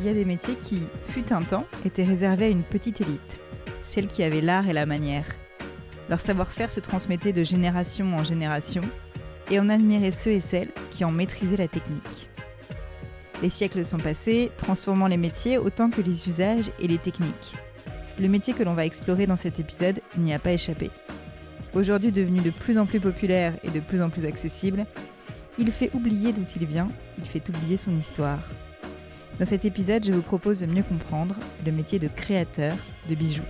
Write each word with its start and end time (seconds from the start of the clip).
il 0.00 0.06
y 0.06 0.08
a 0.08 0.14
des 0.14 0.24
métiers 0.24 0.54
qui, 0.54 0.86
fut 1.08 1.32
un 1.32 1.42
temps, 1.42 1.66
étaient 1.84 2.04
réservés 2.04 2.46
à 2.46 2.48
une 2.48 2.62
petite 2.62 3.02
élite, 3.02 3.40
celle 3.82 4.06
qui 4.06 4.22
avait 4.22 4.40
l'art 4.40 4.68
et 4.68 4.72
la 4.72 4.86
manière. 4.86 5.26
Leur 6.08 6.20
savoir-faire 6.20 6.72
se 6.72 6.80
transmettait 6.80 7.34
de 7.34 7.42
génération 7.42 8.16
en 8.16 8.24
génération, 8.24 8.80
et 9.50 9.60
on 9.60 9.68
admirait 9.68 10.10
ceux 10.10 10.32
et 10.32 10.40
celles 10.40 10.70
qui 10.90 11.04
en 11.04 11.10
maîtrisaient 11.10 11.56
la 11.56 11.68
technique. 11.68 12.30
Les 13.42 13.50
siècles 13.50 13.84
sont 13.84 13.98
passés, 13.98 14.50
transformant 14.56 15.06
les 15.06 15.16
métiers 15.16 15.58
autant 15.58 15.90
que 15.90 16.00
les 16.00 16.28
usages 16.28 16.70
et 16.80 16.88
les 16.88 16.98
techniques. 16.98 17.56
Le 18.18 18.28
métier 18.28 18.54
que 18.54 18.62
l'on 18.62 18.74
va 18.74 18.86
explorer 18.86 19.26
dans 19.26 19.36
cet 19.36 19.60
épisode 19.60 20.00
n'y 20.16 20.32
a 20.32 20.38
pas 20.38 20.52
échappé. 20.52 20.90
Aujourd'hui 21.74 22.10
devenu 22.10 22.40
de 22.40 22.50
plus 22.50 22.78
en 22.78 22.86
plus 22.86 23.00
populaire 23.00 23.54
et 23.62 23.70
de 23.70 23.80
plus 23.80 24.02
en 24.02 24.10
plus 24.10 24.24
accessible, 24.24 24.86
il 25.58 25.70
fait 25.70 25.90
oublier 25.94 26.32
d'où 26.32 26.44
il 26.56 26.66
vient, 26.66 26.88
il 27.18 27.24
fait 27.24 27.46
oublier 27.48 27.76
son 27.76 27.94
histoire. 27.98 28.40
Dans 29.40 29.46
cet 29.46 29.64
épisode, 29.64 30.04
je 30.04 30.12
vous 30.12 30.20
propose 30.20 30.60
de 30.60 30.66
mieux 30.66 30.82
comprendre 30.82 31.34
le 31.64 31.72
métier 31.72 31.98
de 31.98 32.08
créateur 32.08 32.76
de 33.08 33.14
bijoux. 33.14 33.42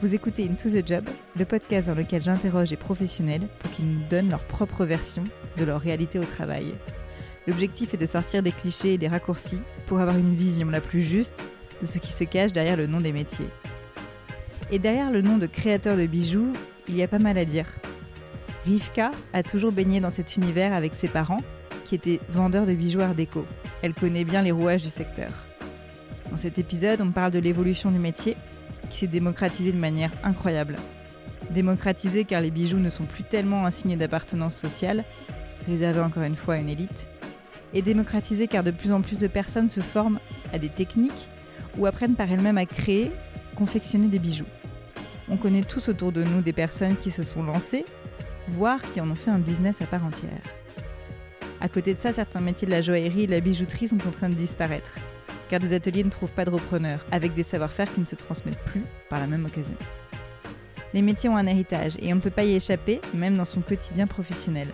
Vous 0.00 0.14
écoutez 0.14 0.44
Into 0.44 0.70
the 0.70 0.86
Job, 0.86 1.04
le 1.36 1.44
podcast 1.44 1.88
dans 1.88 1.96
lequel 1.96 2.22
j'interroge 2.22 2.70
les 2.70 2.76
professionnels 2.76 3.48
pour 3.58 3.68
qu'ils 3.72 3.92
nous 3.92 4.00
donnent 4.08 4.30
leur 4.30 4.44
propre 4.44 4.84
version 4.84 5.24
de 5.56 5.64
leur 5.64 5.80
réalité 5.80 6.20
au 6.20 6.24
travail. 6.24 6.72
L'objectif 7.48 7.94
est 7.94 7.96
de 7.96 8.06
sortir 8.06 8.44
des 8.44 8.52
clichés 8.52 8.94
et 8.94 8.98
des 8.98 9.08
raccourcis 9.08 9.60
pour 9.86 9.98
avoir 9.98 10.16
une 10.16 10.36
vision 10.36 10.70
la 10.70 10.80
plus 10.80 11.00
juste 11.00 11.34
de 11.80 11.86
ce 11.86 11.98
qui 11.98 12.12
se 12.12 12.22
cache 12.22 12.52
derrière 12.52 12.76
le 12.76 12.86
nom 12.86 12.98
des 12.98 13.10
métiers. 13.10 13.48
Et 14.70 14.78
derrière 14.78 15.10
le 15.10 15.20
nom 15.20 15.36
de 15.36 15.46
créateur 15.46 15.96
de 15.96 16.06
bijoux, 16.06 16.52
il 16.86 16.96
y 16.96 17.02
a 17.02 17.08
pas 17.08 17.18
mal 17.18 17.38
à 17.38 17.44
dire. 17.44 17.66
Rivka 18.66 19.10
a 19.32 19.42
toujours 19.42 19.72
baigné 19.72 19.98
dans 19.98 20.10
cet 20.10 20.36
univers 20.36 20.74
avec 20.74 20.94
ses 20.94 21.08
parents, 21.08 21.42
qui 21.84 21.96
étaient 21.96 22.20
vendeurs 22.30 22.66
de 22.66 22.72
bijoux 22.72 23.00
art 23.00 23.16
déco. 23.16 23.44
Elle 23.82 23.94
connaît 23.94 24.24
bien 24.24 24.42
les 24.42 24.52
rouages 24.52 24.82
du 24.82 24.90
secteur. 24.90 25.30
Dans 26.30 26.36
cet 26.36 26.58
épisode, 26.58 27.00
on 27.00 27.10
parle 27.10 27.30
de 27.30 27.38
l'évolution 27.38 27.90
du 27.90 27.98
métier, 27.98 28.36
qui 28.90 28.98
s'est 28.98 29.06
démocratisé 29.06 29.72
de 29.72 29.80
manière 29.80 30.10
incroyable. 30.24 30.76
Démocratisé 31.50 32.24
car 32.24 32.40
les 32.40 32.50
bijoux 32.50 32.78
ne 32.78 32.90
sont 32.90 33.04
plus 33.04 33.24
tellement 33.24 33.64
un 33.64 33.70
signe 33.70 33.96
d'appartenance 33.96 34.56
sociale, 34.56 35.04
réservé 35.68 36.00
encore 36.00 36.24
une 36.24 36.36
fois 36.36 36.54
à 36.54 36.58
une 36.58 36.68
élite, 36.68 37.06
et 37.72 37.82
démocratisé 37.82 38.48
car 38.48 38.64
de 38.64 38.70
plus 38.70 38.92
en 38.92 39.00
plus 39.00 39.18
de 39.18 39.26
personnes 39.26 39.68
se 39.68 39.80
forment 39.80 40.18
à 40.52 40.58
des 40.58 40.68
techniques 40.68 41.28
ou 41.78 41.86
apprennent 41.86 42.14
par 42.14 42.30
elles-mêmes 42.30 42.58
à 42.58 42.66
créer, 42.66 43.12
confectionner 43.54 44.08
des 44.08 44.18
bijoux. 44.18 44.46
On 45.30 45.36
connaît 45.36 45.62
tous 45.62 45.88
autour 45.88 46.10
de 46.10 46.24
nous 46.24 46.40
des 46.40 46.52
personnes 46.52 46.96
qui 46.96 47.10
se 47.10 47.22
sont 47.22 47.42
lancées, 47.42 47.84
voire 48.48 48.80
qui 48.92 49.00
en 49.00 49.10
ont 49.10 49.14
fait 49.14 49.30
un 49.30 49.38
business 49.38 49.82
à 49.82 49.86
part 49.86 50.04
entière. 50.04 50.42
À 51.60 51.68
côté 51.68 51.94
de 51.94 52.00
ça, 52.00 52.12
certains 52.12 52.40
métiers 52.40 52.66
de 52.66 52.72
la 52.72 52.82
joaillerie 52.82 53.24
et 53.24 53.26
de 53.26 53.32
la 53.32 53.40
bijouterie 53.40 53.88
sont 53.88 54.06
en 54.06 54.10
train 54.10 54.28
de 54.28 54.34
disparaître, 54.34 54.94
car 55.48 55.60
des 55.60 55.74
ateliers 55.74 56.04
ne 56.04 56.10
trouvent 56.10 56.32
pas 56.32 56.44
de 56.44 56.50
repreneurs, 56.50 57.04
avec 57.10 57.34
des 57.34 57.42
savoir-faire 57.42 57.92
qui 57.92 58.00
ne 58.00 58.06
se 58.06 58.14
transmettent 58.14 58.64
plus 58.64 58.82
par 59.08 59.18
la 59.18 59.26
même 59.26 59.44
occasion. 59.44 59.74
Les 60.94 61.02
métiers 61.02 61.28
ont 61.28 61.36
un 61.36 61.46
héritage 61.46 61.96
et 62.00 62.12
on 62.12 62.16
ne 62.16 62.20
peut 62.20 62.30
pas 62.30 62.44
y 62.44 62.54
échapper, 62.54 63.00
même 63.12 63.36
dans 63.36 63.44
son 63.44 63.60
quotidien 63.60 64.06
professionnel. 64.06 64.68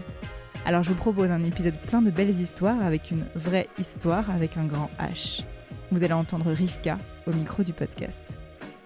Alors 0.67 0.83
je 0.83 0.91
vous 0.91 0.95
propose 0.95 1.31
un 1.31 1.43
épisode 1.43 1.79
plein 1.89 2.03
de 2.03 2.11
belles 2.11 2.39
histoires 2.39 2.83
avec 2.85 3.11
une 3.11 3.25
vraie 3.35 3.67
histoire 3.79 4.31
avec 4.31 4.57
un 4.57 4.65
grand 4.65 4.91
H. 4.99 5.43
Vous 5.91 6.03
allez 6.05 6.13
entendre 6.13 6.51
Rivka 6.51 6.99
au 7.27 7.33
micro 7.33 7.63
du 7.63 7.73
podcast. 7.73 8.23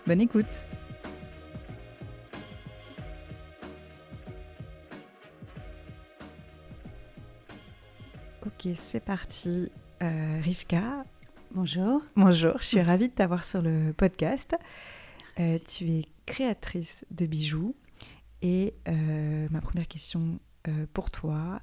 Bonne 0.07 0.21
écoute 0.21 0.65
Ok, 8.61 8.73
c'est 8.75 8.99
parti. 8.99 9.71
Euh, 10.03 10.41
Rivka, 10.43 11.05
bonjour. 11.53 12.03
Bonjour, 12.17 12.55
je 12.59 12.67
suis 12.67 12.81
ravie 12.83 13.09
de 13.09 13.13
t'avoir 13.13 13.45
sur 13.45 13.63
le 13.63 13.93
podcast. 13.93 14.57
Euh, 15.39 15.61
tu 15.65 15.89
es 15.91 16.07
créatrice 16.27 17.07
de 17.13 17.27
bijoux 17.27 17.77
et 18.43 18.75
euh, 18.89 19.47
ma 19.53 19.61
première 19.61 19.87
question 19.87 20.41
pour 20.93 21.13
toi, 21.13 21.63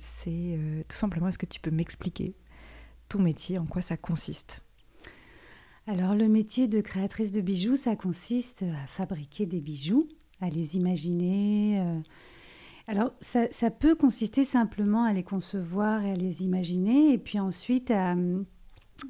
c'est 0.00 0.58
tout 0.88 0.96
simplement 0.96 1.28
est-ce 1.28 1.38
que 1.38 1.46
tu 1.46 1.60
peux 1.60 1.70
m'expliquer 1.70 2.34
ton 3.08 3.20
métier, 3.20 3.56
en 3.56 3.64
quoi 3.64 3.80
ça 3.80 3.96
consiste? 3.96 4.60
Alors 5.86 6.14
le 6.14 6.28
métier 6.28 6.66
de 6.66 6.80
créatrice 6.80 7.32
de 7.32 7.40
bijoux, 7.40 7.76
ça 7.76 7.96
consiste 7.96 8.64
à 8.64 8.86
fabriquer 8.86 9.46
des 9.46 9.60
bijoux, 9.60 10.08
à 10.40 10.50
les 10.50 10.76
imaginer 10.76 12.02
alors, 12.88 13.12
ça, 13.20 13.70
peut 13.70 13.94
consister 13.94 14.44
simplement 14.44 15.04
à 15.04 15.12
les 15.12 15.22
concevoir 15.22 16.02
et 16.06 16.12
à 16.12 16.16
les 16.16 16.42
imaginer, 16.42 17.12
et 17.12 17.18
puis 17.18 17.38
ensuite, 17.38 17.92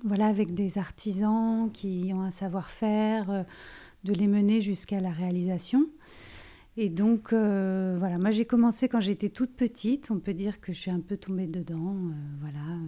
voilà, 0.04 0.26
avec 0.26 0.52
des 0.52 0.78
artisans 0.78 1.70
qui 1.72 2.10
ont 2.12 2.22
un 2.22 2.32
savoir-faire, 2.32 3.30
euh, 3.30 3.42
de 4.02 4.12
les 4.12 4.26
mener 4.26 4.60
jusqu'à 4.60 4.98
la 4.98 5.12
réalisation. 5.12 5.86
Et 6.76 6.88
donc, 6.88 7.32
euh, 7.32 7.96
voilà, 8.00 8.18
moi 8.18 8.32
j'ai 8.32 8.44
commencé 8.44 8.88
quand 8.88 9.00
j'étais 9.00 9.28
toute 9.28 9.54
petite. 9.54 10.10
On 10.10 10.18
peut 10.18 10.34
dire 10.34 10.60
que 10.60 10.72
je 10.72 10.78
suis 10.78 10.90
un 10.90 11.00
peu 11.00 11.16
tombée 11.16 11.46
dedans, 11.46 11.94
euh, 11.94 12.12
voilà, 12.40 12.80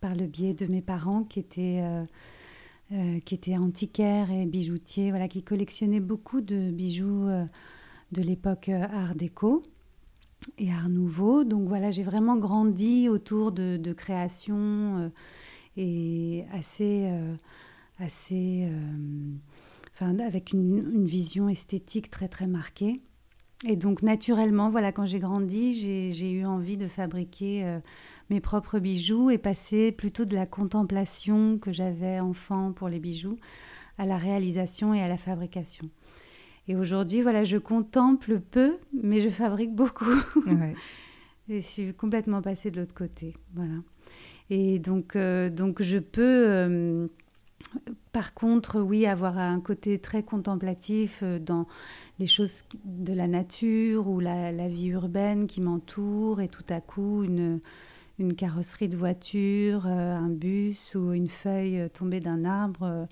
par 0.00 0.14
le 0.14 0.26
biais 0.26 0.54
de 0.54 0.66
mes 0.66 0.82
parents 0.82 1.24
qui 1.24 1.40
étaient, 1.40 1.82
qui 3.24 3.34
étaient 3.34 3.56
antiquaires 3.56 4.30
et 4.30 4.44
bijoutiers, 4.44 5.10
voilà, 5.10 5.28
qui 5.28 5.42
collectionnaient 5.42 6.00
beaucoup 6.00 6.40
de 6.40 6.70
bijoux 6.70 7.26
de 8.12 8.22
l'époque 8.22 8.68
Art 8.68 9.14
déco 9.14 9.62
et 10.58 10.70
Art 10.70 10.88
Nouveau. 10.88 11.44
Donc 11.44 11.68
voilà, 11.68 11.90
j'ai 11.90 12.02
vraiment 12.02 12.36
grandi 12.36 13.08
autour 13.08 13.52
de, 13.52 13.76
de 13.76 13.94
euh, 14.50 15.08
et 15.76 16.44
assez, 16.52 17.06
euh, 17.06 17.34
assez, 17.98 18.68
euh, 18.70 19.34
enfin 19.92 20.18
avec 20.20 20.52
une, 20.52 20.78
une, 20.92 21.06
vision 21.06 21.48
esthétique 21.48 22.10
très 22.10 22.28
très 22.28 22.46
marquée. 22.46 23.00
Et 23.66 23.76
donc 23.76 24.02
naturellement, 24.02 24.68
voilà, 24.68 24.92
quand 24.92 25.06
j'ai 25.06 25.18
grandi, 25.18 25.72
j'ai 26.12 26.30
eu 26.30 26.44
envie 26.44 26.76
de 26.76 26.86
fabriquer 26.86 27.78
mes 28.28 28.40
propres 28.40 28.78
bijoux 28.78 29.30
et 29.30 29.38
passer 29.38 29.90
plutôt 29.90 30.26
de 30.26 30.34
la 30.34 30.44
contemplation 30.44 31.58
que 31.58 31.72
j'avais 31.72 32.20
enfant 32.20 32.72
pour 32.72 32.90
les 32.90 32.98
bijoux 32.98 33.38
à 33.96 34.04
la 34.04 34.18
réalisation 34.18 34.92
et 34.92 35.00
à 35.00 35.08
la 35.08 35.16
fabrication. 35.16 35.88
Et 36.68 36.76
aujourd'hui, 36.76 37.20
voilà, 37.22 37.44
je 37.44 37.56
contemple 37.58 38.40
peu, 38.40 38.78
mais 38.92 39.20
je 39.20 39.28
fabrique 39.28 39.74
beaucoup. 39.74 40.04
et 41.48 41.60
je 41.60 41.66
suis 41.66 41.94
complètement 41.94 42.40
passée 42.40 42.70
de 42.70 42.80
l'autre 42.80 42.94
côté. 42.94 43.34
Voilà. 43.54 43.74
Et 44.50 44.78
donc, 44.78 45.16
euh, 45.16 45.50
donc 45.50 45.82
je 45.82 45.98
peux, 45.98 46.44
euh, 46.48 47.06
par 48.12 48.34
contre, 48.34 48.80
oui, 48.80 49.06
avoir 49.06 49.38
un 49.38 49.60
côté 49.60 49.98
très 49.98 50.22
contemplatif 50.22 51.20
euh, 51.22 51.38
dans 51.38 51.66
les 52.18 52.26
choses 52.26 52.62
de 52.84 53.12
la 53.12 53.26
nature 53.26 54.08
ou 54.08 54.20
la, 54.20 54.52
la 54.52 54.68
vie 54.68 54.88
urbaine 54.88 55.46
qui 55.46 55.60
m'entoure, 55.60 56.40
et 56.40 56.48
tout 56.48 56.64
à 56.70 56.80
coup, 56.80 57.24
une, 57.24 57.60
une 58.18 58.34
carrosserie 58.34 58.88
de 58.88 58.96
voiture, 58.96 59.86
un 59.86 60.28
bus 60.28 60.94
ou 60.94 61.12
une 61.12 61.28
feuille 61.28 61.88
tombée 61.92 62.20
d'un 62.20 62.44
arbre 62.44 63.06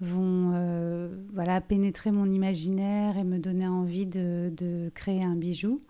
vont 0.00 0.52
euh, 0.54 1.08
voilà, 1.32 1.60
pénétrer 1.60 2.10
mon 2.10 2.30
imaginaire 2.30 3.18
et 3.18 3.24
me 3.24 3.38
donner 3.38 3.66
envie 3.66 4.06
de, 4.06 4.52
de 4.56 4.90
créer 4.94 5.22
un 5.22 5.36
bijou. 5.36 5.80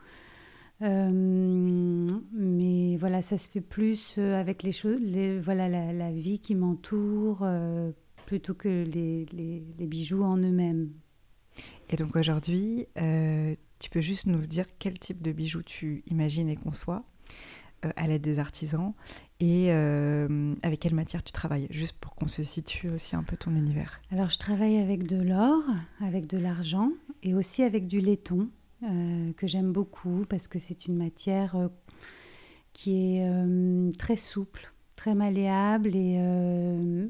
Euh, 0.83 2.07
mais 2.33 2.97
voilà, 2.97 3.23
ça 3.23 3.39
se 3.39 3.49
fait 3.49 3.61
plus 3.61 4.17
euh, 4.19 4.41
avec 4.41 4.63
les 4.63 4.73
choses, 4.73 5.01
les, 5.01 5.39
voilà, 5.39 5.69
la, 5.69 5.93
la, 5.93 6.11
vie 6.11 6.39
qui 6.39 6.55
m'entoure 6.55 7.47
plutôt 8.27 8.55
que 8.55 8.69
les, 8.69 9.27
les, 9.33 9.63
les, 9.79 9.87
bijoux 9.87 10.23
en 10.23 10.39
eux-mêmes. 10.39 10.91
Et 11.91 11.97
donc 11.97 12.17
aujourd'hui, 12.17 12.87
tu 12.95 13.91
peux 13.91 14.01
juste 14.01 14.27
nous 14.27 14.47
dire 14.47 14.67
quel 14.79 14.99
type 14.99 15.21
de 15.23 15.33
bijoux 15.33 15.63
tu 15.63 16.03
imagines 16.07 16.49
et 16.49 16.57
conçois 16.57 17.05
à 17.83 18.07
l'aide 18.07 18.23
des 18.23 18.39
artisans 18.39 18.95
et 19.41 19.73
euh, 19.73 20.55
avec 20.63 20.81
quelle 20.81 20.95
matière 20.95 21.23
tu 21.23 21.33
travailles, 21.33 21.67
juste 21.71 21.97
pour 21.99 22.15
qu'on 22.15 22.29
se 22.29 22.43
situe 22.43 22.91
aussi 22.91 23.17
un 23.17 23.23
peu 23.23 23.37
ton 23.37 23.55
univers. 23.55 24.01
Alors 24.13 24.29
je 24.29 24.39
travaille 24.39 24.77
avec 24.79 25.07
de 25.07 25.21
l'or, 25.21 25.63
avec 26.01 26.27
de 26.27 26.37
l'argent 26.37 26.91
et 27.23 27.35
aussi 27.35 27.63
avec 27.63 27.87
du 27.87 28.01
laiton 28.01 28.49
euh, 28.83 29.33
que 29.33 29.47
j'aime 29.47 29.73
beaucoup 29.73 30.27
parce 30.29 30.47
que 30.47 30.59
c'est 30.59 30.87
une 30.87 30.97
matière 30.97 31.57
qui 32.75 33.17
est 33.17 33.97
très 33.99 34.17
souple, 34.17 34.73
très 34.95 35.15
malléable 35.15 35.97
et 35.97 36.19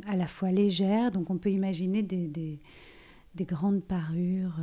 à 0.07 0.17
la 0.17 0.27
fois 0.27 0.51
légère. 0.51 1.11
Donc 1.11 1.31
on 1.31 1.39
peut 1.39 1.51
imaginer 1.51 2.03
des, 2.03 2.29
des, 2.29 2.61
des 3.35 3.45
grandes 3.45 3.83
parures 3.83 4.59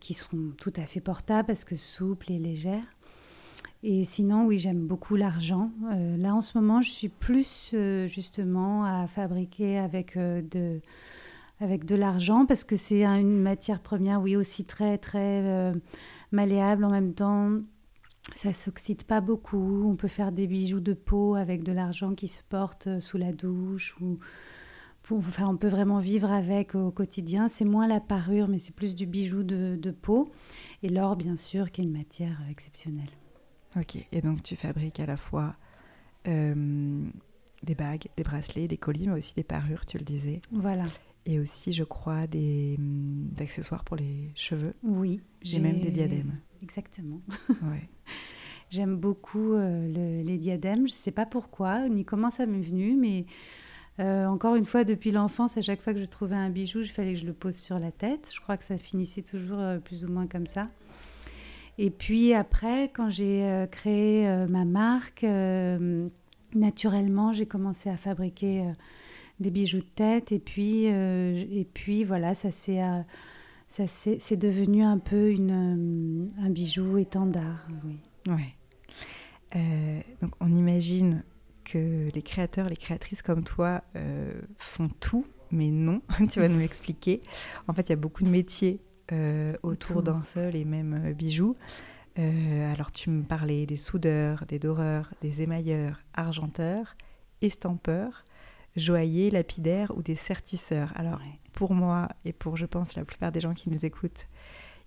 qui 0.00 0.14
sont 0.14 0.52
tout 0.58 0.72
à 0.76 0.86
fait 0.86 1.00
portables 1.00 1.46
parce 1.46 1.64
que 1.64 1.76
souples 1.76 2.32
et 2.32 2.38
légères. 2.38 2.86
Et 3.84 4.04
sinon, 4.04 4.46
oui, 4.46 4.58
j'aime 4.58 4.86
beaucoup 4.86 5.16
l'argent. 5.16 5.72
Euh, 5.90 6.16
là, 6.16 6.34
en 6.34 6.40
ce 6.40 6.56
moment, 6.56 6.80
je 6.80 6.90
suis 6.90 7.08
plus 7.08 7.72
euh, 7.74 8.06
justement 8.06 8.84
à 8.84 9.08
fabriquer 9.08 9.78
avec, 9.78 10.16
euh, 10.16 10.40
de, 10.40 10.80
avec 11.58 11.84
de 11.84 11.96
l'argent 11.96 12.46
parce 12.46 12.62
que 12.62 12.76
c'est 12.76 13.04
une 13.04 13.40
matière 13.40 13.80
première, 13.80 14.22
oui, 14.22 14.36
aussi 14.36 14.64
très, 14.64 14.98
très 14.98 15.72
malléable 16.30 16.84
en 16.84 16.90
même 16.90 17.12
temps. 17.12 17.50
Ça 18.34 18.52
s'oxyde 18.52 19.02
pas 19.02 19.20
beaucoup. 19.20 19.84
On 19.90 19.96
peut 19.96 20.06
faire 20.06 20.30
des 20.30 20.46
bijoux 20.46 20.80
de 20.80 20.92
peau 20.92 21.34
avec 21.34 21.64
de 21.64 21.72
l'argent 21.72 22.12
qui 22.12 22.28
se 22.28 22.40
porte 22.48 23.00
sous 23.00 23.18
la 23.18 23.32
douche 23.32 23.96
ou 24.00 24.18
enfin, 25.10 25.48
on 25.48 25.56
peut 25.56 25.68
vraiment 25.68 25.98
vivre 25.98 26.30
avec 26.30 26.76
au 26.76 26.92
quotidien. 26.92 27.48
C'est 27.48 27.64
moins 27.64 27.88
la 27.88 27.98
parure, 27.98 28.46
mais 28.46 28.60
c'est 28.60 28.74
plus 28.74 28.94
du 28.94 29.06
bijou 29.06 29.42
de 29.42 29.90
peau. 29.90 30.30
Et 30.84 30.88
l'or, 30.88 31.16
bien 31.16 31.34
sûr, 31.34 31.72
qui 31.72 31.80
est 31.80 31.84
une 31.84 31.92
matière 31.92 32.40
exceptionnelle. 32.48 33.10
Ok, 33.76 33.96
et 34.12 34.20
donc 34.20 34.42
tu 34.42 34.56
fabriques 34.56 35.00
à 35.00 35.06
la 35.06 35.16
fois 35.16 35.56
euh, 36.28 37.04
des 37.62 37.74
bagues, 37.74 38.08
des 38.16 38.22
bracelets, 38.22 38.68
des 38.68 38.76
colis, 38.76 39.08
mais 39.08 39.18
aussi 39.18 39.34
des 39.34 39.42
parures, 39.42 39.86
tu 39.86 39.98
le 39.98 40.04
disais. 40.04 40.40
Voilà. 40.50 40.84
Et 41.24 41.38
aussi, 41.38 41.72
je 41.72 41.84
crois, 41.84 42.26
des, 42.26 42.76
hum, 42.78 43.30
accessoires 43.38 43.84
pour 43.84 43.96
les 43.96 44.30
cheveux. 44.34 44.74
Oui. 44.82 45.20
J'ai 45.42 45.60
même 45.60 45.80
des 45.80 45.90
diadèmes. 45.90 46.38
Exactement. 46.62 47.20
Ouais. 47.62 47.88
J'aime 48.70 48.96
beaucoup 48.96 49.52
euh, 49.52 50.22
les 50.22 50.38
diadèmes. 50.38 50.86
Je 50.86 50.92
ne 50.92 50.96
sais 50.96 51.10
pas 51.10 51.26
pourquoi, 51.26 51.88
ni 51.90 52.06
comment 52.06 52.30
ça 52.30 52.46
m'est 52.46 52.62
venu, 52.62 52.96
mais 52.96 53.26
euh, 54.00 54.26
encore 54.26 54.56
une 54.56 54.64
fois, 54.64 54.84
depuis 54.84 55.10
l'enfance, 55.10 55.56
à 55.58 55.60
chaque 55.60 55.82
fois 55.82 55.92
que 55.92 56.00
je 56.00 56.06
trouvais 56.06 56.36
un 56.36 56.48
bijou, 56.48 56.80
il 56.80 56.88
fallait 56.88 57.12
que 57.12 57.18
je 57.18 57.26
le 57.26 57.34
pose 57.34 57.54
sur 57.54 57.78
la 57.78 57.92
tête. 57.92 58.30
Je 58.34 58.40
crois 58.40 58.56
que 58.56 58.64
ça 58.64 58.78
finissait 58.78 59.22
toujours 59.22 59.58
euh, 59.58 59.78
plus 59.78 60.04
ou 60.04 60.08
moins 60.08 60.26
comme 60.26 60.46
ça. 60.46 60.68
Et 61.78 61.90
puis 61.90 62.34
après, 62.34 62.90
quand 62.90 63.10
j'ai 63.10 63.66
créé 63.70 64.26
ma 64.48 64.64
marque, 64.64 65.24
naturellement, 66.54 67.32
j'ai 67.32 67.46
commencé 67.46 67.88
à 67.88 67.96
fabriquer 67.96 68.70
des 69.40 69.50
bijoux 69.50 69.78
de 69.78 69.94
tête. 69.94 70.32
Et 70.32 70.38
puis, 70.38 70.84
et 70.84 71.66
puis 71.72 72.04
voilà, 72.04 72.34
ça 72.34 72.50
s'est 72.52 72.82
c'est 73.66 74.36
devenu 74.36 74.82
un 74.82 74.98
peu 74.98 75.30
une, 75.30 76.28
un 76.38 76.50
bijou 76.50 76.98
étendard. 76.98 77.66
Oui. 77.84 77.98
Ouais. 78.28 78.54
Euh, 79.56 80.00
donc 80.20 80.32
on 80.40 80.54
imagine 80.54 81.22
que 81.64 82.08
les 82.14 82.22
créateurs, 82.22 82.68
les 82.68 82.76
créatrices 82.76 83.22
comme 83.22 83.44
toi 83.44 83.82
euh, 83.96 84.32
font 84.58 84.88
tout, 85.00 85.26
mais 85.50 85.70
non, 85.70 86.02
tu 86.30 86.40
vas 86.40 86.48
nous 86.48 86.60
expliquer. 86.60 87.22
En 87.68 87.72
fait, 87.72 87.88
il 87.88 87.90
y 87.90 87.92
a 87.92 87.96
beaucoup 87.96 88.24
de 88.24 88.28
métiers 88.28 88.80
euh, 89.10 89.52
autour 89.62 90.02
d'un 90.02 90.22
seul 90.22 90.56
et 90.56 90.64
même 90.64 91.12
bijou. 91.12 91.56
alors 92.16 92.92
tu 92.92 93.10
me 93.10 93.22
parlais 93.22 93.66
des 93.66 93.76
soudeurs, 93.76 94.44
des 94.46 94.58
doreurs, 94.58 95.12
des 95.22 95.42
émailleurs, 95.42 96.02
argenteurs, 96.14 96.96
estampeurs, 97.40 98.24
joailliers, 98.76 99.30
lapidaires 99.30 99.92
ou 99.96 100.02
des 100.02 100.16
sertisseurs. 100.16 100.92
Alors 100.96 101.20
pour 101.52 101.74
moi 101.74 102.08
et 102.24 102.32
pour, 102.32 102.56
je 102.56 102.66
pense, 102.66 102.94
la 102.96 103.04
plupart 103.04 103.32
des 103.32 103.40
gens 103.40 103.54
qui 103.54 103.70
nous 103.70 103.84
écoutent, 103.84 104.28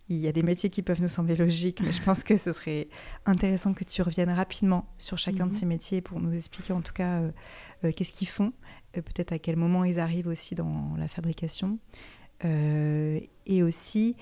il 0.07 0.17
y 0.17 0.27
a 0.27 0.31
des 0.31 0.43
métiers 0.43 0.69
qui 0.69 0.81
peuvent 0.81 1.01
nous 1.01 1.07
sembler 1.07 1.35
logiques, 1.35 1.81
mais 1.81 1.91
je 1.91 2.01
pense 2.01 2.23
que 2.23 2.37
ce 2.37 2.51
serait 2.51 2.89
intéressant 3.25 3.73
que 3.73 3.83
tu 3.83 4.01
reviennes 4.01 4.29
rapidement 4.29 4.87
sur 4.97 5.17
chacun 5.17 5.47
de 5.47 5.51
mhm. 5.51 5.57
ces 5.57 5.65
métiers 5.65 6.01
pour 6.01 6.19
nous 6.19 6.33
expliquer 6.33 6.73
en 6.73 6.81
tout 6.81 6.93
cas 6.93 7.21
euh, 7.21 7.31
euh, 7.83 7.91
qu'est-ce 7.91 8.11
qu'ils 8.11 8.27
font, 8.27 8.53
euh, 8.97 9.01
peut-être 9.01 9.31
à 9.31 9.39
quel 9.39 9.55
moment 9.55 9.83
ils 9.83 9.99
arrivent 9.99 10.27
aussi 10.27 10.53
dans 10.53 10.93
la 10.97 11.07
fabrication. 11.07 11.79
Et 12.43 13.63
aussi, 13.63 14.15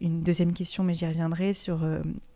une 0.00 0.20
deuxième 0.20 0.52
question, 0.52 0.84
mais 0.84 0.94
j'y 0.94 1.06
reviendrai, 1.06 1.54
sur 1.54 1.86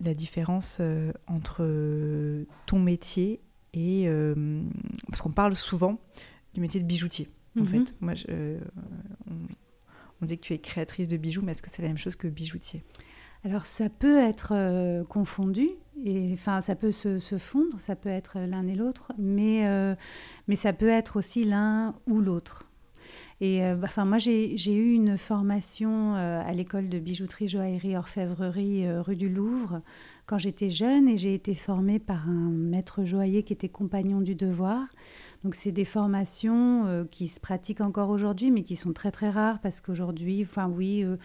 la 0.01 0.15
différence 0.15 0.81
entre 1.27 2.47
ton 2.67 2.79
métier 2.79 3.41
et... 3.75 4.09
parce 5.09 5.21
qu'on 5.21 5.33
parle 5.33 5.55
souvent 5.55 5.99
du 6.55 6.61
métier 6.61 6.81
de 6.81 6.87
bijoutier, 6.87 7.29
en 7.59 7.63
mhm. 7.63 7.67
fait. 7.67 7.95
Moi, 8.01 8.15
je, 8.15 8.59
on 10.21 10.27
dit 10.27 10.39
que 10.39 10.43
tu 10.43 10.55
es 10.55 10.59
créatrice 10.59 11.09
de 11.09 11.17
bijoux, 11.17 11.43
mais 11.43 11.53
est-ce 11.53 11.63
que 11.63 11.71
c'est 11.71 11.83
la 11.83 11.89
même 11.89 11.99
chose 11.99 12.17
que 12.17 12.29
bijoutier? 12.29 12.85
Alors 13.45 13.67
ça 13.67 13.89
peut 13.89 14.19
être 14.19 14.53
euh, 14.53 15.05
confondu, 15.05 15.69
et 16.05 16.31
enfin 16.33 16.61
ça 16.61 16.75
peut 16.75 16.91
se, 16.91 17.19
fondre, 17.39 17.81
ça 17.81 17.95
peut 17.95 18.09
être 18.09 18.41
l'un 18.41 18.67
et 18.67 18.75
l'autre, 18.75 19.13
mais, 19.17 19.67
euh, 19.67 19.95
mais 20.49 20.57
ça 20.57 20.73
peut 20.73 20.89
être 20.89 21.17
aussi 21.17 21.45
l'un 21.45 21.95
ou 22.09 22.21
l'autre. 22.21 22.68
Et 23.40 23.64
euh, 23.64 23.76
enfin 23.85 24.05
moi 24.05 24.19
j'ai 24.19 24.75
eu 24.75 24.93
une 24.93 25.17
formation 25.17 26.14
à 26.14 26.52
l'école 26.52 26.88
de 26.88 26.99
bijouterie, 26.99 27.49
joaillerie, 27.49 27.96
orfèvrerie 27.96 28.90
rue 29.00 29.17
du 29.17 29.29
Louvre 29.29 29.81
quand 30.29 30.38
j'étais 30.38 30.69
jeune 30.69 31.08
et 31.08 31.17
j'ai 31.17 31.32
été 31.32 31.55
formée 31.55 31.99
par 31.99 32.29
un 32.29 32.50
maître 32.50 33.05
joaillier 33.05 33.43
qui 33.43 33.55
était 33.55 33.70
compagnon 33.70 34.20
du 34.20 34.35
devoir. 34.35 34.87
Donc 35.43 35.55
c'est 35.55 35.73
des 35.73 35.87
formations 35.87 36.87
euh, 36.87 37.05
qui 37.11 37.29
se 37.29 37.40
pratiquent 37.40 37.81
encore 37.81 38.11
aujourd'hui, 38.11 38.50
mais 38.50 38.62
qui 38.62 38.76
sont 38.76 38.93
très 38.93 39.11
très 39.11 39.31
rares 39.31 39.58
parce 39.61 39.81
qu'aujourd'hui, 39.81 40.43
enfin 40.43 40.69
oui, 40.69 41.02
euh, 41.02 41.17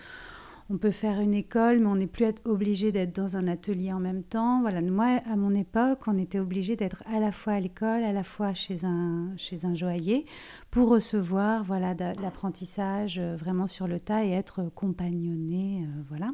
on 0.70 0.78
peut 0.78 0.92
faire 0.92 1.20
une 1.20 1.34
école, 1.34 1.80
mais 1.80 1.88
on 1.88 1.96
n'est 1.96 2.08
plus 2.08 2.28
obligé 2.46 2.92
d'être 2.92 3.16
dans 3.16 3.38
un 3.38 3.48
atelier 3.48 3.92
en 3.92 4.00
même 4.00 4.24
temps. 4.24 4.62
Voilà, 4.62 4.82
moi 4.82 5.22
à 5.30 5.36
mon 5.36 5.54
époque, 5.54 6.00
on 6.08 6.18
était 6.18 6.40
obligé 6.40 6.76
d'être 6.76 7.04
à 7.14 7.20
la 7.20 7.32
fois 7.32 7.54
à 7.54 7.60
l'école, 7.60 8.04
à 8.04 8.12
la 8.12 8.24
fois 8.24 8.54
chez 8.54 8.86
un 8.86 9.34
chez 9.38 9.66
un 9.66 9.76
joaillier 9.76 10.26
pour 10.72 10.90
recevoir 10.90 11.64
voilà 11.64 11.94
de, 11.94 12.22
l'apprentissage 12.22 13.20
euh, 13.20 13.36
vraiment 13.36 13.68
sur 13.68 13.88
le 13.88 14.00
tas 14.00 14.26
et 14.26 14.32
être 14.32 14.72
compagnonné, 14.74 15.88
voilà. 16.10 16.32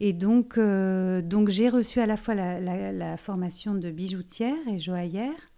Et 0.00 0.12
donc, 0.12 0.58
donc 0.58 1.48
j'ai 1.48 1.68
reçu 1.68 2.00
à 2.00 2.06
la 2.06 2.16
fois 2.16 2.34
la, 2.34 3.16
formation 3.16 3.76
de 3.76 3.88
bijoutière 3.92 4.56
et 4.68 4.80
joaillère, 4.80 5.51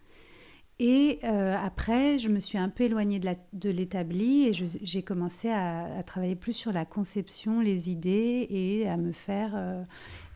et 0.81 1.21
euh, 1.23 1.57
après, 1.57 2.19
je 2.19 2.29
me 2.29 2.41
suis 2.41 2.59
un 2.59 2.69
peu 2.69 2.85
éloignée 2.85 3.21
de 3.21 3.71
l'établi 3.71 4.49
et 4.49 4.53
j'ai 4.53 5.03
commencé 5.03 5.49
à, 5.49 6.03
travailler 6.05 6.35
plus 6.35 6.53
sur 6.53 6.73
la 6.73 6.85
conception, 6.85 7.61
les 7.61 7.91
idées 7.91 8.47
et 8.51 8.89
à 8.89 8.97
me 8.97 9.13
faire 9.13 9.53
euh, 9.55 9.85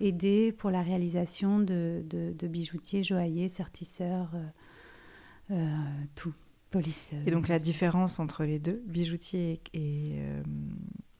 aider 0.00 0.52
pour 0.52 0.70
la 0.70 0.82
réalisation 0.82 1.58
de, 1.58 2.04
bijoutiers, 2.44 3.02
joailliers, 3.02 3.48
sertisseurs, 3.48 4.30
euh, 5.50 5.76
tout, 6.14 6.34
polisseurs. 6.70 7.18
Et 7.26 7.32
donc 7.32 7.48
la 7.48 7.58
différence 7.58 8.20
entre 8.20 8.44
les 8.44 8.60
deux, 8.60 8.80
bijoutier 8.86 9.60
et, 9.74 9.78
et 9.78 10.22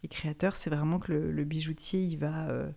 créateur, 0.07 0.55
c'est 0.55 0.71
vraiment 0.71 1.01
que 1.01 1.13
le, 1.13 1.45
bijoutier, 1.45 2.01
il 2.01 2.19
va... 2.19 2.49
Euh, 2.49 2.71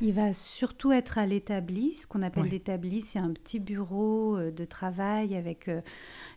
il 0.00 0.12
va 0.12 0.32
surtout 0.32 0.92
être 0.92 1.18
à 1.18 1.26
l'établi. 1.26 1.94
Ce 1.94 2.06
qu'on 2.06 2.22
appelle 2.22 2.44
l'établi, 2.44 3.00
c'est 3.00 3.18
un 3.18 3.32
petit 3.32 3.58
bureau 3.58 4.36
euh, 4.36 4.52
de 4.52 4.64
travail 4.64 5.34
avec 5.34 5.66
euh, 5.66 5.80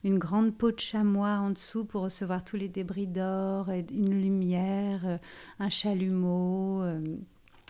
une 0.03 0.17
grande 0.17 0.57
peau 0.57 0.71
de 0.71 0.79
chamois 0.79 1.37
en 1.37 1.51
dessous 1.51 1.85
pour 1.85 2.01
recevoir 2.01 2.43
tous 2.43 2.55
les 2.55 2.69
débris 2.69 3.05
d'or, 3.05 3.69
une 3.69 4.19
lumière, 4.19 5.19
un 5.59 5.69
chalumeau 5.69 6.83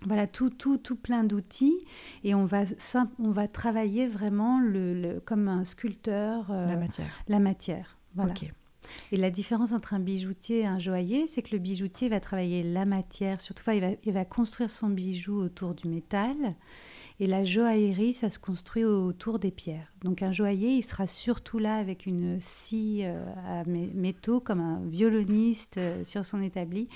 voilà, 0.03 0.25
tout, 0.25 0.50
tout, 0.50 0.77
tout 0.77 0.96
plein 0.96 1.24
d'outils. 1.24 1.86
Et 2.24 2.34
on 2.34 2.46
va, 2.46 2.63
on 3.19 3.29
va 3.29 3.48
travailler 3.48 4.07
vraiment 4.07 4.60
le, 4.60 5.19
comme 5.25 5.48
un 5.48 5.63
sculpteur. 5.63 6.51
la 6.51 6.77
matière. 6.77 7.24
La 7.27 7.39
matière. 7.39 7.98
Voilà. 8.15 8.34
Et 9.12 9.17
la 9.17 9.29
différence 9.29 9.71
entre 9.74 9.93
un 9.93 10.00
bijoutier 10.00 10.60
et 10.60 10.65
un 10.65 10.79
joaillier, 10.79 11.27
c'est 11.27 11.41
que 11.41 11.51
le 11.51 11.60
bijoutier 11.60 12.10
va 12.10 12.19
travailler 12.19 12.63
la 12.63 12.86
matière, 12.86 13.41
surtout 13.41 13.63
il 13.71 14.13
va, 14.13 14.25
construire 14.25 14.69
son 14.69 14.89
bijou 14.89 15.39
autour 15.39 15.74
du 15.74 15.88
métal. 15.88 16.55
Et 17.19 17.27
la 17.27 17.43
joaillerie, 17.43 18.13
ça 18.13 18.31
se 18.31 18.39
construit 18.39 18.83
autour 18.83 19.38
des 19.38 19.51
pierres. 19.51 19.93
Donc 20.03 20.24
un 20.24 20.31
joaillier, 20.31 20.69
il 20.69 20.81
sera 20.81 21.05
surtout 21.05 21.60
là 21.60 21.75
avec 21.75 22.07
une 22.07 22.41
scie 22.41 23.01
euh, 23.03 23.24
à 23.48 23.63
métaux, 23.65 24.39
comme 24.39 24.60
un 24.60 24.81
violoniste 24.89 25.77
euh, 25.77 26.03
sur 26.03 26.25
son 26.25 26.41
établi, 26.41 26.89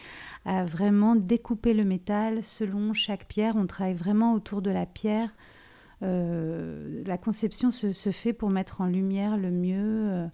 à 0.45 0.65
vraiment 0.65 1.15
découper 1.15 1.75
le 1.75 1.83
métal 1.83 2.43
selon 2.43 2.93
chaque 2.93 3.27
pierre. 3.27 3.55
On 3.55 3.67
travaille 3.67 3.93
vraiment 3.93 4.33
autour 4.33 4.63
de 4.63 4.71
la 4.71 4.87
pierre. 4.87 5.29
Euh, 6.01 7.03
la 7.05 7.19
conception 7.19 7.69
se, 7.69 7.91
fait 8.11 8.33
pour 8.33 8.49
mettre 8.49 8.81
en 8.81 8.87
lumière 8.87 9.37
le 9.37 9.51
mieux 9.51 10.27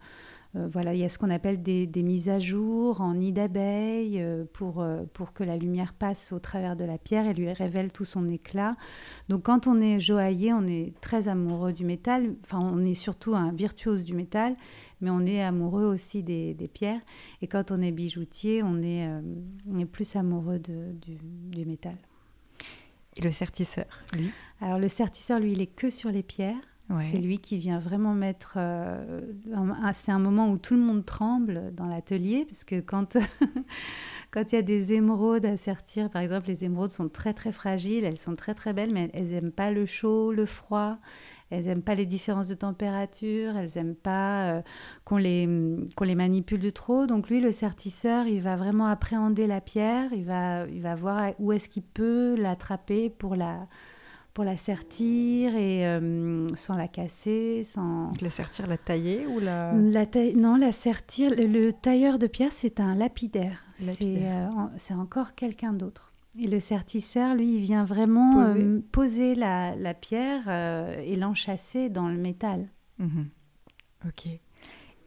voilà, 0.53 0.93
il 0.93 0.99
y 0.99 1.05
a 1.05 1.09
ce 1.09 1.17
qu'on 1.17 1.29
appelle 1.29 1.63
des, 1.63 1.87
mises 1.95 2.27
à 2.27 2.39
jour 2.39 2.99
en 2.99 3.13
nid 3.13 3.31
d'abeille 3.31 4.21
euh, 4.21 4.43
pour, 4.51 4.81
euh, 4.81 5.03
pour 5.13 5.31
que 5.31 5.45
la 5.45 5.55
lumière 5.55 5.93
passe 5.93 6.33
au 6.33 6.39
travers 6.39 6.75
de 6.75 6.83
la 6.83 6.97
pierre 6.97 7.25
et 7.25 7.33
lui 7.33 7.51
révèle 7.53 7.91
tout 7.91 8.03
son 8.03 8.27
éclat. 8.27 8.75
Donc 9.29 9.43
quand 9.43 9.67
on 9.67 9.79
est 9.79 10.01
joaillier, 10.01 10.51
on 10.51 10.67
est 10.67 10.93
très 10.99 11.29
amoureux 11.29 11.71
du 11.71 11.85
métal, 11.85 12.35
enfin 12.43 12.59
on 12.59 12.83
est 12.85 12.93
surtout 12.93 13.33
un 13.33 13.53
virtuose 13.53 14.03
du 14.03 14.13
métal, 14.13 14.57
mais 14.99 15.09
on 15.09 15.25
est 15.25 15.41
amoureux 15.41 15.85
aussi 15.85 16.21
des, 16.21 16.53
pierres. 16.73 17.01
Et 17.41 17.47
quand 17.47 17.71
on 17.71 17.81
est 17.81 17.91
bijoutier, 17.91 18.61
on 18.61 18.81
est, 18.81 19.07
on 19.69 19.77
est 19.77 19.85
plus 19.85 20.15
amoureux 20.17 20.59
de, 20.59 20.91
du, 21.01 21.17
du 21.49 21.65
métal. 21.65 21.95
Et 23.15 23.21
le 23.21 23.31
sertisseur, 23.31 23.85
lui? 24.13 24.31
Alors 24.59 24.79
le 24.79 24.87
sertisseur, 24.87 25.39
lui, 25.39 25.53
il 25.53 25.61
est 25.61 25.67
que 25.67 25.89
sur 25.89 26.11
les 26.11 26.23
pierres. 26.23 26.55
C'est 26.99 27.17
lui 27.17 27.39
qui 27.39 27.57
vient 27.57 27.79
vraiment 27.79 28.13
mettre. 28.13 28.55
Euh, 28.57 29.21
c'est 29.93 30.11
un 30.11 30.19
moment 30.19 30.49
où 30.49 30.57
tout 30.57 30.73
le 30.73 30.81
monde 30.81 31.05
tremble 31.05 31.73
dans 31.75 31.87
l'atelier, 31.87 32.45
parce 32.49 32.63
que 32.63 32.79
quand 32.79 33.17
quand 34.31 34.51
il 34.51 34.55
y 34.55 34.57
a 34.57 34.61
des 34.61 34.93
émeraudes 34.93 35.45
à 35.45 35.57
sertir, 35.57 36.09
par 36.09 36.21
exemple, 36.21 36.47
les 36.47 36.65
émeraudes 36.65 36.91
sont 36.91 37.09
très 37.09 37.33
très 37.33 37.51
fragiles, 37.51 38.05
elles 38.05 38.17
sont 38.17 38.35
très 38.35 38.53
très 38.53 38.73
belles, 38.73 38.91
mais 38.93 39.09
elles 39.13 39.31
n'aiment 39.31 39.51
pas 39.51 39.71
le 39.71 39.85
chaud, 39.85 40.31
le 40.31 40.45
froid. 40.45 40.97
Elles 41.49 41.65
n'aiment 41.65 41.83
pas 41.83 41.95
les 41.95 42.05
différences 42.05 42.47
de 42.47 42.53
température, 42.53 43.57
elles 43.57 43.71
n'aiment 43.75 43.95
pas 43.95 44.53
euh, 44.53 44.61
qu'on 45.03 45.17
les, 45.17 45.49
qu'on 45.97 46.05
les 46.05 46.15
manipule 46.15 46.61
de 46.61 46.69
trop. 46.69 47.07
Donc 47.07 47.29
lui, 47.29 47.41
le 47.41 47.51
sertisseur, 47.51 48.25
il 48.25 48.39
va 48.39 48.55
vraiment 48.55 48.87
appréhender 48.87 49.47
la 49.47 49.59
pierre, 49.59 50.13
il 50.13 50.23
va, 50.23 50.65
il 50.67 50.81
va 50.81 50.95
voir 50.95 51.33
où 51.39 51.51
est-ce 51.51 51.67
qu'il 51.67 51.83
peut 51.83 52.35
l'attraper 52.37 53.09
pour 53.09 53.35
la, 53.35 53.67
pour 54.33 54.43
la 54.43 54.57
sertir 54.57 55.55
et 55.55 55.99
sans 56.55 56.75
la 56.75 56.87
casser, 56.87 57.63
sans. 57.63 58.11
la 58.21 58.29
sertir, 58.29 58.67
la 58.67 58.77
tailler 58.77 59.25
ou 59.27 59.39
la. 59.39 59.73
la 59.73 60.05
Non, 60.35 60.55
la 60.55 60.71
sertir. 60.71 61.31
Le, 61.35 61.71
tailleur 61.71 62.17
de 62.19 62.27
pierre, 62.27 62.53
c'est 62.53 62.79
un 62.79 62.95
lapidaire. 62.95 63.63
C'est 63.79 64.93
encore 64.93 65.35
quelqu'un 65.35 65.73
d'autre. 65.73 66.13
Et 66.39 66.47
le 66.47 66.61
sertisseur, 66.61 67.35
lui, 67.35 67.55
il 67.55 67.61
vient 67.61 67.83
vraiment 67.83 68.53
poser, 68.91 69.35
la, 69.35 69.75
la, 69.75 69.93
pierre 69.93 70.49
et 70.49 71.15
l'enchasser 71.15 71.89
dans 71.89 72.07
le 72.07 72.17
métal. 72.17 72.69
Mhm. 72.99 73.29
Ok. 74.07 74.27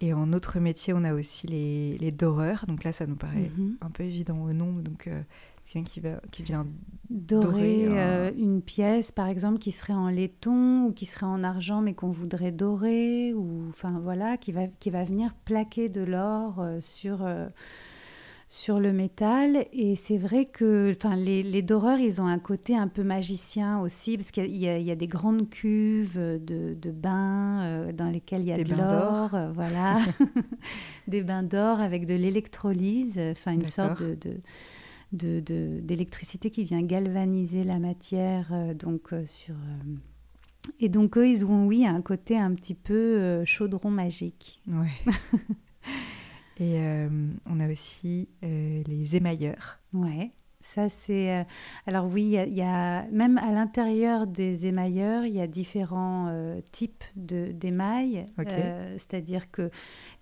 Et 0.01 0.13
en 0.13 0.33
autre 0.33 0.59
métier, 0.59 0.93
on 0.93 1.05
a 1.05 1.15
aussi 1.15 1.47
les, 1.47 1.97
les 1.99 2.13
doreurs. 2.13 2.65
Donc 2.67 2.85
là, 2.85 2.93
ça 2.93 3.07
nous 3.07 3.17
paraît 3.17 3.51
mhm. 3.57 3.79
un 3.81 3.91
peu 3.91 4.03
évident 4.03 4.39
au 4.43 4.53
nom. 4.53 4.73
Donc, 4.73 5.07
euh, 5.07 5.23
c'est 5.65 5.73
quelqu'un 5.73 5.91
qui, 5.91 6.01
va, 6.01 6.21
qui 6.31 6.43
vient 6.43 6.67
dorer, 7.09 7.87
euh, 7.89 8.31
une 8.37 8.61
pièce, 8.61 9.11
par 9.11 9.29
exemple, 9.29 9.59
qui 9.59 9.73
serait 9.73 9.95
en 9.95 10.09
laiton 10.09 10.85
ou 10.85 10.93
qui 10.93 11.07
serait 11.07 11.27
en 11.27 11.43
argent, 11.43 11.81
mais 11.81 11.95
qu'on 11.95 12.11
voudrait 12.11 12.53
dorer. 12.53 13.33
Ou, 13.33 13.67
enfin, 13.71 13.99
voilà, 14.03 14.37
qui 14.37 14.53
va, 14.53 14.67
qui 14.67 14.91
va 14.91 15.05
venir 15.05 15.35
plaquer 15.45 15.89
de 15.89 16.03
l'or 16.03 16.61
euh, 16.61 16.79
sur 16.81 17.27
sur 18.55 18.79
le 18.79 18.93
métal. 18.93 19.67
Et 19.73 19.97
c'est 19.97 20.17
vrai 20.17 20.45
que 20.45 20.93
enfin, 20.97 21.17
les, 21.17 21.43
les, 21.43 21.63
doreurs, 21.63 21.99
ils 21.99 22.23
ont 22.23 22.27
un 22.27 22.39
côté 22.39 22.77
un 22.77 22.87
peu 22.87 23.03
magicien 23.03 23.81
aussi, 23.81 24.17
parce 24.17 24.31
qu'il 24.31 24.55
y, 24.55 24.67
y, 24.67 24.91
a 24.91 24.95
des 24.95 25.07
grandes 25.09 25.51
cuves 25.51 26.19
de, 26.19 26.75
de 26.75 26.91
bains 26.91 27.63
euh, 27.63 27.93
dans 27.93 28.11
lesquelles 28.11 28.43
il 28.43 28.49
y 28.49 28.53
a 28.53 28.63
de 28.63 28.75
l'or. 28.75 29.35
Euh, 29.35 29.51
voilà. 29.53 30.03
des 31.09 31.23
bains 31.23 31.43
d'or 31.43 31.81
avec 31.81 32.07
de 32.07 32.15
l'électrolyse, 32.15 33.21
enfin 33.33 33.53
une 33.53 33.65
sorte 33.65 34.03
de, 34.03 34.15
de 34.15 34.37
d'électricité 35.15 36.51
qui 36.51 36.65
vient 36.65 36.83
galvaniser 36.83 37.65
la 37.65 37.79
matière 37.79 38.49
euh, 38.53 38.75
donc 38.75 39.15
sur 39.27 39.55
et 40.81 40.89
donc 40.89 41.19
eux 41.19 41.29
ils 41.29 41.45
ont 41.45 41.67
oui 41.67 41.87
un 41.87 42.03
côté 42.03 42.39
un 42.39 42.55
petit 42.55 42.75
peu 42.75 43.45
chaudron 43.45 43.91
magique 43.91 44.61
ouais 44.69 45.13
Et 46.59 46.79
euh, 46.79 47.09
on 47.47 47.59
a 47.59 47.69
aussi 47.69 48.29
euh, 48.45 48.83
les 48.87 49.17
émailleurs. 49.17 49.81
Ouais. 49.93 50.31
Ça, 50.65 50.89
c'est. 50.89 51.37
Euh, 51.39 51.45
alors, 51.87 52.07
oui, 52.07 52.39
il 52.47 52.55
y, 52.55 52.63
a, 52.63 53.07
même 53.13 53.37
à 53.37 53.53
l'intérieur 53.53 54.27
des 54.27 54.67
émailleurs, 54.67 55.27
il 55.27 55.35
y 55.35 55.41
a 55.41 55.47
différents 55.47 56.29
euh, 56.31 56.61
types 56.73 57.05
d'émails. 57.15 58.25
Euh, 58.39 58.95
c'est-à-dire 58.97 59.51
que 59.51 59.71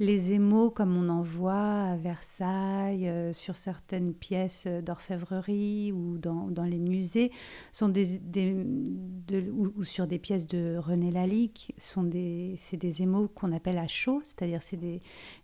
les 0.00 0.32
émaux, 0.32 0.68
comme 0.68 0.96
on 0.96 1.08
en 1.08 1.22
voit 1.22 1.92
à 1.92 1.96
Versailles, 1.96 3.10
sur 3.32 3.56
certaines 3.56 4.14
pièces 4.14 4.66
d'orfèvrerie 4.66 5.92
ou 5.92 6.18
dans, 6.18 6.48
dans, 6.48 6.64
les 6.64 6.80
musées, 6.80 7.30
sont 7.70 7.88
des, 7.88 8.18
des 8.18 8.52
ou, 9.48 9.84
sur 9.84 10.08
des 10.08 10.18
pièces 10.18 10.48
de 10.48 10.76
René 10.76 11.12
Lalique, 11.12 11.72
sont 11.78 12.02
des, 12.02 12.56
c'est 12.58 12.76
des 12.76 13.02
émaux 13.02 13.28
qu'on 13.28 13.52
appelle 13.52 13.78
à 13.78 13.86
chaud, 13.86 14.20
c'est-à-dire 14.24 14.60
c'est 14.60 14.78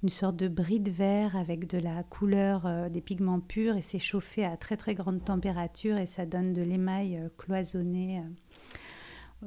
une 0.02 0.08
sorte 0.08 0.36
de 0.36 0.48
bride 0.48 0.88
vert 0.88 1.36
avec 1.36 1.68
de 1.68 1.78
la 1.78 2.02
couleur 2.02 2.90
des 2.90 3.00
pigments 3.00 3.40
purs 3.40 3.76
et 3.76 3.82
c'est 3.82 4.00
chauffé 4.00 4.44
à 4.44 4.56
très 4.56 4.76
très 4.76 4.87
grande 4.94 5.24
température 5.24 5.96
et 5.98 6.06
ça 6.06 6.26
donne 6.26 6.52
de 6.52 6.62
l'émail 6.62 7.16
euh, 7.16 7.28
cloisonné. 7.36 8.18
Euh. 8.18 8.22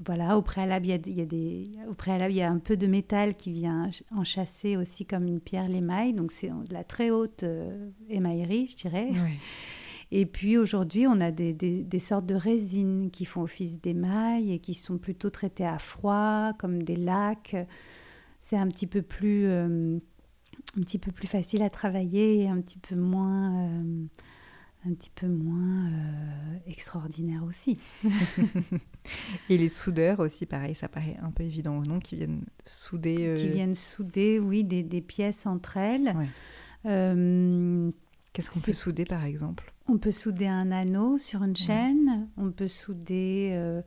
Voilà, 0.05 0.37
au 0.37 0.41
préalable, 0.41 0.85
il 0.85 0.89
y, 0.89 1.21
a, 1.21 1.25
des, 1.25 1.63
au 1.89 1.93
préalable, 1.93 2.31
il 2.31 2.37
y 2.37 2.41
a 2.41 2.49
un 2.49 2.59
peu 2.59 2.77
de 2.77 2.87
métal 2.87 3.35
qui 3.35 3.51
vient 3.51 3.89
enchasser 4.15 4.77
aussi 4.77 5.05
comme 5.05 5.27
une 5.27 5.41
pierre 5.41 5.67
l'émail. 5.67 6.13
Donc, 6.13 6.31
c'est 6.31 6.47
de 6.47 6.73
la 6.73 6.85
très 6.85 7.09
haute 7.09 7.43
euh, 7.43 7.89
émaillerie, 8.07 8.67
je 8.67 8.75
dirais. 8.77 9.09
Et 10.13 10.25
puis 10.25 10.57
aujourd'hui, 10.57 11.07
on 11.07 11.19
a 11.19 11.31
des, 11.31 11.53
des, 11.53 11.99
sortes 11.99 12.25
de 12.25 12.35
résines 12.35 13.11
qui 13.11 13.25
font 13.25 13.41
office 13.41 13.81
d'émail 13.81 14.53
et 14.53 14.59
qui 14.59 14.75
sont 14.75 14.97
plutôt 14.97 15.29
traitées 15.29 15.65
à 15.65 15.77
froid, 15.77 16.53
comme 16.57 16.83
des 16.83 16.97
lacs. 16.97 17.55
C'est 18.39 18.57
un 18.57 18.67
petit 18.67 18.87
peu 18.87 19.01
plus, 19.01 19.49
un 19.49 19.99
petit 20.81 20.99
peu 20.99 21.11
plus 21.11 21.27
facile 21.27 21.63
à 21.63 21.69
travailler 21.69 22.43
et 22.43 22.49
un 22.49 22.59
petit 22.61 22.77
peu 22.77 22.95
moins 22.95 23.81
un 24.87 24.93
petit 24.93 25.11
peu 25.13 25.27
moins 25.27 25.85
euh, 25.85 26.57
extraordinaire 26.65 27.43
aussi. 27.43 27.79
et 29.49 29.57
les 29.57 29.69
soudeurs 29.69 30.19
aussi, 30.19 30.45
pareil, 30.45 30.73
ça 30.73 30.87
paraît 30.87 31.17
un 31.21 31.31
peu 31.31 31.43
évident 31.43 31.77
au 31.77 31.85
nom, 31.85 31.99
qui 31.99 32.15
viennent 32.15 32.45
souder. 32.65 33.27
Euh, 33.27 33.35
qui 33.35 33.49
viennent 33.49 33.75
souder, 33.75 34.39
oui, 34.39 34.63
des, 34.63 34.81
des 34.81 35.01
pièces 35.01 35.45
entre 35.45 35.77
elles. 35.77 36.15
Euh, 36.85 37.91
Qu'est-ce 38.33 38.49
qu'on 38.49 38.61
peut 38.61 38.73
souder 38.73 39.05
par 39.05 39.25
exemple? 39.25 39.73
On 39.87 39.97
peut 39.97 40.11
souder 40.11 40.47
un 40.47 40.71
anneau 40.71 41.17
sur 41.17 41.43
une 41.43 41.55
chaîne, 41.55 42.29
on 42.37 42.49
peut 42.51 42.69
souder 42.69 43.81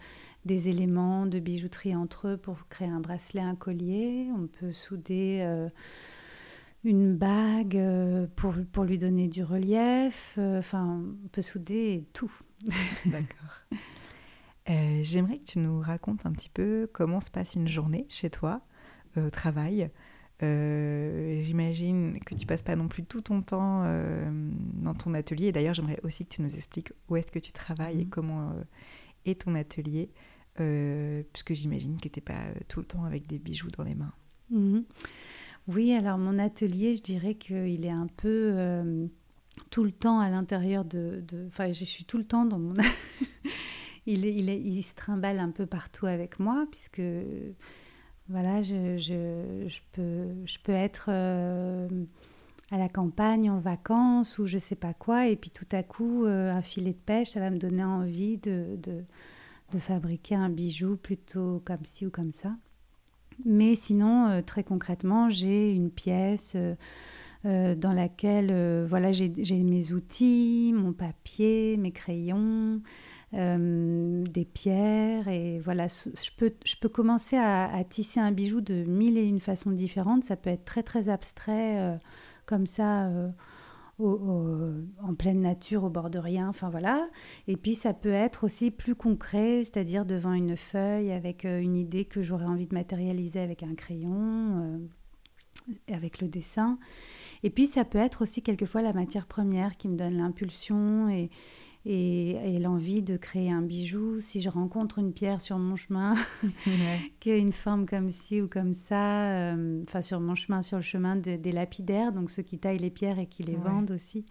des 0.45 0.69
éléments 0.69 1.25
de 1.25 1.39
bijouterie 1.39 1.97
entre 1.97 2.29
eux 2.29 2.37
pour 2.37 2.69
créer 2.69 2.89
un 2.89 3.01
bracelet, 3.01 3.41
un 3.41 3.55
collier, 3.55 4.29
on 4.37 4.47
peut 4.47 4.75
souder 4.75 5.67
une 6.85 7.17
bague 7.17 7.77
euh, 7.77 8.27
pour, 8.37 8.55
pour 8.73 8.85
lui 8.85 8.99
donner 8.99 9.29
du 9.29 9.43
relief. 9.43 10.35
Euh, 10.39 10.59
enfin, 10.59 11.03
on 11.25 11.29
peut 11.29 11.43
souder 11.43 12.07
tout. 12.13 12.33
D'accord. 13.07 13.79
Euh, 14.69 15.01
j'aimerais 15.03 15.39
que 15.39 15.45
tu 15.45 15.59
nous 15.59 15.81
racontes 15.81 16.27
un 16.27 16.33
petit 16.33 16.51
peu 16.51 16.89
comment 16.93 17.21
se 17.21 17.31
passe 17.31 17.55
une 17.55 17.69
journée 17.69 18.07
chez 18.09 18.31
toi, 18.31 18.63
au 19.17 19.31
travail. 19.31 19.91
J'imagine 20.41 22.21
que 22.21 22.35
tu 22.35 22.45
passes 22.45 22.63
pas 22.63 22.77
non 22.77 22.89
plus 22.89 23.03
tout 23.03 23.23
ton 23.23 23.41
temps 23.41 23.83
dans 24.75 24.93
ton 24.93 25.15
atelier. 25.15 25.53
D'ailleurs, 25.53 25.73
j'aimerais 25.73 26.01
aussi 26.03 26.27
que 26.27 26.35
tu 26.35 26.43
nous 26.43 26.55
expliques 26.55 26.93
où 27.09 27.17
est-ce 27.17 27.33
que 27.33 27.39
tu 27.39 27.53
travailles 27.53 28.03
et 28.03 28.05
mhm. 28.05 28.11
comment 28.11 28.55
est 29.25 29.43
ton 29.43 29.55
atelier, 29.55 30.11
puisque 30.55 31.55
j'imagine 31.55 31.99
que 31.99 32.09
tu 32.09 32.19
n'es 32.19 32.25
pas 32.25 32.43
tout 32.69 32.81
le 32.81 32.87
temps 32.87 33.05
avec 33.05 33.27
des 33.27 33.39
bijoux 33.39 33.69
dans 33.69 33.85
les 33.85 33.95
mains. 33.95 34.13
Mhm. 34.51 34.85
Oui, 35.67 35.93
alors 35.93 36.19
mon 36.19 36.39
atelier, 36.39 36.95
je 36.95 37.03
dirais 37.03 37.35
qu'il 37.35 37.87
est 37.87 37.91
un 37.91 38.07
peu 38.07 38.53
euh, 38.55 39.07
tout 39.71 39.85
le 39.85 39.93
temps 39.93 40.21
à 40.21 40.29
l'intérieur 40.29 40.85
de, 40.85 41.25
Enfin, 41.47 41.73
je 41.73 41.85
suis 41.85 42.05
tout 42.05 42.19
le 42.19 42.25
temps 42.25 42.45
dans 42.45 42.59
mon... 42.59 42.75
il, 44.07 44.27
il, 44.27 44.49
il, 44.51 44.83
se 44.83 44.95
trimballe 44.95 45.39
un 45.39 45.51
peu 45.51 45.65
partout 45.65 46.07
avec 46.07 46.39
moi, 46.39 46.67
puisque 46.71 47.01
voilà, 48.29 48.63
je, 48.63 48.99
je, 48.99 49.67
je 49.67 49.81
peux, 49.93 50.29
je 50.45 50.59
peux 50.59 50.73
être 50.73 51.07
euh, 51.09 51.89
à 52.71 52.77
la 52.77 52.91
campagne, 52.91 53.51
en 53.51 53.59
vacances, 53.59 54.39
ou 54.39 54.47
je 54.47 54.59
sais 54.59 54.77
pas 54.77 54.93
quoi, 54.93 55.29
et 55.29 55.37
puis 55.37 55.51
tout 55.51 55.69
à 55.73 55.83
coup, 55.83 56.27
euh, 56.27 56.53
un 56.53 56.63
filet 56.63 56.93
de 56.93 56.99
pêche, 56.99 57.31
ça 57.31 57.41
va 57.41 57.51
me 57.51 57.59
donner 57.59 57.85
envie 57.85 58.37
de, 58.37 58.77
de, 58.83 59.03
de 59.73 59.79
fabriquer 59.79 60.35
un 60.35 60.51
bijou 60.51 60.97
plutôt 60.97 61.63
comme 61.65 61.85
ci 61.85 62.07
ou 62.07 62.11
comme 62.11 62.33
ça. 62.33 62.55
Mais 63.45 63.75
sinon, 63.75 64.29
euh, 64.29 64.43
très 64.43 64.65
concrètement, 64.65 65.29
j'ai 65.29 65.73
une 65.73 65.91
pièce 65.91 66.53
euh, 66.57 66.75
euh, 67.47 67.75
dans 67.75 67.93
laquelle 67.93 68.85
voilà, 68.87 69.13
j'ai 69.13 69.29
mes 69.29 69.93
outils, 69.93 70.73
mon 70.75 70.93
papier, 70.93 71.77
mes 71.77 71.93
crayons, 71.93 72.81
des 73.33 74.45
pierres. 74.45 75.29
Et 75.29 75.59
voilà, 75.59 75.89
je 75.89 76.31
peux, 76.37 76.53
je 76.65 76.77
peux 76.81 76.89
commencer 76.89 77.37
à, 77.37 77.75
à, 77.75 77.85
tisser 77.85 78.21
un 78.21 78.31
bijou 78.31 78.61
de 78.61 78.85
mille 78.85 79.19
et 79.19 79.27
une 79.27 79.41
façons 79.41 79.73
différentes. 79.73 80.25
Ça 80.25 80.37
peut 80.37 80.51
être 80.51 80.65
très, 80.65 80.83
très 80.83 81.09
abstrait, 81.09 81.99
comme 82.47 82.67
ça 82.67 83.11
en 84.01 85.15
pleine 85.17 85.41
nature, 85.41 85.85
au 85.85 85.91
bord 85.91 86.11
de 86.11 86.19
rien, 86.19 86.49
enfin 86.49 86.69
voilà. 86.69 87.09
Et 87.47 87.57
puis 87.57 87.75
ça 87.75 87.95
peut 87.95 88.13
être 88.13 88.45
aussi 88.45 88.71
plus 88.71 88.95
concret, 88.95 89.63
c'est-à-dire 89.65 90.05
devant 90.05 90.33
une 90.33 90.57
feuille 90.57 91.13
avec 91.13 91.45
euh, 91.45 91.61
une 91.61 91.77
idée 91.77 92.05
que 92.05 92.23
j'aurais 92.23 92.47
envie 92.47 92.67
de 92.67 92.75
matérialiser 92.75 93.41
avec 93.41 93.63
un 93.63 93.75
crayon, 93.75 94.13
euh, 94.13 94.79
avec 95.95 96.21
le 96.21 96.29
dessin. 96.29 96.79
Et 97.43 97.51
puis 97.51 97.67
ça 97.67 97.85
peut 97.85 97.99
être 97.99 98.23
aussi 98.23 98.43
quelquefois 98.43 98.83
la 98.83 98.93
matière 98.93 99.27
première 99.27 99.77
qui 99.77 99.89
me 99.89 99.97
donne 99.97 100.17
l'impulsion 100.17 101.09
et, 101.09 101.31
et, 101.87 102.59
l'envie 102.59 103.03
de 103.03 103.17
créer 103.17 103.51
un 103.51 103.63
bijou. 103.63 104.21
Si 104.21 104.41
je 104.41 104.49
rencontre 104.49 104.99
une 104.99 105.13
pierre 105.13 105.41
sur 105.41 105.59
mon 105.59 105.77
chemin 105.77 106.15
qui 107.21 107.31
a 107.31 107.37
une 107.37 107.53
forme 107.53 107.87
comme 107.87 108.11
ci 108.11 108.41
ou 108.41 108.49
comme 108.49 108.75
ça, 108.75 109.31
euh, 109.31 109.83
enfin 109.87 110.01
sur 110.01 110.21
mon 110.21 110.35
chemin, 110.35 110.63
sur 110.63 110.79
le 110.79 110.83
chemin 110.83 111.17
des 111.17 111.53
lapidaires, 111.53 112.13
donc 112.13 112.31
ceux 112.31 112.43
qui 112.43 112.59
taillent 112.59 112.79
les 112.79 112.91
pierres 112.91 113.19
et 113.19 113.27
qui 113.27 113.43
les 113.43 113.57
vendent 113.57 113.91
aussi. 113.91 114.25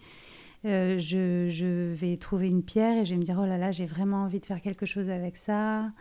Euh, 0.66 0.98
je, 0.98 1.50
je, 1.50 1.92
vais 1.94 2.16
trouver 2.16 2.48
une 2.48 2.64
pierre 2.64 3.02
et 3.02 3.06
je 3.06 3.12
vais 3.12 3.18
me 3.18 3.26
dire 3.26 3.38
oh 3.38 3.46
là 3.46 3.58
là 3.58 3.72
j'ai 3.72 3.86
vraiment 3.86 4.24
envie 4.24 4.40
de 4.40 4.46
faire 4.46 4.62
quelque 4.62 4.86
chose 4.86 5.10
avec 5.10 5.36
ça 5.36 5.92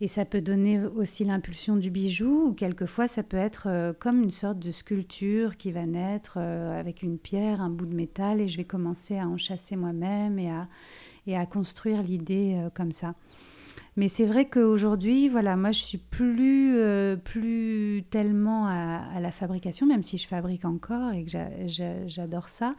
et 0.00 0.08
ça 0.08 0.26
peut 0.26 0.42
donner 0.42 0.84
aussi 0.84 1.24
l'impulsion 1.24 1.76
du 1.76 1.90
bijou, 1.90 2.48
ou 2.48 2.52
quelquefois 2.52 3.08
ça 3.08 3.22
peut 3.22 3.38
être 3.38 3.66
euh, 3.68 3.92
comme 3.98 4.22
une 4.22 4.30
sorte 4.30 4.58
de 4.58 4.70
sculpture 4.70 5.56
qui 5.56 5.72
va 5.72 5.86
naître 5.86 6.36
euh, 6.38 6.78
avec 6.78 7.02
une 7.02 7.18
pierre, 7.18 7.62
un 7.62 7.70
bout 7.70 7.86
de 7.86 7.94
métal, 7.94 8.40
et 8.40 8.48
je 8.48 8.58
vais 8.58 8.64
commencer 8.64 9.18
à 9.18 9.26
enchasser 9.26 9.74
moi-même 9.74 10.38
et 10.38 10.50
à, 10.50 10.68
et 11.26 11.36
à 11.36 11.46
construire 11.46 12.02
l'idée 12.02 12.56
euh, 12.56 12.68
comme 12.68 12.92
ça. 12.92 13.14
Mais 13.96 14.08
c'est 14.08 14.26
vrai 14.26 14.46
qu'aujourd'hui, 14.46 15.30
voilà, 15.30 15.56
moi 15.56 15.72
je 15.72 15.80
suis 15.80 15.96
plus, 15.96 16.78
plus 17.24 18.04
tellement 18.10 18.66
à, 18.66 19.18
la 19.20 19.30
fabrication, 19.30 19.86
même 19.86 20.02
si 20.02 20.18
je 20.18 20.26
fabrique 20.26 20.66
encore 20.66 21.12
et 21.12 21.24
que 21.24 21.30
j'adore 22.06 22.50
ça, 22.50 22.74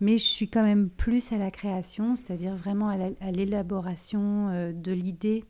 mais 0.00 0.16
je 0.16 0.24
suis 0.24 0.48
quand 0.48 0.62
même 0.62 0.88
plus 0.88 1.32
à 1.32 1.38
la 1.38 1.50
création, 1.50 2.14
c'est-à-dire 2.14 2.54
vraiment 2.54 2.88
à 2.88 3.30
l'élaboration 3.32 4.72
de 4.72 4.92
l'idée 4.92 5.44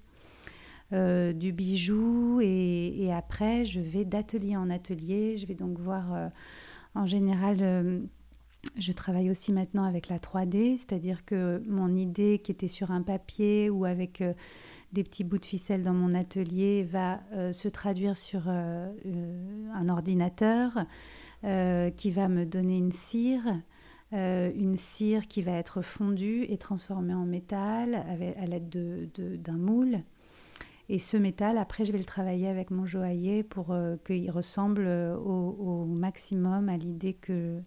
du 0.92 1.52
bijou 1.52 2.40
et, 2.40 3.12
après 3.12 3.64
je 3.64 3.80
vais 3.80 4.04
d'atelier 4.04 4.56
en 4.56 4.70
atelier. 4.70 5.36
Je 5.36 5.46
vais 5.46 5.54
donc 5.54 5.78
voir 5.78 6.30
en 6.94 7.06
général 7.06 8.08
je 8.76 8.92
travaille 8.92 9.30
aussi 9.30 9.52
maintenant 9.52 9.84
avec 9.84 10.08
la 10.08 10.18
3D, 10.18 10.76
c'est-à-dire 10.76 11.24
que 11.24 11.62
mon 11.66 11.94
idée 11.96 12.38
qui 12.38 12.52
était 12.52 12.68
sur 12.68 12.90
un 12.90 13.02
papier 13.02 13.70
ou 13.70 13.84
avec 13.84 14.20
euh, 14.20 14.34
des 14.92 15.02
petits 15.02 15.24
bouts 15.24 15.38
de 15.38 15.44
ficelle 15.44 15.82
dans 15.82 15.94
mon 15.94 16.14
atelier 16.14 16.84
va 16.84 17.20
euh, 17.32 17.52
se 17.52 17.68
traduire 17.68 18.16
sur 18.16 18.42
euh, 18.46 18.90
un 19.74 19.88
ordinateur 19.88 20.84
qui 21.96 22.10
va 22.10 22.28
me 22.28 22.44
donner 22.44 22.76
une 22.76 22.92
cire, 22.92 23.62
une 24.12 24.76
cire 24.76 25.26
qui 25.26 25.40
va 25.40 25.52
être 25.52 25.80
fondue 25.80 26.44
et 26.50 26.58
transformée 26.58 27.14
en 27.14 27.24
métal 27.24 27.94
à 27.94 28.44
l'aide 28.44 28.68
d'un 29.40 29.56
moule. 29.56 30.00
Et 30.92 30.98
ce 30.98 31.16
métal, 31.16 31.56
après, 31.56 31.84
je 31.84 31.92
vais 31.92 31.98
le 31.98 32.04
travailler 32.04 32.48
avec 32.48 32.72
mon 32.72 32.84
joaillier 32.84 33.44
pour 33.44 33.72
qu'il 34.04 34.28
ressemble 34.32 34.88
au, 34.88 35.84
maximum 35.86 36.68
à 36.68 36.76
l'idée 36.76 37.14
que, 37.14 37.60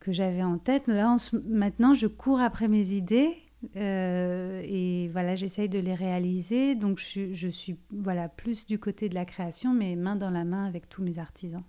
que 0.00 0.10
j'avais 0.10 0.42
en 0.42 0.58
tête. 0.58 0.88
Là, 0.88 1.14
maintenant, 1.46 1.94
je 1.94 2.08
cours 2.08 2.40
après 2.40 2.66
mes 2.66 2.90
idées 2.90 3.36
euh, 3.76 4.62
et 4.64 5.08
voilà, 5.12 5.36
j'essaye 5.36 5.68
de 5.68 5.78
les 5.78 5.94
réaliser. 5.94 6.74
Donc, 6.74 6.98
je, 6.98 7.32
je, 7.32 7.48
suis 7.48 7.76
voilà 7.90 8.28
plus 8.28 8.66
du 8.66 8.80
côté 8.80 9.08
de 9.08 9.14
la 9.14 9.24
création, 9.24 9.72
mais 9.72 9.94
main 9.94 10.16
dans 10.16 10.30
la 10.30 10.44
main 10.44 10.66
avec 10.66 10.88
tous 10.88 11.02
mes 11.02 11.18
artisans. 11.18 11.62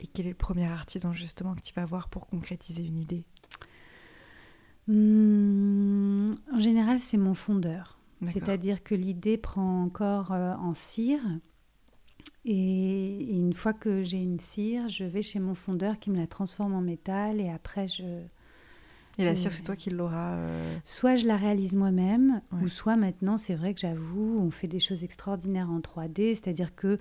Et 0.00 0.06
quel 0.06 0.26
est 0.26 0.30
le 0.30 0.34
premier 0.34 0.66
artisan 0.66 1.12
justement 1.12 1.54
que 1.54 1.62
tu 1.62 1.74
vas 1.74 1.84
voir 1.84 2.08
pour 2.08 2.26
concrétiser 2.26 2.84
une 2.84 2.98
idée? 2.98 3.24
Hum, 4.88 6.30
En 6.52 6.58
général, 6.58 6.98
c'est 7.00 7.18
mon 7.18 7.34
fondeur. 7.34 7.97
C'est-à-dire 8.26 8.82
que 8.82 8.94
l'idée 8.94 9.38
prend 9.38 9.82
encore 9.82 10.32
euh, 10.32 10.54
en 10.54 10.74
cire. 10.74 11.20
Et, 12.44 13.36
une 13.36 13.52
fois 13.52 13.72
que 13.72 14.02
j'ai 14.02 14.22
une 14.22 14.40
cire, 14.40 14.88
je 14.88 15.04
vais 15.04 15.22
chez 15.22 15.38
mon 15.38 15.54
fondeur 15.54 15.98
qui 15.98 16.10
me 16.10 16.16
la 16.16 16.26
transforme 16.26 16.74
en 16.74 16.80
métal 16.80 17.40
et 17.40 17.50
après 17.50 17.88
je... 17.88 18.04
Et 19.20 19.24
la 19.24 19.34
cire, 19.34 19.52
c'est 19.52 19.64
toi 19.64 19.74
qui 19.74 19.90
l'auras 19.90 20.36
euh, 20.36 20.76
Soit 20.84 21.16
je 21.16 21.26
la 21.26 21.36
réalise 21.36 21.74
moi-même, 21.74 22.40
ou 22.62 22.68
soit 22.68 22.94
maintenant, 22.94 23.36
c'est 23.36 23.56
vrai 23.56 23.74
que 23.74 23.80
j'avoue, 23.80 24.38
on 24.40 24.52
fait 24.52 24.68
des 24.68 24.78
choses 24.78 25.02
extraordinaires 25.02 25.70
en 25.72 25.80
3D, 25.80 26.36
c'est-à-dire 26.36 26.76
que 26.76 26.98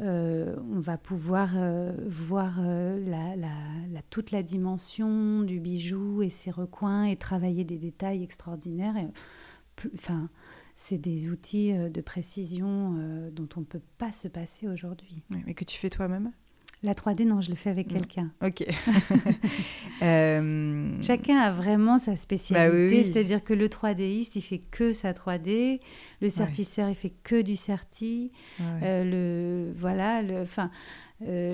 euh, 0.00 0.56
on 0.68 0.80
va 0.80 0.98
pouvoir 0.98 1.50
euh, 1.54 1.92
voir 2.08 2.60
la, 2.60 3.36
la, 3.36 4.02
toute 4.10 4.32
la 4.32 4.42
dimension 4.42 5.42
du 5.42 5.60
bijou 5.60 6.22
et 6.22 6.30
ses 6.30 6.50
recoins 6.50 7.04
et 7.04 7.14
travailler 7.14 7.62
des 7.62 7.78
détails 7.78 8.24
extraordinaires. 8.24 8.96
Et, 8.96 9.06
enfin, 9.94 10.28
c'est 10.80 10.96
des 10.96 11.28
outils 11.28 11.72
euh, 11.72 11.90
de 11.90 12.00
précision 12.00 12.94
euh, 12.96 13.30
dont 13.30 13.48
on 13.56 13.60
ne 13.60 13.66
peut 13.66 13.82
pas 13.98 14.12
se 14.12 14.28
passer 14.28 14.66
aujourd'hui. 14.66 15.22
mais 15.28 15.52
que 15.52 15.64
tu 15.64 15.76
fais 15.76 15.90
toi-même? 15.90 16.32
La 16.82 16.94
3D, 16.94 17.26
non, 17.26 17.42
je 17.42 17.50
le 17.50 17.56
fais 17.56 17.68
avec 17.68 17.88
quelqu'un. 17.88 18.32
Ok. 18.42 18.64
Euh, 20.02 20.96
Chacun 21.02 21.36
a 21.36 21.50
vraiment 21.50 21.98
sa 21.98 22.16
spécialité, 22.16 23.02
bah 23.02 23.04
c'est-à-dire 23.04 23.44
que 23.44 23.52
le 23.52 23.68
3Diste, 23.68 24.30
il 24.36 24.40
fait 24.40 24.56
que 24.70 24.94
sa 24.94 25.12
3D, 25.12 25.78
le 26.22 26.30
certisseur, 26.30 26.88
il 26.88 26.94
fait 26.94 27.12
que 27.22 27.42
du 27.42 27.54
certi. 27.54 28.32
le, 28.58 29.70
voilà, 29.76 30.22
le, 30.22 30.40
enfin, 30.40 30.70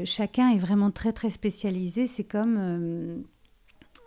chacun 0.04 0.50
est 0.50 0.58
vraiment 0.58 0.92
très, 0.92 1.12
très 1.12 1.30
spécialisé. 1.30 2.06
C'est 2.06 2.22
comme 2.22 3.24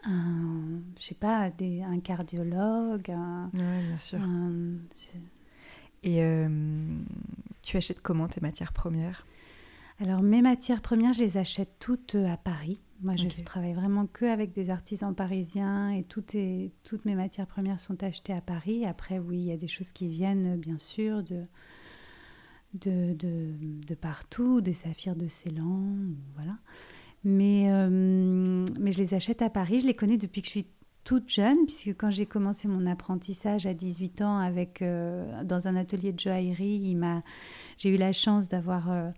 un, 0.06 0.82
je 0.98 1.04
sais 1.04 1.16
pas, 1.16 1.50
des, 1.50 1.82
un 1.82 2.00
cardiologue. 2.00 3.12
Un, 3.12 3.50
bien 3.54 3.98
sûr. 3.98 4.20
Et 6.04 6.24
euh, 6.24 6.98
tu 7.62 7.78
achètes 7.78 8.02
comment 8.02 8.28
tes 8.28 8.42
matières 8.42 8.74
premières? 8.74 9.28
Alors, 10.00 10.22
mes 10.22 10.42
matières 10.42 10.82
premières, 10.82 11.14
je 11.14 11.20
les 11.20 11.38
achète 11.38 11.76
toutes 11.80 12.16
euh, 12.16 12.32
à 12.32 12.38
Paris. 12.38 12.82
Moi, 13.02 13.16
je 13.16 13.28
travaille 13.44 13.74
vraiment 13.74 14.08
que 14.08 14.26
avec 14.26 14.54
des 14.54 14.70
artisans 14.70 15.16
parisiens 15.16 15.90
et 15.90 16.04
toutes, 16.04 16.36
toutes 16.84 17.06
mes 17.06 17.16
matières 17.16 17.48
premières 17.48 17.80
sont 17.80 18.04
achetées 18.04 18.34
à 18.34 18.42
Paris. 18.42 18.86
Après, 18.86 19.20
oui, 19.20 19.38
il 19.40 19.46
y 19.46 19.52
a 19.54 19.58
des 19.58 19.70
choses 19.70 19.94
qui 19.94 20.10
viennent, 20.10 20.58
bien 20.58 20.78
sûr, 20.78 21.24
de, 21.24 21.46
de, 22.74 23.14
de, 23.14 23.54
de 23.88 23.96
partout, 23.96 24.60
des 24.60 24.74
saphirs 24.74 25.16
de 25.16 25.28
Ceylan, 25.28 25.82
voilà. 26.36 26.58
Mais, 27.24 27.68
euh, 27.70 28.66
mais 28.80 28.92
je 28.92 29.00
les 29.00 29.14
achète 29.14 29.42
à 29.42 29.50
Paris. 29.50 29.82
Je 29.82 29.88
les 29.88 29.94
connais 29.94 30.18
depuis 30.18 30.42
que 30.42 30.48
je 30.48 30.52
suis 30.52 30.68
toute 31.04 31.30
jeune, 31.30 31.66
puisque 31.66 31.90
quand 31.98 32.10
j'ai 32.10 32.26
commencé 32.26 32.68
mon 32.68 32.86
apprentissage 32.86 33.66
à 33.66 33.74
18 33.74 34.22
ans 34.22 34.38
avec, 34.38 34.82
euh, 34.82 35.44
dans 35.44 35.68
un 35.68 35.76
atelier 35.76 36.14
de 36.14 36.20
joaillerie, 36.20 36.96
j'ai 37.78 37.90
eu 37.90 37.98
la 37.98 38.14
chance 38.14 38.48
d'avoir 38.48 38.92
euh, 38.92 39.10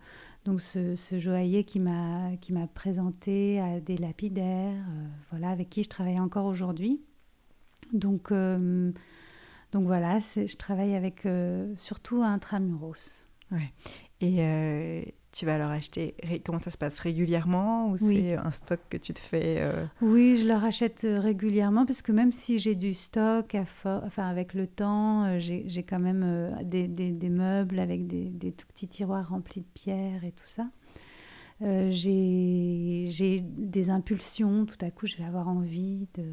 donc 0.45 0.61
ce, 0.61 0.95
joaillier 1.19 1.63
qui 1.63 1.79
m'a 1.79 2.31
présenté 2.73 3.59
à 3.59 3.79
des 3.79 3.97
lapidaires, 3.97 4.85
voilà, 5.31 5.49
avec 5.49 5.69
qui 5.69 5.83
je 5.83 5.89
travaille 5.89 6.19
encore 6.19 6.45
aujourd'hui. 6.45 7.01
Donc, 7.93 8.31
donc 8.31 9.85
voilà, 9.85 10.19
je 10.19 10.55
travaille 10.55 10.95
avec 10.95 11.27
surtout 11.77 12.23
intramuros. 12.23 13.25
Ouais. 13.51 13.73
Et 14.21 15.13
tu 15.31 15.45
vas 15.45 15.57
leur 15.57 15.69
acheter, 15.69 16.13
comment 16.45 16.59
ça 16.59 16.71
se 16.71 16.77
passe 16.77 16.99
régulièrement 16.99 17.89
ou 17.89 17.97
c'est 17.97 18.35
un 18.35 18.51
stock 18.51 18.79
que 18.89 18.97
tu 18.97 19.13
te 19.13 19.19
fais 19.19 19.57
euh 19.59 19.85
Oui, 20.01 20.35
je 20.35 20.45
leur 20.45 20.63
achète 20.63 21.05
euh, 21.05 21.19
régulièrement 21.19 21.85
parce 21.85 22.01
que 22.01 22.11
même 22.11 22.33
si 22.33 22.57
j'ai 22.57 22.75
du 22.75 22.93
stock, 22.93 23.55
enfin 23.55 24.27
avec 24.27 24.53
le 24.53 24.67
temps, 24.67 25.23
euh, 25.23 25.39
j'ai 25.39 25.83
quand 25.83 25.99
même 25.99 26.53
des, 26.63 26.87
des, 26.87 27.29
meubles 27.29 27.79
avec 27.79 28.07
des, 28.07 28.25
des, 28.25 28.51
tout 28.51 28.67
petits 28.67 28.89
tiroirs 28.89 29.29
remplis 29.29 29.61
de 29.61 29.67
pierres 29.73 30.25
et 30.25 30.33
tout 30.33 30.43
ça. 30.45 30.67
j'ai 31.61 33.41
des 33.41 33.89
impulsions, 33.89 34.65
tout 34.65 34.83
à 34.85 34.91
coup 34.91 35.07
je 35.07 35.15
vais 35.15 35.23
avoir 35.23 35.47
envie 35.47 36.07
de, 36.15 36.25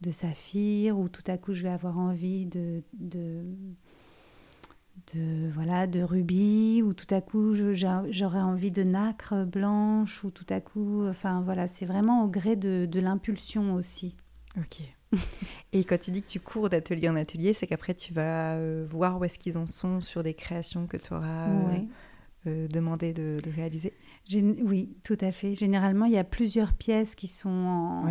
de 0.00 0.10
saphir 0.10 0.98
ou 0.98 1.10
tout 1.10 1.24
à 1.26 1.36
coup 1.36 1.52
je 1.52 1.62
vais 1.62 1.68
avoir 1.68 1.98
envie 1.98 2.46
de, 2.46 2.82
de 2.94 3.44
de 5.14 5.50
voilà 5.54 5.86
de 5.86 6.02
rubis 6.02 6.82
ou 6.82 6.92
tout 6.92 7.12
à 7.14 7.20
coup 7.20 7.54
j'aurais 7.54 8.40
envie 8.40 8.70
de 8.70 8.82
nacre 8.82 9.44
blanche 9.44 10.24
ou 10.24 10.30
tout 10.30 10.46
à 10.48 10.60
coup 10.60 11.06
enfin 11.06 11.42
voilà 11.42 11.66
c'est 11.66 11.86
vraiment 11.86 12.24
au 12.24 12.28
gré 12.28 12.56
de, 12.56 12.86
de 12.86 13.00
l'impulsion 13.00 13.74
aussi. 13.74 14.16
Ok. 14.58 14.80
Et 15.72 15.84
quand 15.84 15.98
tu 15.98 16.10
dis 16.10 16.22
que 16.22 16.28
tu 16.28 16.40
cours 16.40 16.68
d'atelier 16.68 17.08
en 17.08 17.16
atelier 17.16 17.52
c'est 17.52 17.66
qu'après 17.66 17.94
tu 17.94 18.12
vas 18.12 18.54
euh, 18.54 18.86
voir 18.90 19.18
où 19.20 19.24
est-ce 19.24 19.38
qu'ils 19.38 19.58
en 19.58 19.66
sont 19.66 20.00
sur 20.00 20.22
les 20.22 20.34
créations 20.34 20.86
que 20.86 20.96
tu 20.96 21.14
auras 21.14 21.48
euh, 21.48 21.78
euh, 22.46 22.68
demandé 22.68 23.12
de, 23.12 23.40
de 23.40 23.50
réaliser 23.50 23.92
oui, 24.34 24.96
tout 25.04 25.16
à 25.20 25.30
fait. 25.30 25.54
Généralement, 25.54 26.06
il 26.06 26.12
y 26.12 26.18
a 26.18 26.24
plusieurs 26.24 26.72
pièces 26.72 27.14
qui 27.14 27.28
sont 27.28 27.48
en, 27.48 28.04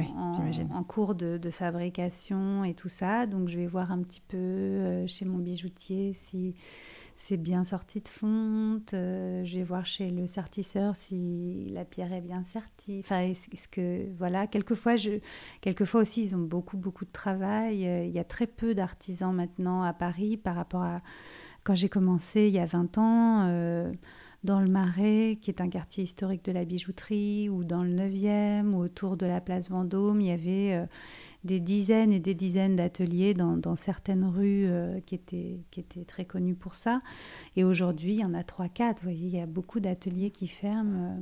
en, 0.71 0.84
cours 0.84 1.13
de, 1.13 1.38
de, 1.38 1.50
fabrication 1.50 2.63
et 2.63 2.74
tout 2.74 2.88
ça. 2.88 3.26
Donc, 3.26 3.50
je 3.50 3.58
vais 3.58 3.67
voir 3.67 3.91
un 3.91 4.02
petit 4.02 4.21
peu 4.21 4.38
euh, 4.38 5.08
chez 5.08 5.26
mon 5.26 5.39
bijoutier 5.39 6.13
si 6.13 6.56
c'est 7.17 7.36
bien 7.36 7.65
sorti 7.65 8.00
de 8.00 8.08
fonte. 8.08 8.93
Euh, 8.93 9.43
je 9.43 9.58
vais 9.58 9.63
voir 9.63 9.86
chez 9.86 10.10
le 10.10 10.26
sertisseur 10.26 10.95
si 10.95 11.67
la 11.74 11.84
pierre 11.84 12.13
est 12.13 12.21
bien 12.21 12.45
sertie. 12.45 13.00
Enfin, 13.00 13.21
est-ce 13.21 13.67
que 13.67 14.06
voilà, 14.17 14.48
quelquefois, 14.48 14.95
je, 14.95 15.19
quelquefois 15.60 16.02
aussi, 16.02 16.24
ils 16.24 16.36
ont 16.36 16.43
beaucoup 16.43 16.78
beaucoup 16.78 17.04
de 17.04 17.12
travail. 17.12 17.86
Euh, 17.86 18.06
il 18.06 18.12
y 18.12 18.19
a 18.19 18.26
très 18.26 18.48
peu 18.48 18.74
d'artisans 18.74 19.34
maintenant 19.34 19.84
à 19.84 19.91
Paris 19.91 20.38
par 20.38 20.56
rapport 20.56 20.84
à 20.84 21.02
quand 21.65 21.76
j'ai 21.76 21.89
commencé 21.89 22.48
il 22.48 22.54
y 22.54 22.60
a 22.60 22.65
20 22.65 22.98
ans 23.00 23.91
dans 24.45 24.62
le 24.62 24.69
Marais, 24.69 25.38
qui 25.41 25.49
est 25.49 25.60
un 25.60 25.69
quartier 25.69 26.03
historique 26.03 26.45
de 26.45 26.51
la 26.51 26.63
bijouterie, 26.63 27.49
ou 27.49 27.63
dans 27.63 27.84
le 27.84 27.93
9e, 27.93 28.73
ou 28.73 28.77
autour 28.77 29.17
de 29.17 29.25
la 29.25 29.41
place 29.41 29.69
Vendôme, 29.69 30.21
il 30.21 30.27
y 30.27 30.31
avait 30.31 30.75
euh, 30.75 30.86
des 31.43 31.60
dizaines 31.60 32.13
et 32.13 32.19
des 32.19 32.36
dizaines 32.36 32.75
d'ateliers 32.75 33.34
dans, 33.34 33.75
certaines 33.75 34.23
rues 34.23 34.67
euh, 34.67 35.01
qui, 35.01 35.15
étaient, 35.15 35.60
qui 35.71 35.79
étaient 35.81 36.05
très 36.05 36.25
connues 36.25 36.55
pour 36.55 36.75
ça. 36.75 37.01
Et 37.55 37.63
aujourd'hui, 37.63 38.13
il 38.13 38.19
y 38.19 38.25
en 38.25 38.34
a 38.34 38.43
3-4. 38.43 38.97
Vous 38.97 39.03
voyez, 39.03 39.27
il 39.27 39.36
y 39.36 39.41
a 39.41 39.47
beaucoup 39.47 39.79
d'ateliers 39.79 40.31
qui 40.31 40.47
ferment 40.47 41.19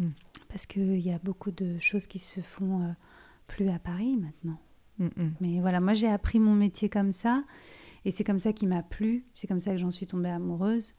euh, 0.00 0.04
mm. 0.04 0.12
parce 0.48 0.66
qu'il 0.66 1.00
y 1.00 1.12
a 1.12 1.18
beaucoup 1.18 1.52
de 1.52 1.78
choses 1.78 2.06
qui 2.06 2.18
se 2.18 2.40
font 2.40 2.94
plus 3.46 3.68
à 3.70 3.78
Paris 3.78 4.16
maintenant. 4.16 4.58
Mm, 4.98 5.06
mm. 5.06 5.34
Mais 5.40 5.60
voilà, 5.60 5.80
moi 5.80 5.94
j'ai 5.94 6.08
appris 6.08 6.40
mon 6.40 6.54
métier 6.54 6.88
comme 6.88 7.12
ça. 7.12 7.44
Et 8.04 8.10
c'est 8.10 8.24
comme 8.24 8.40
ça 8.40 8.52
qui 8.52 8.66
m'a 8.66 8.82
plu, 8.82 9.24
c'est 9.32 9.46
comme 9.46 9.60
ça 9.60 9.70
que 9.70 9.78
j'en 9.78 9.90
suis 9.90 10.06
tombée 10.06 10.28
amoureuse. 10.28 10.94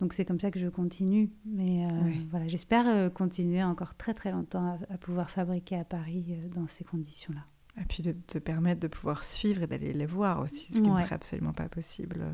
Donc 0.00 0.12
c'est 0.12 0.24
comme 0.24 0.40
ça 0.40 0.50
que 0.50 0.58
je 0.58 0.68
continue. 0.68 1.30
Mais 1.44 1.86
euh, 1.86 2.12
voilà, 2.30 2.48
j'espère 2.48 2.86
euh, 2.86 3.08
continuer 3.08 3.62
encore 3.62 3.94
très 3.94 4.14
très 4.14 4.30
longtemps 4.30 4.78
à, 4.90 4.98
pouvoir 4.98 5.30
fabriquer 5.30 5.78
à 5.78 5.84
Paris 5.84 6.26
euh, 6.30 6.48
dans 6.48 6.66
ces 6.66 6.84
conditions-là. 6.84 7.44
Et 7.80 7.84
puis 7.84 8.02
de 8.02 8.12
te 8.12 8.38
permettre 8.38 8.80
de 8.80 8.88
pouvoir 8.88 9.22
suivre 9.22 9.62
et 9.62 9.66
d'aller 9.66 9.92
les 9.92 10.06
voir 10.06 10.40
aussi, 10.40 10.72
ce 10.72 10.80
qui 10.80 10.82
ne 10.88 10.98
serait 10.98 11.14
absolument 11.14 11.52
pas 11.52 11.68
possible 11.68 12.24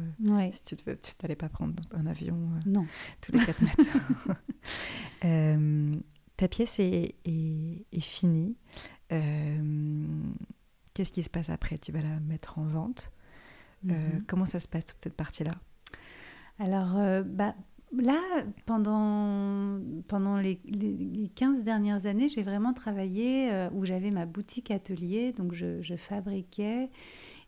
si 0.52 0.62
tu 0.62 0.76
ne 0.86 0.94
t'allais 1.18 1.34
pas 1.34 1.48
prendre 1.48 1.74
un 1.92 2.06
avion 2.06 2.38
non. 2.64 2.86
tous 3.20 3.32
les 3.32 3.44
quatre 3.44 3.60
matins. 3.60 4.36
ta 6.36 6.46
pièce 6.46 6.78
est, 6.78 7.16
est, 7.24 8.00
finie. 8.00 8.56
Qu'est-ce 9.10 11.10
qui 11.10 11.24
se 11.24 11.30
passe 11.30 11.50
après? 11.50 11.76
Tu 11.76 11.90
vas 11.90 12.02
la 12.02 12.20
mettre 12.20 12.60
en 12.60 12.64
vente. 12.64 13.10
Mhm. 13.82 14.22
Comment 14.28 14.46
ça 14.46 14.60
se 14.60 14.68
passe 14.68 14.86
toute 14.86 15.02
cette 15.02 15.16
partie-là? 15.16 15.56
Alors, 16.58 16.96
euh, 16.96 17.22
bah, 17.22 17.54
là, 17.96 18.20
pendant, 18.66 19.80
pendant 20.08 20.36
les, 20.38 20.60
les, 20.64 21.30
15 21.34 21.64
dernières 21.64 22.06
années, 22.06 22.28
j'ai 22.28 22.42
vraiment 22.42 22.72
travaillé 22.72 23.50
euh, 23.52 23.68
où 23.72 23.84
j'avais 23.84 24.10
ma 24.10 24.26
boutique 24.26 24.70
atelier, 24.70 25.32
donc 25.32 25.52
je, 25.54 25.96
fabriquais 25.96 26.90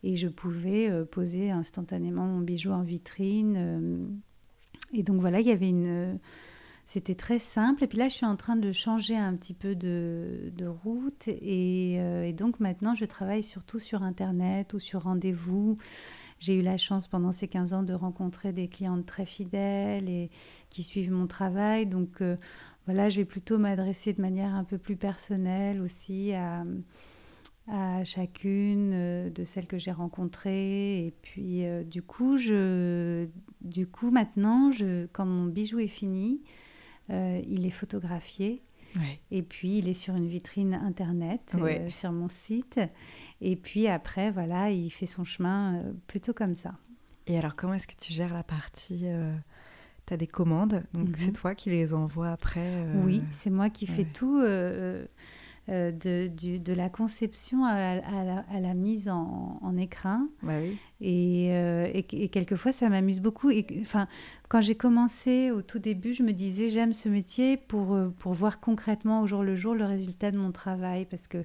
et 0.02 0.16
je 0.16 0.28
pouvais 0.28 0.90
euh, 0.90 1.04
poser 1.04 1.50
instantanément 1.50 2.26
mon 2.26 2.40
bijou 2.40 2.72
en 2.72 2.82
vitrine. 2.82 4.20
et 4.92 5.02
donc 5.02 5.20
voilà, 5.20 5.40
il 5.40 5.46
y 5.46 5.52
avait 5.52 5.70
une 5.70 6.18
c'était 6.86 7.14
très 7.14 7.38
simple. 7.38 7.84
Et 7.84 7.86
puis 7.86 7.98
là, 7.98 8.08
je 8.08 8.14
suis 8.14 8.26
en 8.26 8.36
train 8.36 8.56
de 8.56 8.70
changer 8.72 9.16
un 9.16 9.34
petit 9.34 9.54
peu 9.54 9.74
de, 9.74 10.52
route. 10.66 11.28
Et, 11.28 12.34
donc 12.36 12.60
maintenant, 12.60 12.94
je 12.94 13.04
travaille 13.04 13.42
surtout 13.42 13.78
sur 13.78 14.02
Internet 14.02 14.74
ou 14.74 14.78
sur 14.78 15.04
rendez-vous. 15.04 15.76
J'ai 16.44 16.56
eu 16.56 16.60
la 16.60 16.76
chance 16.76 17.08
pendant 17.08 17.30
ces 17.30 17.48
15 17.48 17.72
ans 17.72 17.82
de 17.82 17.94
rencontrer 17.94 18.52
des 18.52 18.68
clientes 18.68 19.06
très 19.06 19.24
fidèles 19.24 20.10
et 20.10 20.28
qui 20.68 20.82
suivent 20.82 21.10
mon 21.10 21.26
travail. 21.26 21.86
Donc 21.86 22.20
euh, 22.20 22.36
voilà, 22.84 23.08
je 23.08 23.16
vais 23.16 23.24
plutôt 23.24 23.56
m'adresser 23.56 24.12
de 24.12 24.20
manière 24.20 24.54
un 24.54 24.64
peu 24.64 24.76
plus 24.76 24.96
personnelle 24.96 25.80
aussi 25.80 26.34
à, 26.34 26.64
chacune 28.04 28.90
euh, 28.92 29.30
de 29.30 29.44
celles 29.44 29.66
que 29.66 29.78
j'ai 29.78 29.90
rencontrées. 29.90 31.06
Et 31.06 31.14
puis 31.22 31.64
euh, 31.64 31.82
du, 31.82 32.02
coup, 32.02 32.36
je, 32.36 33.26
du 33.62 33.86
coup, 33.86 34.10
maintenant, 34.10 34.70
quand 35.14 35.24
mon 35.24 35.46
bijou 35.46 35.78
est 35.78 35.86
fini, 35.86 36.42
il 37.08 37.64
est 37.64 37.70
photographié. 37.70 38.62
Et 39.30 39.42
puis, 39.42 39.78
il 39.78 39.88
est 39.88 39.94
sur 39.94 40.14
une 40.14 40.26
vitrine 40.26 40.74
internet, 40.74 41.54
sur 41.90 42.12
mon 42.12 42.28
site. 42.28 42.80
Et 43.40 43.56
puis 43.56 43.88
après, 43.88 44.30
voilà, 44.30 44.70
il 44.70 44.90
fait 44.90 45.06
son 45.06 45.24
chemin 45.24 45.78
euh, 45.78 45.92
plutôt 46.06 46.32
comme 46.32 46.54
ça. 46.54 46.74
Et 47.26 47.38
alors, 47.38 47.56
comment 47.56 47.74
est-ce 47.74 47.86
que 47.86 47.96
tu 47.98 48.12
gères 48.12 48.32
la 48.32 48.42
partie 48.42 49.02
euh, 49.04 49.34
Tu 50.06 50.14
as 50.14 50.16
des 50.16 50.26
commandes, 50.26 50.82
donc 50.92 51.08
c'est 51.16 51.28
mhm. 51.28 51.32
toi 51.32 51.54
qui 51.54 51.70
les 51.70 51.94
envoies 51.94 52.30
après 52.30 52.60
euh, 52.60 53.02
Oui, 53.04 53.22
c'est 53.30 53.50
moi 53.50 53.70
qui 53.70 53.86
fais 53.86 54.04
tout. 54.04 54.40
Euh, 55.70 55.92
de, 55.92 56.28
de, 56.58 56.72
la 56.74 56.90
conception 56.90 57.64
à, 57.64 57.94
la, 58.60 58.74
mise 58.74 59.08
en, 59.08 59.58
en 59.62 59.76
écrin. 59.78 60.28
Bah 60.42 60.52
oui. 60.60 60.76
Euh, 61.02 61.90
et, 61.92 62.06
et, 62.12 62.28
quelquefois, 62.28 62.72
ça 62.72 62.88
m'amuse 62.88 63.20
beaucoup. 63.20 63.50
Et, 63.50 63.66
enfin, 63.80 64.06
quand 64.48 64.60
j'ai 64.60 64.74
commencé 64.74 65.50
au 65.50 65.60
tout 65.60 65.78
début, 65.78 66.14
je 66.14 66.22
me 66.22 66.32
disais, 66.32 66.70
j'aime 66.70 66.92
ce 66.92 67.08
métier 67.08 67.56
pour, 67.56 67.94
euh, 67.94 68.08
pour 68.18 68.32
voir 68.32 68.60
concrètement 68.60 69.22
au 69.22 69.26
jour 69.26 69.42
le 69.42 69.56
jour 69.56 69.74
le 69.74 69.84
résultat 69.84 70.30
de 70.30 70.38
mon 70.38 70.52
travail. 70.52 71.06
Parce 71.06 71.26
que 71.26 71.44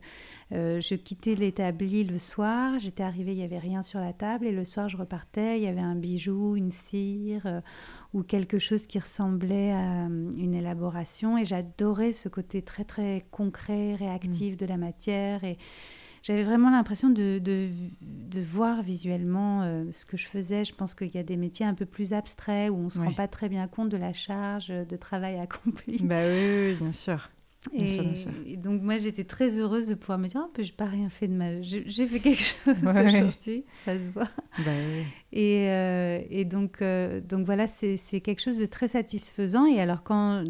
je 0.51 0.95
quittais 0.95 1.35
l'établi 1.35 2.03
le 2.03 2.17
soir, 2.17 2.79
j'étais 2.79 3.03
arrivée, 3.03 3.33
il 3.33 3.37
n'y 3.37 3.43
avait 3.43 3.59
rien 3.59 3.83
sur 3.83 3.99
la 3.99 4.13
table. 4.13 4.45
Et 4.45 4.51
le 4.51 4.63
soir, 4.63 4.89
je 4.89 4.97
repartais, 4.97 5.59
il 5.59 5.63
y 5.63 5.67
avait 5.67 5.79
un 5.79 5.95
bijou, 5.95 6.55
une 6.55 6.71
cire 6.71 7.61
ou 8.13 8.23
quelque 8.23 8.57
chose 8.57 8.87
qui 8.87 8.97
ressemblait 8.99 9.71
à 9.71 10.05
euh, 10.07 10.31
une 10.37 10.53
élaboration. 10.53 11.37
Et 11.37 11.45
j'adorais 11.45 12.11
ce 12.11 12.29
côté 12.29 12.61
très 12.61 12.83
très 12.83 13.25
concret, 13.31 13.95
réactif 13.95 14.53
mm. 14.53 14.57
de 14.57 14.65
la 14.65 14.77
matière. 14.77 15.43
Et 15.43 15.57
j'avais 16.23 16.43
vraiment 16.43 16.69
l'impression 16.69 17.09
de, 17.09 17.39
de, 17.39 17.69
de, 18.01 18.41
voir 18.41 18.83
visuellement 18.83 19.63
euh, 19.63 19.85
ce 19.91 20.05
que 20.05 20.17
je 20.17 20.27
faisais. 20.27 20.65
Je 20.65 20.73
pense 20.73 20.95
qu'il 20.95 21.13
y 21.13 21.17
a 21.17 21.23
des 21.23 21.37
métiers 21.37 21.65
un 21.65 21.73
peu 21.73 21.85
plus 21.85 22.13
abstraits 22.13 22.69
où 22.71 22.75
on 22.75 22.83
ne 22.83 22.89
se 22.89 22.99
rend 22.99 23.13
pas 23.13 23.27
très 23.27 23.49
bien 23.49 23.67
compte 23.67 23.89
de 23.89 23.97
la 23.97 24.13
charge 24.13 24.67
de 24.67 24.97
travail 24.97 25.37
accompli. 25.39 25.99
Bah 26.01 26.23
oui, 26.27 26.71
oui 26.71 26.75
bien 26.75 26.93
sûr. 26.93 27.29
Et, 27.73 28.55
donc 28.55 28.81
moi 28.81 28.97
j'étais 28.97 29.25
très 29.25 29.59
heureuse 29.59 29.87
de 29.87 29.95
pouvoir 29.95 30.17
me 30.17 30.27
dire 30.27 30.41
oh, 30.45 30.51
j'ai 30.57 30.71
pas 30.71 30.85
rien 30.85 31.09
fait 31.09 31.27
de 31.27 31.33
mal 31.33 31.59
j'ai 31.61 32.07
fait 32.07 32.21
quelque 32.21 32.41
chose 32.41 32.75
aujourd'hui 32.81 33.65
ça 33.83 33.95
se 33.95 34.09
voit 34.11 34.29
bah, 34.59 34.71
oui. 34.71 35.03
et, 35.33 35.67
euh, 35.67 36.21
et, 36.29 36.45
donc 36.45 36.81
euh, 36.81 37.19
donc 37.19 37.45
voilà 37.45 37.67
c'est 37.67 37.97
quelque 38.21 38.39
chose 38.39 38.57
de 38.57 38.65
très 38.65 38.87
satisfaisant 38.87 39.65
et 39.65 39.81
alors 39.81 40.03
quand 40.03 40.45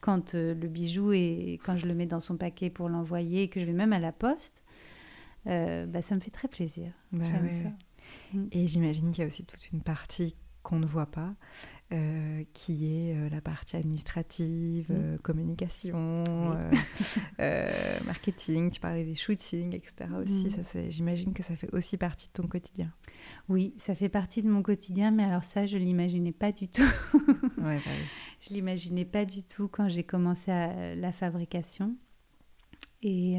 quand 0.00 0.32
le 0.32 0.54
bijou 0.66 1.12
et 1.12 1.60
quand 1.66 1.76
je 1.76 1.86
le 1.86 1.92
mets 1.92 2.06
dans 2.06 2.20
son 2.20 2.38
paquet 2.38 2.70
pour 2.70 2.88
l'envoyer 2.88 3.42
et 3.42 3.48
que 3.48 3.60
je 3.60 3.66
vais 3.66 3.72
même 3.72 3.92
à 3.92 3.98
la 3.98 4.12
poste 4.12 4.64
bah, 5.46 6.02
ça 6.02 6.14
me 6.14 6.20
fait 6.20 6.30
très 6.30 6.48
plaisir 6.48 6.92
bah, 7.12 7.24
ça. 7.24 7.68
Mm. 8.32 8.46
et 8.52 8.68
j'imagine 8.68 9.10
qu'il 9.10 9.22
y 9.22 9.24
a 9.24 9.26
aussi 9.26 9.44
toute 9.44 9.70
une 9.72 9.82
partie 9.82 10.36
qu'on 10.62 10.78
ne 10.78 10.86
voit 10.86 11.06
pas 11.06 11.34
euh, 11.92 12.42
qui 12.54 12.86
est 12.86 13.14
euh, 13.14 13.28
la 13.28 13.42
partie 13.42 13.76
administrative, 13.76 14.90
mm. 14.90 14.96
euh, 14.96 15.18
communication, 15.18 16.24
marketing. 18.06 18.70
Tu 18.70 18.80
parlais 18.80 19.04
des 19.04 19.14
shootings, 19.14 19.74
etc. 19.74 20.10
aussi. 20.20 20.48
Mm. 20.48 20.90
J'imagine 20.90 21.34
que 21.34 21.42
ça 21.42 21.54
fait 21.54 21.72
aussi 21.74 21.98
partie 21.98 22.28
de 22.28 22.32
ton 22.32 22.48
quotidien. 22.48 22.90
Oui, 23.50 23.74
ça 23.76 23.94
fait 23.94 24.08
partie 24.08 24.42
de 24.42 24.48
mon 24.48 24.62
quotidien, 24.62 25.10
mais 25.10 25.24
alors 25.24 25.44
ça, 25.44 25.66
je 25.66 25.76
l'imaginais 25.76 26.32
pas 26.32 26.52
du 26.52 26.68
tout. 26.68 26.82
ouais, 27.58 27.76
bah 27.76 27.90
Je 28.40 28.54
l'imaginais 28.54 29.04
pas 29.04 29.26
du 29.26 29.44
tout 29.44 29.68
quand 29.68 29.88
j'ai 29.88 30.04
commencé 30.04 30.50
à 30.50 30.94
la 30.96 31.12
fabrication. 31.12 31.94
Et 33.02 33.38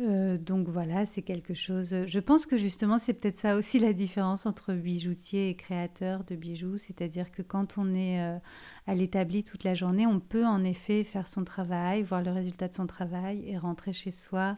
euh, 0.00 0.38
donc 0.38 0.68
voilà, 0.68 1.04
c'est 1.04 1.22
quelque 1.22 1.52
chose. 1.52 1.94
Je 2.06 2.20
pense 2.20 2.46
que 2.46 2.56
justement, 2.56 2.98
c'est 2.98 3.12
peut-être 3.12 3.36
ça 3.36 3.56
aussi 3.56 3.78
la 3.78 3.92
différence 3.92 4.46
entre 4.46 4.72
bijoutier 4.72 5.50
et 5.50 5.54
créateur 5.54 6.24
de 6.24 6.36
bijoux. 6.36 6.78
C'est-à-dire 6.78 7.30
que 7.30 7.42
quand 7.42 7.76
on 7.76 7.94
est 7.94 8.22
euh, 8.22 8.38
à 8.86 8.94
l'établi 8.94 9.44
toute 9.44 9.64
la 9.64 9.74
journée, 9.74 10.06
on 10.06 10.20
peut 10.20 10.46
en 10.46 10.64
effet 10.64 11.04
faire 11.04 11.28
son 11.28 11.44
travail, 11.44 12.02
voir 12.02 12.22
le 12.22 12.30
résultat 12.30 12.68
de 12.68 12.74
son 12.74 12.86
travail 12.86 13.42
et 13.46 13.58
rentrer 13.58 13.92
chez 13.92 14.10
soi 14.10 14.56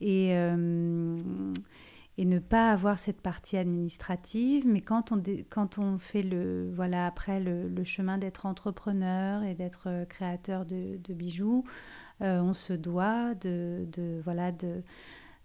et, 0.00 0.34
euh, 0.34 1.20
ne 2.18 2.38
pas 2.38 2.70
avoir 2.70 2.98
cette 2.98 3.20
partie 3.20 3.56
administrative. 3.56 4.66
Mais 4.66 4.82
quand 4.82 5.12
on, 5.12 5.98
fait 5.98 6.22
le, 6.22 6.70
voilà, 6.72 7.06
après 7.06 7.40
le, 7.40 7.84
chemin 7.84 8.18
d'être 8.18 8.46
entrepreneur 8.46 9.42
et 9.42 9.54
d'être 9.54 10.04
créateur 10.08 10.64
de 10.66 11.14
bijoux, 11.14 11.64
euh, 12.22 12.40
on 12.40 12.52
se 12.52 12.72
doit 12.72 13.34
de, 13.34 13.86
voilà, 14.24 14.52
de, 14.52 14.82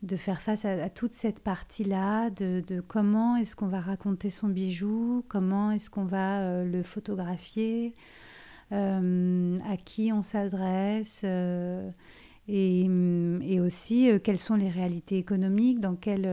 de 0.03 0.15
faire 0.15 0.41
face 0.41 0.65
à, 0.65 0.89
toute 0.89 1.13
cette 1.13 1.39
partie-là, 1.39 2.29
de, 2.29 2.83
comment 2.87 3.37
est-ce 3.37 3.55
qu'on 3.55 3.67
va 3.67 3.79
raconter 3.79 4.29
son 4.29 4.49
bijou, 4.49 5.23
comment 5.27 5.71
est-ce 5.71 5.89
qu'on 5.89 6.05
va 6.05 6.41
euh, 6.41 6.65
le 6.65 6.83
photographier, 6.83 7.93
euh, 8.71 9.57
à 9.69 9.77
qui 9.77 10.11
on 10.11 10.23
s'adresse. 10.23 11.23
Et, 12.47 12.81
et, 13.41 13.59
aussi 13.59 14.11
quelles 14.23 14.39
sont 14.39 14.55
les 14.55 14.69
réalités 14.69 15.17
économiques, 15.17 15.79
dans 15.79 15.95
quel, 15.95 16.27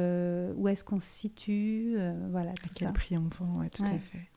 où 0.57 0.69
est-ce 0.69 0.85
qu'on 0.85 1.01
se 1.01 1.09
situe, 1.09 1.97
voilà 2.31 2.53
tout 2.53 2.69
à 2.69 2.79
quel 2.79 2.93
prix 2.93 3.17
on 3.17 3.29
vend, 3.29 3.55
tout 3.75 3.85
à 3.85 3.99
fait. 3.99 4.32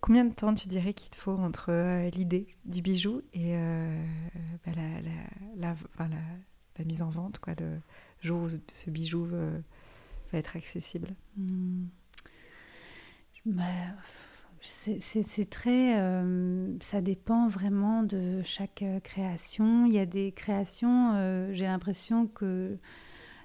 Combien 0.00 0.24
de 0.24 0.32
temps 0.32 0.54
tu 0.54 0.68
dirais 0.68 0.94
qu'il 0.94 1.10
te 1.10 1.16
faut 1.16 1.32
entre 1.32 1.70
euh, 1.70 2.08
l'idée 2.10 2.46
du 2.64 2.80
bijou 2.80 3.20
et 3.34 3.54
euh, 3.54 4.02
bah, 4.64 4.72
la, 5.56 5.74
mise 6.84 7.02
en 7.02 7.10
vente, 7.10 7.38
quoi, 7.38 7.52
le 7.58 7.78
jour 8.22 8.42
où 8.42 8.48
ce 8.48 8.90
bijou 8.90 9.26
euh, 9.26 9.58
va 10.32 10.38
être 10.38 10.56
accessible? 10.56 11.14
Hmm. 11.36 11.84
bah, 13.44 13.64
C'est 14.62 15.50
très. 15.50 15.94
ça 16.80 17.02
dépend 17.02 17.48
vraiment 17.48 18.02
de 18.02 18.40
chaque 18.42 18.84
création. 19.04 19.84
Il 19.84 19.92
y 19.92 19.98
a 19.98 20.06
des 20.06 20.32
créations, 20.32 21.52
j'ai 21.52 21.66
l'impression 21.66 22.26
que 22.26 22.78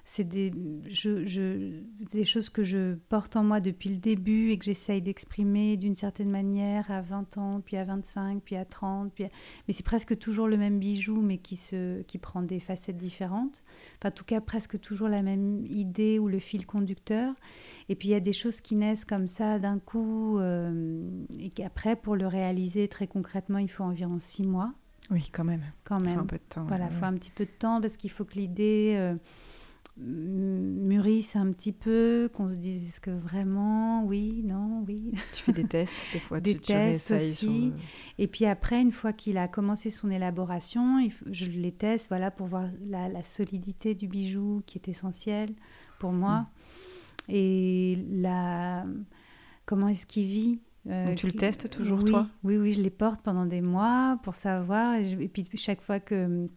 c'est 0.08 0.22
des, 0.22 0.52
des 0.52 2.24
choses 2.24 2.48
que 2.48 2.62
je 2.62 2.94
porte 3.08 3.34
en 3.34 3.42
moi 3.42 3.58
depuis 3.58 3.88
le 3.88 3.96
début 3.96 4.52
et 4.52 4.56
que 4.56 4.64
j'essaye 4.64 5.02
d'exprimer 5.02 5.76
d'une 5.76 5.96
certaine 5.96 6.30
manière 6.30 6.88
à 6.92 7.00
20 7.00 7.38
ans, 7.38 7.60
puis 7.60 7.76
à 7.76 7.82
25, 7.82 8.40
puis 8.40 8.54
à 8.54 8.64
30. 8.64 9.12
Puis 9.12 9.24
Mais 9.66 9.74
c'est 9.74 9.84
presque 9.84 10.16
toujours 10.16 10.46
le 10.46 10.56
même 10.58 10.78
bijou, 10.78 11.20
mais 11.20 11.38
qui, 11.38 11.56
se... 11.56 12.02
qui 12.02 12.18
prend 12.18 12.42
des 12.42 12.60
facettes 12.60 12.96
différentes. 12.96 13.64
Enfin, 13.98 14.10
en 14.10 14.12
tout 14.12 14.24
cas, 14.24 14.40
presque 14.40 14.78
toujours 14.78 15.08
la 15.08 15.22
même 15.22 15.66
idée 15.66 16.20
ou 16.20 16.28
le 16.28 16.38
fil 16.38 16.66
conducteur. 16.66 17.34
Et 17.88 17.96
puis, 17.96 18.06
il 18.06 18.12
y 18.12 18.14
a 18.14 18.20
des 18.20 18.32
choses 18.32 18.60
qui 18.60 18.76
naissent 18.76 19.04
comme 19.04 19.26
ça 19.26 19.58
d'un 19.58 19.80
coup, 19.80 20.38
euh, 20.38 21.10
et 21.40 21.50
qu'après, 21.50 21.96
pour 21.96 22.14
le 22.14 22.28
réaliser 22.28 22.86
très 22.86 23.08
concrètement, 23.08 23.58
il 23.58 23.68
faut 23.68 23.82
environ 23.82 24.20
six 24.20 24.44
mois. 24.44 24.72
Oui, 25.10 25.28
quand 25.32 25.44
même. 25.44 25.64
Quand 25.82 25.98
même. 25.98 26.10
Il 26.10 26.14
faut 26.14 26.20
un 26.20 26.26
peu 26.26 26.38
de 26.38 26.48
temps. 26.48 26.64
Voilà, 26.66 26.86
il 26.92 26.96
faut 26.96 27.04
un 27.06 27.14
petit 27.14 27.32
peu 27.32 27.44
de 27.44 27.50
temps 27.50 27.80
parce 27.80 27.96
qu'il 27.96 28.10
faut 28.10 28.24
que 28.24 28.34
l'idée... 28.34 28.94
Euh, 28.96 29.16
mûrissent 29.98 31.36
un 31.36 31.50
petit 31.52 31.72
peu, 31.72 32.28
qu'on 32.34 32.50
se 32.50 32.56
dise 32.56 32.86
est-ce 32.86 33.00
que 33.00 33.10
vraiment, 33.10 34.04
oui, 34.04 34.42
non, 34.44 34.84
oui. 34.86 35.12
Tu 35.32 35.42
fais 35.42 35.52
des 35.52 35.64
tests 35.64 35.94
des 36.12 36.20
fois, 36.20 36.40
des 36.40 36.58
tests 36.58 37.12
aussi. 37.12 37.72
Et 38.18 38.26
puis 38.26 38.44
après, 38.44 38.80
une 38.80 38.92
fois 38.92 39.12
qu'il 39.12 39.38
a 39.38 39.48
commencé 39.48 39.90
son 39.90 40.10
élaboration, 40.10 40.98
je 41.30 41.46
les 41.46 41.72
teste, 41.72 42.08
voilà, 42.08 42.30
pour 42.30 42.46
voir 42.46 42.68
la, 42.86 43.22
solidité 43.22 43.94
du 43.94 44.06
bijou 44.06 44.62
qui 44.66 44.78
est 44.78 44.88
essentielle 44.88 45.54
pour 45.98 46.12
moi 46.12 46.40
mm. 46.40 46.46
et 47.30 48.06
la 48.10 48.84
comment 49.64 49.88
est-ce 49.88 50.06
qu'il 50.06 50.26
vit. 50.26 50.60
Euh, 50.88 51.14
tu 51.16 51.26
le 51.26 51.32
testes 51.32 51.68
toujours 51.68 51.98
oui, 52.04 52.10
toi? 52.10 52.28
Oui, 52.44 52.56
oui, 52.56 52.72
je 52.72 52.80
les 52.80 52.90
porte 52.90 53.20
pendant 53.22 53.46
des 53.46 53.60
mois 53.60 54.20
pour 54.22 54.36
savoir. 54.36 54.94
Et, 54.94 55.10
et 55.12 55.28
puis 55.28 55.48
chaque 55.54 55.80
fois 55.80 55.98
que 55.98 56.48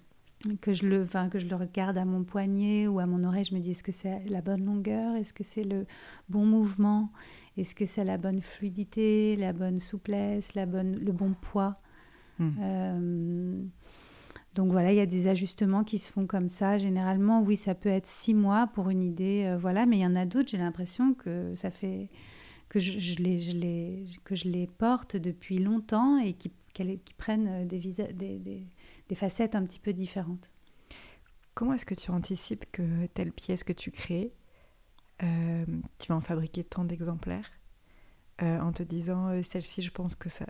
que 0.61 0.73
je 0.73 0.85
le, 0.87 1.03
enfin, 1.03 1.29
que 1.29 1.39
je 1.39 1.47
le 1.47 1.55
regarde 1.55 1.97
à 1.97 2.05
mon 2.05 2.23
poignet 2.23 2.87
ou 2.87 2.99
à 2.99 3.05
mon 3.05 3.23
oreille, 3.23 3.43
je 3.43 3.53
me 3.53 3.59
dis 3.59 3.71
est-ce 3.71 3.83
que 3.83 3.91
c'est 3.91 4.23
la 4.29 4.41
bonne 4.41 4.65
longueur, 4.65 5.15
est-ce 5.15 5.33
que 5.33 5.43
c'est 5.43 5.63
le 5.63 5.85
bon 6.29 6.45
mouvement, 6.45 7.11
est-ce 7.57 7.75
que 7.75 7.85
c'est 7.85 8.05
la 8.05 8.17
bonne 8.17 8.41
fluidité, 8.41 9.35
la 9.35 9.53
bonne 9.53 9.79
souplesse, 9.79 10.55
la 10.55 10.65
bonne, 10.65 10.95
le 10.95 11.11
bon 11.11 11.33
poids? 11.33 11.81
Hmm. 12.39 12.51
Euh, 12.61 13.63
donc 14.55 14.71
voilà, 14.71 14.91
il 14.91 14.95
y 14.95 15.01
a 15.01 15.05
des 15.05 15.27
ajustements 15.27 15.83
qui 15.83 15.99
se 15.99 16.11
font 16.11 16.25
comme 16.25 16.49
ça. 16.49 16.77
Généralement, 16.77 17.41
oui, 17.41 17.55
ça 17.55 17.75
peut 17.75 17.89
être 17.89 18.07
six 18.07 18.33
mois 18.33 18.67
pour 18.67 18.89
une 18.89 19.03
idée, 19.03 19.45
euh, 19.45 19.57
voilà. 19.57 19.85
Mais 19.85 19.97
il 19.97 20.01
y 20.01 20.05
en 20.05 20.15
a 20.15 20.25
d'autres. 20.25 20.49
J'ai 20.49 20.57
l'impression 20.57 21.13
que 21.13 21.53
ça 21.55 21.69
fait 21.69 22.09
que 22.67 22.79
je, 22.79 22.99
je, 22.99 23.15
les, 23.17 23.39
je 23.39 23.55
les, 23.55 24.05
que 24.23 24.35
je 24.35 24.47
les 24.47 24.67
porte 24.67 25.17
depuis 25.17 25.57
longtemps 25.57 26.17
et 26.17 26.33
qui, 26.33 26.51
qui 26.73 27.13
prennent 27.17 27.67
des, 27.67 27.79
des, 27.79 28.39
des, 28.39 28.67
des 29.09 29.15
facettes 29.15 29.55
un 29.55 29.65
petit 29.65 29.79
peu 29.79 29.91
différentes. 29.91 30.49
Comment 31.55 31.73
est-ce 31.73 31.85
que 31.85 31.95
tu 31.95 32.11
anticipes 32.11 32.65
que 32.71 33.07
telle 33.07 33.33
pièce 33.33 33.63
que 33.63 33.73
tu 33.73 33.91
crées, 33.91 34.31
euh, 35.23 35.65
tu 35.97 36.07
vas 36.07 36.15
en 36.15 36.21
fabriquer 36.21 36.63
tant 36.63 36.85
d'exemplaires 36.85 37.51
euh, 38.41 38.59
en 38.61 38.71
te 38.71 38.83
disant 38.83 39.27
euh, 39.27 39.41
celle-ci, 39.41 39.81
je 39.81 39.91
pense 39.91 40.15
que 40.15 40.29
ça. 40.29 40.45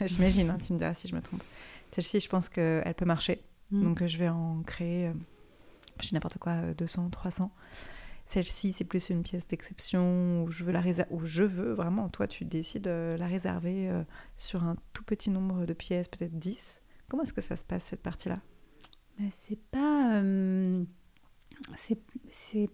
J'imagine, 0.00 0.48
hein, 0.48 0.56
tu 0.64 0.72
me 0.72 0.78
diras 0.78 0.94
si 0.94 1.08
je 1.08 1.14
me 1.14 1.20
trompe. 1.20 1.42
Celle-ci, 1.90 2.20
je 2.20 2.28
pense 2.28 2.48
qu'elle 2.48 2.94
peut 2.96 3.04
marcher. 3.04 3.42
Mm. 3.70 3.82
Donc 3.82 4.06
je 4.06 4.16
vais 4.16 4.28
en 4.28 4.62
créer, 4.62 5.12
je 6.00 6.14
n'importe 6.14 6.38
quoi, 6.38 6.72
200, 6.74 7.10
300. 7.10 7.52
Celle-ci, 8.24 8.72
c'est 8.72 8.84
plus 8.84 9.10
une 9.10 9.22
pièce 9.22 9.46
d'exception 9.48 10.44
où 10.44 10.52
je 10.52 10.62
veux 10.62 10.72
la 10.72 10.82
où 11.10 11.26
je 11.26 11.42
veux 11.42 11.72
vraiment, 11.72 12.08
toi, 12.10 12.26
tu 12.26 12.44
décides 12.44 12.84
de 12.84 13.16
la 13.18 13.26
réserver 13.26 13.90
sur 14.36 14.64
un 14.64 14.76
tout 14.92 15.02
petit 15.02 15.30
nombre 15.30 15.66
de 15.66 15.72
pièces, 15.72 16.08
peut-être 16.08 16.38
10. 16.38 16.80
Comment 17.08 17.22
est-ce 17.22 17.32
que 17.32 17.40
ça 17.40 17.56
se 17.56 17.64
passe 17.64 17.84
cette 17.84 18.02
partie-là? 18.02 18.38
Ben, 19.18 19.28
C'est 19.30 19.58
pas 19.70 20.14
euh, 20.16 20.84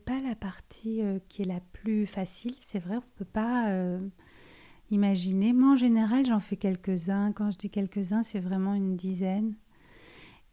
pas 0.04 0.20
la 0.20 0.34
partie 0.34 1.02
euh, 1.02 1.18
qui 1.28 1.42
est 1.42 1.46
la 1.46 1.60
plus 1.72 2.06
facile. 2.06 2.54
C'est 2.60 2.80
vrai, 2.80 2.96
on 2.96 3.02
peut 3.16 3.24
pas 3.24 3.70
euh, 3.70 4.00
imaginer. 4.90 5.52
Moi, 5.52 5.72
en 5.72 5.76
général, 5.76 6.26
j'en 6.26 6.40
fais 6.40 6.56
quelques-uns. 6.56 7.32
Quand 7.32 7.50
je 7.52 7.58
dis 7.58 7.70
quelques-uns, 7.70 8.24
c'est 8.24 8.40
vraiment 8.40 8.74
une 8.74 8.96
dizaine. 8.96 9.54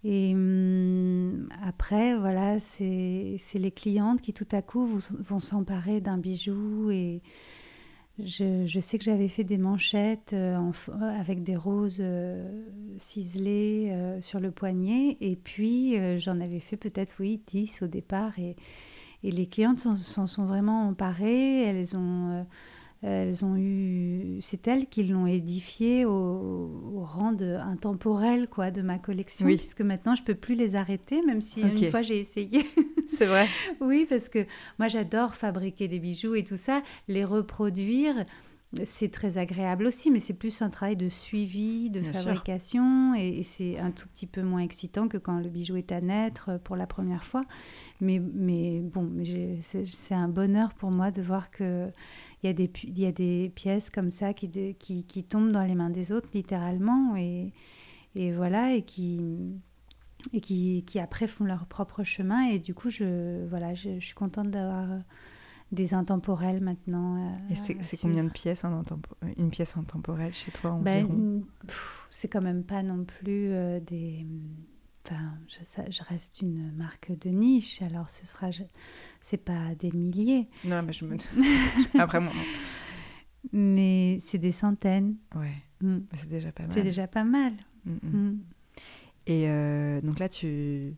Et 0.04 0.34
hum, 0.34 1.50
après, 1.63 2.15
voilà, 2.15 2.60
c'est 2.60 3.38
les 3.56 3.72
clientes 3.72 4.22
qui 4.22 4.34
tout 4.34 4.48
à 4.52 4.62
coup 4.62 4.88
vont 4.88 5.39
s'emparer 5.39 6.02
d'un 6.02 6.17
bijou 6.17 6.91
je, 8.26 8.80
sais 8.80 8.98
que 8.98 9.04
j'avais 9.04 9.28
fait 9.28 9.44
des 9.44 9.58
manchettes 9.58 10.34
euh, 10.34 10.72
avec 11.20 11.44
des 11.44 11.56
roses 11.56 11.98
euh, 12.00 12.66
ciselées 12.98 13.90
euh, 13.92 14.22
sur 14.22 14.40
le 14.40 14.52
poignet. 14.52 15.18
Et 15.22 15.36
puis, 15.36 15.96
j'en 16.20 16.40
avais 16.40 16.60
fait 16.60 16.78
peut-être, 16.78 17.16
oui, 17.20 17.42
10 17.48 17.84
au 17.84 17.88
départ. 17.88 18.38
Et, 18.40 18.56
et 19.24 19.32
les 19.32 19.48
clientes 19.48 19.80
s'en 19.80 20.28
sont 20.28 20.46
vraiment 20.46 20.88
emparées. 20.88 21.64
Elles 21.64 21.96
ont 21.96 22.46
elles 23.04 23.44
ont 23.44 23.56
eu, 23.58 24.38
c'est 24.42 24.68
elles 24.68 24.86
qui 24.86 25.04
l'ont 25.04 25.26
édifié 25.26 26.06
au, 26.06 27.04
rang 27.04 27.32
de 27.32 27.56
intemporel 27.56 28.48
quoi 28.48 28.70
de 28.70 28.84
ma 28.84 29.00
collection, 29.00 29.48
puisque 29.48 29.82
maintenant 29.82 30.14
je 30.14 30.24
peux 30.24 30.36
plus 30.36 30.54
les 30.56 30.76
arrêter, 30.76 31.24
même 31.26 31.42
si 31.42 31.62
une 31.62 31.90
fois 31.90 32.04
j'ai 32.04 32.20
essayé. 32.20 32.66
C'est 33.08 33.26
vrai. 33.26 33.48
oui, 33.82 34.06
parce 34.08 34.30
que 34.30 34.46
moi 34.78 34.88
j'adore 34.88 35.34
fabriquer 35.34 35.88
des 35.88 36.00
bijoux 36.00 36.36
et 36.36 36.44
tout 36.44 36.58
ça, 36.58 36.82
les 37.08 37.26
reproduire 37.26 38.16
c'est 38.86 39.12
très 39.12 39.38
agréable 39.38 39.86
aussi, 39.86 40.12
mais 40.12 40.20
c'est 40.20 40.34
plus 40.34 40.62
un 40.62 40.70
travail 40.70 40.96
de 40.96 41.10
suivi, 41.10 41.90
de 41.90 42.02
fabrication, 42.02 43.14
et, 43.16 43.44
c'est 43.44 43.78
un 43.78 43.92
tout 43.92 44.08
petit 44.08 44.28
peu 44.28 44.42
moins 44.44 44.62
excitant 44.62 45.10
que 45.10 45.18
quand 45.18 45.40
le 45.40 45.50
bijou 45.50 45.76
est 45.76 45.92
à 45.92 46.00
naître 46.00 46.58
pour 46.64 46.78
la 46.78 46.88
première 46.88 47.26
fois. 47.26 47.44
Mais, 48.00 48.20
mais 48.20 48.80
bon, 48.80 49.12
c'est 49.62 50.16
un 50.16 50.30
bonheur 50.30 50.74
pour 50.74 50.90
moi 50.90 51.12
de 51.12 51.22
voir 51.22 51.52
que 51.52 51.90
il 52.44 52.48
y, 52.48 52.50
a 52.50 52.54
des, 52.54 52.72
y 52.86 53.06
a 53.06 53.12
des 53.12 53.52
pièces 53.54 53.90
comme 53.92 54.10
ça 54.10 54.34
qui, 54.34 54.50
qui, 54.80 55.04
qui, 55.04 55.24
tombent 55.24 55.52
dans 55.52 55.64
les 55.64 55.76
mains 55.76 55.92
des 55.92 56.12
autres, 56.12 56.30
littéralement, 56.34 57.16
et, 57.16 57.54
et 58.16 58.32
voilà, 58.32 58.74
et 58.74 58.84
qui 58.84 59.20
et 60.34 60.40
qui, 60.42 60.84
qui, 60.86 61.00
après 61.00 61.28
font 61.28 61.44
leur 61.46 61.66
propre 61.66 62.04
chemin. 62.04 62.50
Et 62.50 62.60
du 62.60 62.74
coup, 62.74 62.90
je, 62.90 63.46
voilà, 63.48 63.74
je, 63.74 64.00
je 64.00 64.06
suis 64.06 64.16
contente 64.16 64.50
d'avoir 64.50 64.88
des 65.72 65.94
intemporels 65.94 66.62
maintenant. 66.62 67.16
Euh, 67.18 67.54
et 67.54 67.56
c'est 67.56 67.98
combien 67.98 68.24
de 68.24 68.32
pièces 68.32 68.64
une 69.38 69.50
pièce 69.50 69.78
intemporelle 69.78 70.34
chez 70.34 70.52
toi 70.52 70.78
ben, 70.82 71.06
environ? 71.06 71.44
C'est 72.10 72.28
quand 72.28 72.42
même 72.42 72.64
pas 72.64 72.84
non 72.84 73.06
plus 73.06 73.52
euh, 73.52 73.80
des. 73.80 74.26
Enfin, 75.06 75.34
je, 75.48 75.92
je, 75.92 76.04
reste 76.04 76.42
une 76.42 76.72
marque 76.74 77.18
de 77.18 77.30
niche, 77.30 77.82
alors 77.82 78.10
ce 78.10 78.28
sera. 78.28 78.50
C'est 79.20 79.38
pas 79.38 79.74
des 79.80 79.92
milliers. 79.92 80.48
Non, 80.64 80.84
mais 80.84 80.94
je 80.94 81.06
me. 81.06 81.18
Après, 82.00 82.20
moi. 82.20 82.34
Mais 83.52 84.20
c'est 84.22 84.38
des 84.38 84.52
centaines. 84.52 85.16
Ouais. 85.36 85.56
Mm. 85.82 86.00
C'est 86.14 86.30
déjà 86.30 86.52
pas 86.52 86.64
mal. 86.64 86.72
C'est 86.72 86.84
déjà 86.84 87.08
pas 87.08 87.24
mal. 87.24 87.54
Mm, 87.86 87.92
mm. 88.04 88.40
Et 89.28 89.46
euh, 89.48 90.02
donc 90.02 90.20
là, 90.20 90.30
tu 90.30 90.96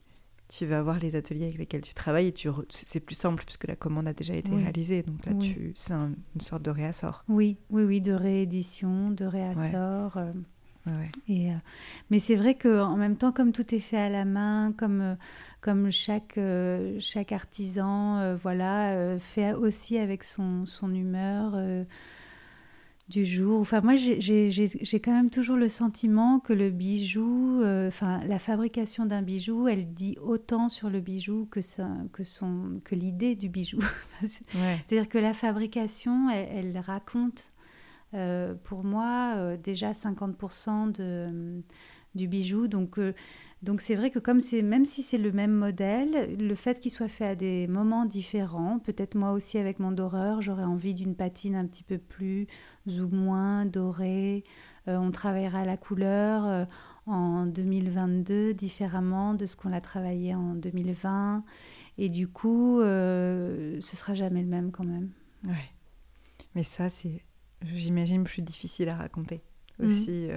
tu 0.55 0.65
vas 0.67 0.83
voir 0.83 0.99
les 0.99 1.15
ateliers 1.15 1.45
avec 1.45 1.57
lesquels 1.57 1.81
tu 1.81 1.95
travailles 1.95 2.27
et 2.27 2.31
tu 2.31 2.47
c'est 2.69 2.99
plus 2.99 3.15
simple 3.15 3.43
puisque 3.43 3.67
la 3.67 3.75
commande 3.75 4.07
a 4.07 4.13
déjà 4.13 4.35
été 4.35 4.53
réalisée. 4.53 5.01
Donc 5.01 5.25
là, 5.25 5.33
tu 5.33 5.71
c'est 5.75 5.93
une 5.93 6.15
sorte 6.41 6.61
de 6.61 6.69
réassort. 6.69 7.23
Oui, 7.27 7.57
oui, 7.71 7.83
oui, 7.83 8.01
de 8.01 8.13
réédition, 8.13 9.09
de 9.09 9.25
réassort. 9.25 10.17
Euh, 10.17 10.31
et, 11.27 11.49
euh, 11.49 11.55
mais 12.11 12.19
c'est 12.19 12.35
vrai 12.35 12.55
qu'en 12.55 12.97
même 12.97 13.15
temps, 13.15 13.31
comme 13.31 13.51
tout 13.51 13.73
est 13.73 13.79
fait 13.79 13.97
à 13.97 14.09
la 14.09 14.25
main, 14.25 14.73
comme, 14.77 15.01
euh, 15.01 15.15
comme 15.61 15.89
chaque, 15.89 16.39
chaque 16.99 17.31
artisan 17.31 18.35
voilà, 18.35 19.17
fait 19.17 19.53
aussi 19.53 19.97
avec 19.97 20.23
son, 20.23 20.65
son 20.65 20.93
humeur 20.93 21.57
du 23.09 23.25
jour. 23.25 23.59
Enfin, 23.59 23.81
moi, 23.81 23.95
j'ai 23.95 24.99
quand 25.03 25.11
même 25.11 25.29
toujours 25.29 25.57
le 25.57 25.67
sentiment 25.67 26.39
que 26.39 26.53
le 26.53 26.69
bijou, 26.69 27.61
euh, 27.61 27.87
enfin, 27.87 28.21
la 28.25 28.39
fabrication 28.39 29.05
d'un 29.05 29.21
bijou, 29.21 29.67
elle 29.67 29.93
dit 29.93 30.17
autant 30.21 30.69
sur 30.69 30.89
le 30.89 31.01
bijou 31.01 31.47
que, 31.51 31.61
ça, 31.61 31.89
que, 32.13 32.23
son, 32.23 32.75
que 32.83 32.95
l'idée 32.95 33.35
du 33.35 33.49
bijou. 33.49 33.79
C'est-à-dire 34.25 35.09
que 35.09 35.17
la 35.17 35.33
fabrication, 35.33 36.29
elle, 36.29 36.77
raconte, 36.77 37.51
euh, 38.13 38.53
pour 38.63 38.83
moi, 38.83 39.33
euh, 39.35 39.57
déjà 39.57 39.91
50% 39.91 40.93
de, 40.93 41.61
du 42.15 42.27
bijou. 42.27 42.67
Donc, 42.67 42.97
donc 43.63 43.79
c'est 43.79 43.95
vrai 43.95 44.11
que 44.11 44.19
comme 44.19 44.41
c'est 44.41 44.61
même 44.61 44.85
si 44.85 45.03
c'est 45.03 45.17
le 45.17 45.31
même 45.31 45.53
modèle, 45.53 46.35
le 46.37 46.53
fait 46.53 46.81
qu'il 46.81 46.91
soit 46.91 47.07
fait 47.07 47.25
à 47.25 47.35
des 47.35 47.65
moments 47.67 48.05
différents, 48.05 48.77
peut-être 48.77 49.15
moi 49.15 49.31
aussi 49.31 49.57
avec 49.57 49.79
mon 49.79 49.93
doreur, 49.93 50.41
j'aurais 50.41 50.65
envie 50.65 50.93
d'une 50.93 51.15
patine 51.15 51.55
un 51.55 51.65
petit 51.65 51.83
peu 51.83 51.97
plus 51.97 52.47
ou 52.87 53.07
moins 53.07 53.65
dorée. 53.65 54.43
Euh, 54.87 54.97
on 54.97 55.11
travaillera 55.11 55.65
la 55.65 55.77
couleur 55.77 56.45
euh, 56.45 56.65
en 57.05 57.45
2022 57.45 58.53
différemment 58.53 59.33
de 59.33 59.45
ce 59.45 59.55
qu'on 59.55 59.73
a 59.73 59.81
travaillé 59.81 60.35
en 60.35 60.55
2020. 60.55 61.43
Et 61.97 62.09
du 62.09 62.27
coup, 62.27 62.81
euh, 62.81 63.79
ce 63.81 63.95
sera 63.95 64.13
jamais 64.13 64.41
le 64.41 64.47
même 64.47 64.71
quand 64.71 64.85
même. 64.85 65.11
Ouais. 65.45 65.71
Mais 66.55 66.63
ça, 66.63 66.89
c'est, 66.89 67.23
j'imagine, 67.73 68.23
plus 68.23 68.41
difficile 68.41 68.89
à 68.89 68.95
raconter 68.95 69.41
mmh. 69.79 69.85
aussi. 69.85 70.27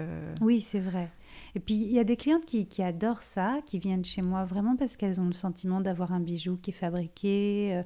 Oui, 0.40 0.61
c'est 0.61 0.80
vrai. 0.80 1.11
Et 1.54 1.61
puis, 1.61 1.74
il 1.74 1.90
y 1.90 1.98
a 1.98 2.04
des 2.04 2.16
clientes 2.16 2.44
qui, 2.44 2.82
adorent 2.82 3.22
ça, 3.22 3.61
qui 3.64 3.78
viennent 3.78 4.04
chez 4.04 4.22
moi 4.22 4.44
vraiment 4.44 4.76
parce 4.76 4.96
qu'elles 4.96 5.20
ont 5.20 5.26
le 5.26 5.32
sentiment 5.32 5.80
d'avoir 5.80 6.12
un 6.12 6.20
bijou 6.20 6.59
qui 6.59 6.70
est 6.70 6.74
fabriqué, 6.74 7.76
euh, 7.76 7.82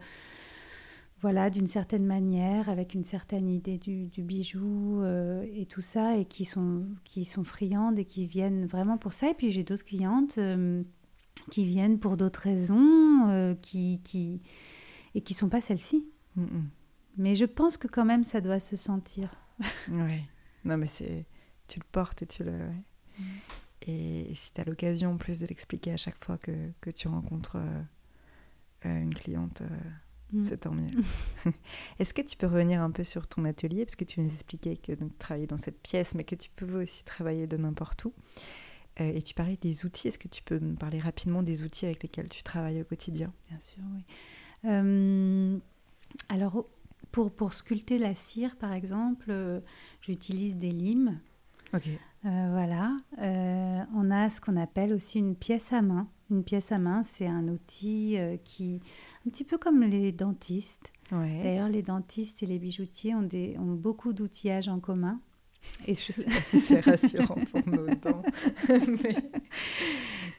voilà, 1.20 1.50
d'une 1.50 1.66
certaine 1.66 2.06
manière, 2.06 2.68
avec 2.68 2.94
une 2.94 3.04
certaine 3.04 3.48
idée 3.48 3.78
du, 3.78 4.10
bijou 4.22 5.02
euh, 5.02 5.46
et 5.52 5.66
tout 5.66 5.80
ça, 5.80 6.16
et 6.16 6.24
qui 6.24 6.44
sont, 6.44 6.86
qui 7.04 7.24
sont 7.24 7.44
friandes 7.44 7.98
et 7.98 8.04
qui 8.04 8.26
viennent 8.26 8.66
vraiment 8.66 8.98
pour 8.98 9.12
ça. 9.12 9.30
Et 9.30 9.34
puis, 9.34 9.52
j'ai 9.52 9.64
d'autres 9.64 9.84
clientes 9.84 10.38
euh, 10.38 10.82
qui 11.50 11.64
viennent 11.66 11.98
pour 11.98 12.16
d'autres 12.16 12.40
raisons, 12.40 13.56
qui, 13.60 14.00
qui, 14.02 14.40
et 15.14 15.20
qui 15.20 15.34
sont 15.34 15.48
pas 15.48 15.60
celles-ci. 15.60 16.06
Mais 17.16 17.34
je 17.34 17.44
pense 17.44 17.76
que 17.76 17.86
quand 17.86 18.04
même, 18.04 18.24
ça 18.24 18.40
doit 18.40 18.60
se 18.60 18.76
sentir. 18.76 19.30
oui. 19.88 20.20
Non, 20.64 20.76
mais 20.76 20.86
c'est... 20.86 21.26
Tu 21.68 21.78
le 21.78 21.84
portes 21.92 22.22
et 22.22 22.26
tu 22.26 22.44
le... 22.44 22.58
Et 23.82 24.30
si 24.34 24.52
tu 24.52 24.60
as 24.60 24.64
l'occasion 24.64 25.12
en 25.12 25.16
plus 25.16 25.38
de 25.40 25.46
l'expliquer 25.46 25.92
à 25.92 25.96
chaque 25.96 26.22
fois 26.22 26.36
que, 26.38 26.52
que 26.80 26.90
tu 26.90 27.08
rencontres 27.08 27.56
euh, 27.56 27.82
euh, 28.86 29.02
une 29.02 29.14
cliente, 29.14 29.62
euh, 30.34 30.38
mm. 30.38 30.44
c'est 30.44 30.58
tant 30.58 30.72
mieux. 30.72 30.90
Est-ce 31.98 32.14
que 32.14 32.22
tu 32.22 32.36
peux 32.36 32.46
revenir 32.46 32.82
un 32.82 32.90
peu 32.90 33.04
sur 33.04 33.26
ton 33.26 33.44
atelier? 33.44 33.84
Parce 33.84 33.96
que 33.96 34.04
tu 34.04 34.20
nous 34.20 34.30
expliquais 34.30 34.76
que 34.76 34.92
tu 34.92 35.04
travaillais 35.18 35.46
dans 35.46 35.56
cette 35.56 35.80
pièce, 35.80 36.14
mais 36.14 36.24
que 36.24 36.34
tu 36.34 36.50
peux 36.54 36.82
aussi 36.82 37.04
travailler 37.04 37.46
de 37.46 37.56
n'importe 37.56 38.04
où. 38.04 38.12
et 38.98 39.22
tu 39.22 39.34
parlais 39.34 39.58
des 39.60 39.84
outils. 39.84 40.08
Est-ce 40.08 40.18
que 40.18 40.28
tu 40.28 40.42
peux 40.42 40.58
me 40.58 40.74
parler 40.74 40.98
rapidement 40.98 41.42
des 41.42 41.62
outils 41.62 41.86
avec 41.86 42.02
lesquels 42.02 42.28
tu 42.28 42.42
travailles 42.42 42.80
au 42.80 42.84
quotidien? 42.84 43.32
Bien 43.48 43.60
sûr, 43.60 43.82
oui. 43.94 45.60
alors, 46.28 46.66
pour, 47.12 47.30
pour 47.30 47.54
sculpter 47.54 47.98
la 47.98 48.14
cire, 48.14 48.56
par 48.56 48.72
exemple, 48.72 49.62
j'utilise 50.00 50.56
des 50.56 50.70
limes. 50.70 51.20
Ok. 51.72 51.88
voilà. 52.24 52.96
on 53.18 54.10
a 54.10 54.28
ce 54.28 54.40
qu'on 54.40 54.56
appelle 54.56 54.92
aussi 54.92 55.18
une 55.18 55.36
pièce 55.36 55.72
à 55.72 55.82
main. 55.82 56.08
Une 56.30 56.44
pièce 56.44 56.72
à 56.72 56.78
main, 56.78 57.02
c'est 57.02 57.26
un 57.26 57.48
outil 57.48 58.16
qui, 58.44 58.80
un 59.26 59.30
petit 59.30 59.44
peu 59.44 59.58
comme 59.58 59.82
les 59.82 60.12
dentistes. 60.12 60.92
D'ailleurs, 61.10 61.68
les 61.68 61.82
dentistes 61.82 62.42
et 62.42 62.46
les 62.46 62.58
bijoutiers 62.58 63.14
ont, 63.14 63.22
des, 63.22 63.56
ont 63.58 63.74
beaucoup 63.74 64.12
d'outillages 64.12 64.68
en 64.68 64.78
commun. 64.78 65.20
Et 65.86 65.94
c'est 65.94 66.80
rassurant 66.80 67.36
pour 67.50 67.60
nous 67.66 67.86
dents. 68.02 68.22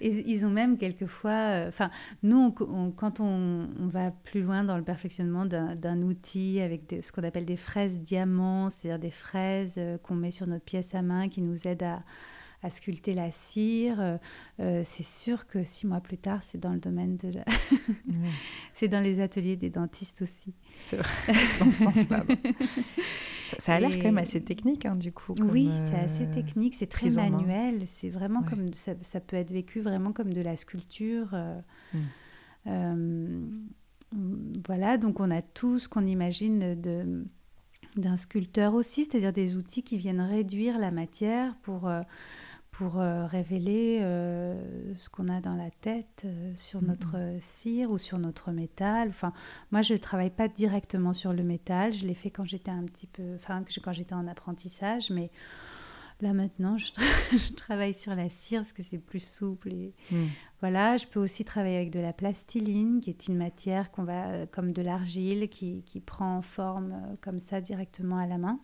ils 0.02 0.46
ont 0.46 0.50
même 0.50 0.78
quelquefois, 0.78 1.32
euh, 1.32 1.68
enfin, 1.68 1.90
nous, 2.24 2.52
quand 2.52 3.20
on, 3.20 3.68
va 3.88 4.12
plus 4.12 4.42
loin 4.42 4.64
dans 4.64 4.78
le 4.78 4.84
perfectionnement 4.84 5.46
d'un 5.46 6.02
outil 6.02 6.60
avec 6.62 6.96
ce 7.02 7.12
qu'on 7.12 7.24
appelle 7.24 7.46
des 7.46 7.58
fraises 7.58 8.02
diamants, 8.02 8.70
c'est-à-dire 8.70 9.00
des 9.00 9.12
fraises 9.12 9.76
euh, 9.78 9.98
qu'on 9.98 10.16
met 10.16 10.32
sur 10.32 10.48
notre 10.48 10.64
pièce 10.64 10.96
à 10.96 11.02
main 11.02 11.30
qui 11.30 11.42
nous 11.42 11.68
aident 11.68 11.84
à, 11.84 12.04
à 12.64 12.70
sculpter 12.70 13.14
la 13.14 13.32
cire. 13.32 14.00
Euh, 14.00 14.18
euh, 14.60 14.82
c'est 14.86 15.06
sûr 15.06 15.48
que 15.48 15.64
six 15.64 15.88
mois 15.88 16.02
plus 16.02 16.18
tard, 16.18 16.44
c'est 16.44 16.60
dans 16.60 16.74
le 16.74 16.80
domaine 16.80 17.18
de 17.18 17.30
la... 17.30 17.46
c'est 18.74 18.88
dans 18.88 19.00
les 19.00 19.20
ateliers 19.20 19.56
des 19.56 19.70
dentistes 19.70 20.22
aussi. 20.22 20.54
C'est 20.78 20.98
vrai, 20.98 21.34
dans 21.60 21.72
ce 21.72 21.84
sens-là. 21.84 22.24
ça, 23.58 23.76
a 23.76 23.80
l'air 23.80 23.92
quand 23.92 24.04
même 24.04 24.18
assez 24.18 24.42
technique, 24.42 24.86
hein, 24.86 24.94
du 24.94 25.12
coup. 25.12 25.34
oui, 25.40 25.70
c'est 25.86 26.00
assez 26.00 26.24
euh, 26.26 26.34
technique, 26.34 26.76
c'est 26.76 26.88
très 26.88 27.10
manuel. 27.10 27.84
C'est 27.88 28.10
vraiment 28.10 28.44
comme... 28.44 28.74
Ça, 28.74 28.94
ça, 29.02 29.20
peut 29.20 29.38
être 29.38 29.52
vécu 29.52 29.82
vraiment 29.82 30.14
comme 30.14 30.34
de 30.34 30.42
la 30.42 30.56
sculpture. 30.56 31.36
Hmm. 32.56 33.70
voilà, 34.68 34.98
donc 34.98 35.20
on 35.20 35.32
a 35.32 35.42
tout 35.42 35.80
ce 35.80 35.90
qu'on 35.90 36.06
imagine 36.06 36.80
de 36.80 37.26
d'un 37.98 38.16
sculpteur 38.16 38.74
aussi, 38.74 39.04
c'est-à-dire 39.04 39.34
des 39.34 39.58
outils 39.58 39.84
qui 39.84 39.98
viennent 39.98 40.22
réduire 40.22 40.80
la 40.80 40.92
matière 40.92 41.58
pour, 41.58 41.90
pour 42.72 43.00
euh, 43.00 43.26
révéler 43.26 44.00
euh, 44.02 44.96
ce 44.96 45.10
qu'on 45.10 45.28
a 45.28 45.42
dans 45.42 45.56
la 45.56 45.70
tête 45.70 46.24
euh, 46.26 46.54
sur 46.56 46.82
notre 46.82 47.18
cire 47.42 47.92
ou 47.92 47.98
sur 47.98 48.18
notre 48.18 48.52
métal. 48.52 49.10
Enfin, 49.10 49.34
moi, 49.72 49.82
je 49.82 49.94
ne 49.94 49.98
travaille 49.98 50.30
pas 50.30 50.48
directement 50.48 51.14
sur 51.14 51.34
le 51.34 51.44
métal. 51.44 51.94
Je 51.94 52.06
l'ai 52.06 52.14
fait 52.14 52.32
quand 52.32 52.46
j'étais 52.46 52.72
un 52.72 52.84
petit 52.84 53.08
peu, 53.08 53.36
enfin, 53.36 53.64
quand 53.84 53.92
j'étais 53.92 54.16
en 54.16 54.26
apprentissage, 54.26 55.10
mais 55.10 55.32
là 56.22 56.34
maintenant, 56.34 56.78
je, 56.78 56.92
je, 57.32 57.52
travaille 57.54 57.94
sur 57.94 58.16
la 58.16 58.30
cire 58.30 58.62
parce 58.62 58.74
que 58.74 58.84
c'est 58.84 59.00
plus 59.00 59.24
souple. 59.24 59.74
Et 59.74 59.94
mm. 60.10 60.28
voilà, 60.62 60.96
je 60.96 61.08
peux 61.08 61.20
aussi 61.20 61.44
travailler 61.44 61.76
avec 61.76 61.92
de 61.92 62.00
la 62.00 62.14
plastiline, 62.14 63.02
qui 63.02 63.10
est 63.10 63.28
une 63.28 63.38
matière 63.38 63.92
qu'on 63.92 64.04
va, 64.04 64.48
comme 64.48 64.72
de 64.72 64.82
l'argile, 64.82 65.50
qui, 65.50 65.84
qui 65.84 66.00
prend 66.00 66.42
forme 66.42 67.18
comme 67.20 67.42
ça 67.42 67.60
directement 67.60 68.18
à 68.18 68.28
la 68.28 68.38
main. 68.38 68.62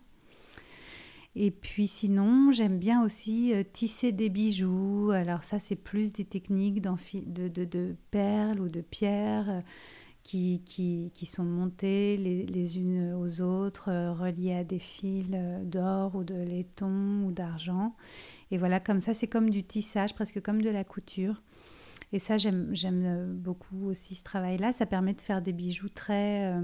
Et 1.34 1.50
puis 1.50 1.86
sinon, 1.86 2.50
j'aime 2.52 2.78
bien 2.78 3.04
aussi 3.04 3.52
euh, 3.54 3.62
tisser 3.62 4.12
des 4.12 4.28
bijoux. 4.28 5.10
Alors 5.12 5.44
ça, 5.44 5.60
c'est 5.60 5.76
plus 5.76 6.12
des 6.12 6.24
techniques 6.24 6.80
de, 6.80 7.48
de, 7.48 7.64
de, 7.64 7.96
perles 8.10 8.60
ou 8.60 8.68
de 8.68 8.80
pierres 8.80 9.48
euh, 9.50 9.60
qui, 10.22 10.62
qui, 10.64 11.10
qui, 11.14 11.26
sont 11.26 11.44
montées 11.44 12.16
les, 12.16 12.44
les, 12.46 12.78
unes 12.78 13.14
aux 13.14 13.40
autres, 13.40 13.90
euh, 13.90 14.12
reliées 14.12 14.54
à 14.54 14.64
des 14.64 14.78
fils 14.78 15.26
d'or 15.62 16.16
ou 16.16 16.24
de 16.24 16.34
laiton 16.34 17.24
ou 17.26 17.32
d'argent. 17.32 17.94
Et 18.50 18.58
voilà, 18.58 18.80
comme 18.80 19.00
ça, 19.00 19.14
c'est 19.14 19.28
comme 19.28 19.50
du 19.50 19.62
tissage, 19.62 20.14
presque 20.14 20.42
comme 20.42 20.62
de 20.62 20.70
la 20.70 20.84
couture. 20.84 21.42
Et 22.12 22.18
ça, 22.18 22.38
j'aime 22.38 23.34
beaucoup 23.34 23.84
aussi 23.86 24.14
ce 24.14 24.24
travail-là. 24.24 24.72
Ça 24.72 24.86
permet 24.86 25.12
de 25.12 25.20
faire 25.20 25.42
des 25.42 25.52
bijoux 25.52 25.90
très 25.90 26.54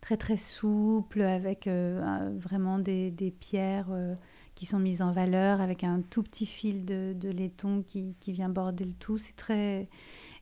très 0.00 0.16
très 0.16 0.36
souple, 0.36 1.22
avec 1.22 1.66
euh, 1.66 2.30
vraiment 2.36 2.78
des, 2.78 3.10
des 3.10 3.30
pierres 3.30 3.88
euh, 3.90 4.14
qui 4.54 4.66
sont 4.66 4.78
mises 4.78 5.02
en 5.02 5.12
valeur, 5.12 5.60
avec 5.60 5.84
un 5.84 6.00
tout 6.00 6.22
petit 6.22 6.46
fil 6.46 6.84
de, 6.84 7.14
de 7.14 7.28
laiton 7.28 7.82
qui, 7.86 8.14
qui, 8.20 8.32
vient 8.32 8.48
border 8.48 8.84
le 8.84 8.94
tout. 8.94 9.18
C'est 9.18 9.36
très... 9.36 9.88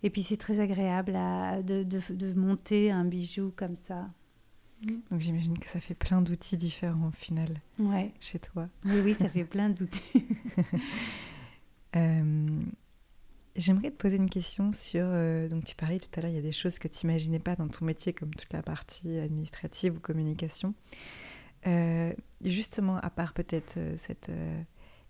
Et 0.03 0.11
puis 0.11 0.23
c'est 0.23 0.37
très 0.37 0.61
agréable 0.61 1.17
à, 1.17 1.63
de, 1.63 1.83
de, 1.83 2.01
de, 2.11 2.33
monter 2.33 2.91
un 2.93 3.05
bijou 3.05 3.53
comme 3.57 3.75
ça. 3.75 4.09
Donc 5.11 5.21
j'imagine 5.21 5.59
que 5.59 5.69
ça 5.69 5.81
fait 5.81 5.95
plein 5.95 6.23
d'outils 6.23 6.57
différents 6.57 7.09
au 7.09 7.11
final 7.11 7.61
ouais. 7.81 8.13
chez 8.21 8.39
toi. 8.39 8.69
Oui, 8.85 9.01
oui, 9.05 9.15
ça 9.15 9.29
fait 9.29 9.43
plein 9.43 9.71
d'outils. 9.71 10.25
euh, 11.97 12.61
J'aimerais 13.59 13.91
te 13.91 13.97
poser 13.97 14.17
une 14.17 14.31
question 14.31 14.73
sur. 14.73 15.03
Euh, 15.05 15.49
donc, 15.49 15.65
tu 15.65 15.75
parlais 15.75 15.99
tout 15.99 16.09
à 16.17 16.21
l'heure, 16.21 16.31
il 16.31 16.37
y 16.37 16.39
a 16.39 16.43
des 16.43 16.53
choses 16.53 16.79
que 16.79 16.87
tu 16.87 17.05
n'imaginais 17.05 17.41
pas 17.41 17.57
dans 17.57 17.67
ton 17.67 17.85
métier, 17.85 18.13
comme 18.13 18.33
toute 18.33 18.53
la 18.53 18.63
partie 18.63 19.19
administrative 19.19 19.97
ou 19.97 20.01
communication. 20.01 20.75
Euh, 21.67 22.13
justement, 22.45 22.99
à 22.99 23.11
part 23.11 23.33
peut-être 23.33 23.77
euh, 23.77 23.95
cette 23.97 24.31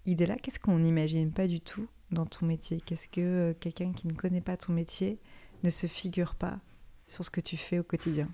idée-là, 0.07 0.37
qu'est-ce 0.37 0.59
qu'on 0.59 0.79
n'imagine 0.79 1.31
pas 1.31 1.47
du 1.47 1.61
tout 1.61 1.87
dans 2.11 2.25
ton 2.25 2.47
métier? 2.47 2.81
Qu'est-ce 2.81 3.09
que 3.09 3.53
quelqu'un 3.61 3.93
qui 3.93 4.07
ne 4.07 4.15
connaît 4.15 4.41
pas 4.41 4.57
ton 4.57 4.73
métier 4.73 5.19
ne 5.63 5.69
se 5.69 5.87
figure 5.87 6.35
pas 6.35 6.59
sur 7.05 7.27
ce 7.27 7.31
que 7.31 7.43
tu 7.43 7.59
fais 7.59 7.79
au 7.79 7.85
quotidien? 7.85 8.31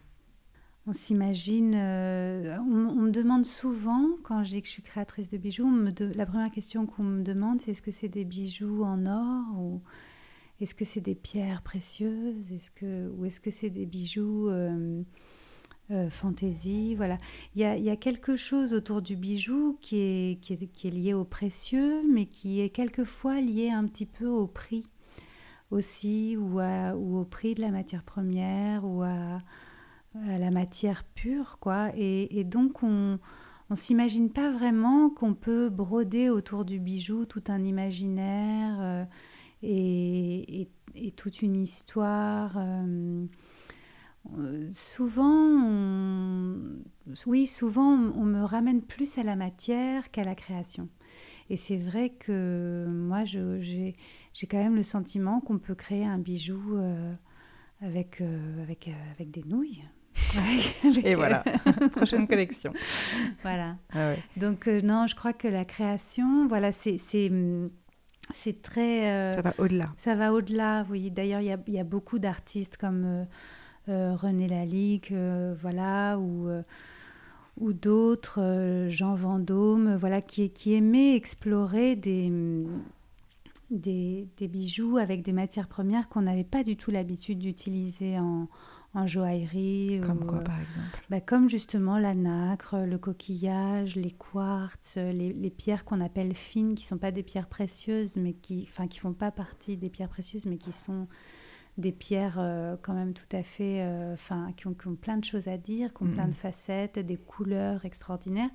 On 0.86 0.92
s'imagine, 0.92 1.74
on, 1.74 2.94
me 2.94 3.10
demande 3.10 3.46
souvent, 3.46 4.10
quand 4.22 4.44
je 4.44 4.50
dis 4.50 4.62
que 4.62 4.68
je 4.68 4.72
suis 4.72 4.82
créatrice 4.82 5.30
de 5.30 5.38
bijoux, 5.38 5.68
la 6.14 6.26
première 6.26 6.50
question 6.50 6.86
qu'on 6.86 7.02
me 7.02 7.22
demande, 7.22 7.60
c'est 7.60 7.70
est-ce 7.70 7.82
que 7.82 7.90
c'est 7.90 8.08
des 8.08 8.24
bijoux 8.24 8.82
en 8.84 9.06
or 9.06 9.58
ou 9.58 9.82
est-ce 10.60 10.74
que 10.74 10.84
c'est 10.84 11.00
des 11.00 11.14
pierres 11.14 11.62
précieuses? 11.62 12.52
Est-ce 12.52 12.70
que, 12.70 13.08
Ou 13.10 13.24
est-ce 13.24 13.40
que 13.40 13.50
c'est 13.50 13.70
des 13.70 13.86
bijoux 13.86 14.48
euh, 14.48 15.02
euh, 15.90 16.08
fantaisie? 16.10 16.94
Voilà. 16.94 17.18
Il 17.56 17.62
y, 17.62 17.90
a, 17.90 17.96
quelque 17.96 18.36
chose 18.36 18.72
autour 18.72 19.02
du 19.02 19.16
bijou 19.16 19.76
qui 19.80 19.98
est, 19.98 20.40
qui 20.40 20.52
est, 20.52 20.62
est 20.62 20.90
lié 20.90 21.12
au 21.12 21.24
précieux, 21.24 22.02
mais 22.08 22.26
qui 22.26 22.60
est 22.60 22.70
quelquefois 22.70 23.40
lié 23.40 23.70
un 23.70 23.84
petit 23.86 24.06
peu 24.06 24.26
au 24.26 24.46
prix 24.46 24.86
aussi, 25.70 26.36
ou 26.36 26.60
au 26.60 27.24
prix 27.24 27.54
de 27.54 27.60
la 27.60 27.70
matière 27.70 28.04
première, 28.04 28.84
ou 28.84 29.02
à 29.02 29.40
à 30.14 30.38
la 30.38 30.50
matière 30.50 31.04
pure, 31.04 31.58
quoi. 31.60 31.90
Et, 31.96 32.44
donc, 32.44 32.82
on 32.82 33.18
ne 33.70 33.74
s'imagine 33.74 34.30
pas 34.30 34.50
vraiment 34.52 35.10
qu'on 35.10 35.34
peut 35.34 35.68
broder 35.68 36.30
autour 36.30 36.64
du 36.64 36.78
bijou 36.78 37.26
tout 37.26 37.42
un 37.48 37.64
imaginaire 37.64 38.78
euh, 38.80 39.04
et, 39.62 40.68
toute 41.16 41.42
une 41.42 41.56
histoire. 41.56 42.56
Euh, 42.56 43.26
souvent, 44.70 45.60
oui, 47.26 47.46
souvent, 47.46 47.92
on, 48.14 48.24
me 48.24 48.42
ramène 48.44 48.82
plus 48.82 49.18
à 49.18 49.22
la 49.22 49.36
matière 49.36 50.10
qu'à 50.10 50.22
la 50.22 50.34
création. 50.34 50.88
Et 51.50 51.56
c'est 51.56 51.76
vrai 51.76 52.10
que 52.10 52.86
moi, 52.88 53.24
j'ai 53.24 53.96
quand 54.48 54.56
même 54.56 54.76
le 54.76 54.82
sentiment 54.82 55.40
qu'on 55.40 55.58
peut 55.58 55.74
créer 55.74 56.06
un 56.06 56.18
bijou 56.18 56.76
euh, 56.76 57.12
avec, 57.80 58.22
avec, 58.62 58.88
avec 59.14 59.30
des 59.30 59.42
nouilles. 59.42 59.82
Et 61.04 61.14
voilà, 61.14 61.44
prochaine 61.92 62.26
collection. 62.26 62.72
Voilà. 63.42 63.76
Ah 63.92 64.12
Donc 64.36 64.68
euh, 64.68 64.80
non, 64.82 65.06
je 65.06 65.14
crois 65.14 65.32
que 65.32 65.48
la 65.48 65.64
création, 65.64 66.46
voilà, 66.46 66.72
c'est 66.72 66.96
c'est 66.98 68.62
très. 68.62 69.10
Euh, 69.10 69.34
ça 69.34 69.42
va 69.42 69.54
au-delà. 69.58 69.92
Ça 69.96 70.14
va 70.14 70.32
au-delà, 70.32 70.86
oui. 70.90 71.10
D'ailleurs, 71.10 71.40
il 71.40 71.58
y, 71.68 71.72
y, 71.72 71.78
a 71.78 71.84
beaucoup 71.84 72.18
d'artistes 72.18 72.76
comme 72.76 73.26
euh, 73.88 74.14
René 74.14 74.48
Lalique, 74.48 75.12
voilà, 75.60 76.18
ou 76.18 76.48
ou 77.60 77.72
d'autres, 77.72 78.86
Jean 78.88 79.14
Vendôme, 79.14 79.94
voilà, 79.94 80.20
qui, 80.20 80.50
qui 80.50 80.74
aimaient 80.74 81.14
explorer 81.14 81.94
des, 81.94 82.32
des, 83.70 84.26
des, 84.38 84.48
bijoux 84.48 84.96
avec 84.96 85.22
des 85.22 85.32
matières 85.32 85.68
premières 85.68 86.08
qu'on 86.08 86.22
n'avait 86.22 86.42
pas 86.42 86.64
du 86.64 86.76
tout 86.76 86.90
l'habitude 86.90 87.38
d'utiliser 87.38 88.18
en, 88.18 88.48
en 88.94 89.06
joaillerie. 89.06 90.00
Comme 90.02 90.24
quoi, 90.26 90.40
par 90.40 90.60
exemple 90.60 90.86
bah, 91.10 91.20
Comme 91.20 91.48
justement 91.48 91.98
la 91.98 92.14
nacre, 92.14 92.78
le 92.78 92.98
coquillage, 92.98 93.96
les 93.96 94.12
quartz, 94.12 94.96
les, 94.96 95.50
pierres 95.50 95.84
qu'on 95.84 96.00
appelle 96.00 96.34
fines, 96.34 96.74
qui 96.74 96.84
ne 96.84 96.88
sont 96.88 96.98
pas 96.98 97.10
des 97.10 97.22
pierres 97.22 97.48
précieuses, 97.48 98.16
mais 98.16 98.32
qui 98.32 98.68
ne 98.78 98.86
qui 98.86 98.98
font 98.98 99.12
pas 99.12 99.30
partie 99.30 99.76
des 99.76 99.90
pierres 99.90 100.08
précieuses, 100.08 100.46
mais 100.46 100.56
qui 100.56 100.72
sont 100.72 101.08
des 101.76 101.92
pierres 101.92 102.36
euh, 102.38 102.76
quand 102.80 102.94
même 102.94 103.14
tout 103.14 103.36
à 103.36 103.42
fait, 103.42 103.82
euh, 103.82 104.14
enfin, 104.14 104.52
qui, 104.56 104.68
ont, 104.68 104.74
plein 104.74 105.18
de 105.18 105.24
choses 105.24 105.48
à 105.48 105.56
dire, 105.56 105.92
qui 105.92 106.04
ont 106.04 106.06
plein 106.06 106.28
de 106.28 106.34
facettes, 106.34 106.98
des 107.00 107.16
couleurs 107.16 107.84
extraordinaires. 107.84 108.50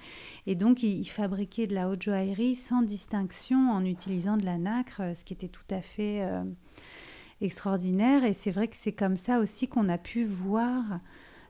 Et 0.47 0.55
donc, 0.55 0.84
ils, 0.84 1.03
fabriquaient 1.05 1.68
de 1.68 1.76
la 1.76 1.89
haute 1.89 2.03
joaillerie 2.03 2.55
sans 2.55 2.82
distinction 2.82 3.72
en 3.72 3.84
utilisant 3.84 4.38
de 4.38 4.45
la 4.45 4.57
nacre, 4.57 5.01
ce 5.16 5.24
qui 5.24 5.34
était 5.34 5.49
tout 5.49 5.68
à 5.70 5.82
fait... 5.82 6.22
Euh, 6.22 6.43
extraordinaire. 7.41 8.23
Et 8.23 8.33
c'est 8.33 8.51
vrai 8.51 8.67
que 8.67 8.75
c'est 8.75 8.93
comme 8.93 9.17
ça 9.17 9.39
aussi 9.39 9.67
qu'on 9.67 9.89
a 9.89 9.97
pu 9.97 10.23
voir 10.23 10.99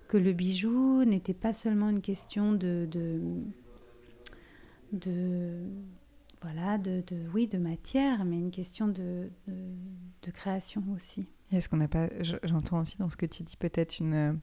que 0.08 0.18
le 0.18 0.34
bijou 0.34 1.04
n'était 1.06 1.34
pas 1.34 1.54
seulement 1.54 1.90
une 1.90 2.02
question 2.02 2.54
de, 2.54 2.90
de, 4.92 5.62
voilà, 6.42 6.78
de, 6.78 7.04
de, 7.08 7.18
oui, 7.34 7.48
de 7.48 7.58
matière, 7.58 8.26
mais 8.26 8.38
une 8.38 8.52
question 8.52 8.88
de, 8.88 9.30
de, 9.48 10.32
création 10.32 10.84
aussi. 10.96 11.28
Est-ce 11.52 11.70
qu'on 11.70 11.78
n'a 11.78 11.88
pas, 11.88 12.10
j'entends 12.44 12.82
aussi 12.82 12.98
dans 12.98 13.10
ce 13.10 13.18
que 13.18 13.26
tu 13.26 13.44
dis 13.44 13.58
peut-être 13.58 14.00
une, 14.00 14.40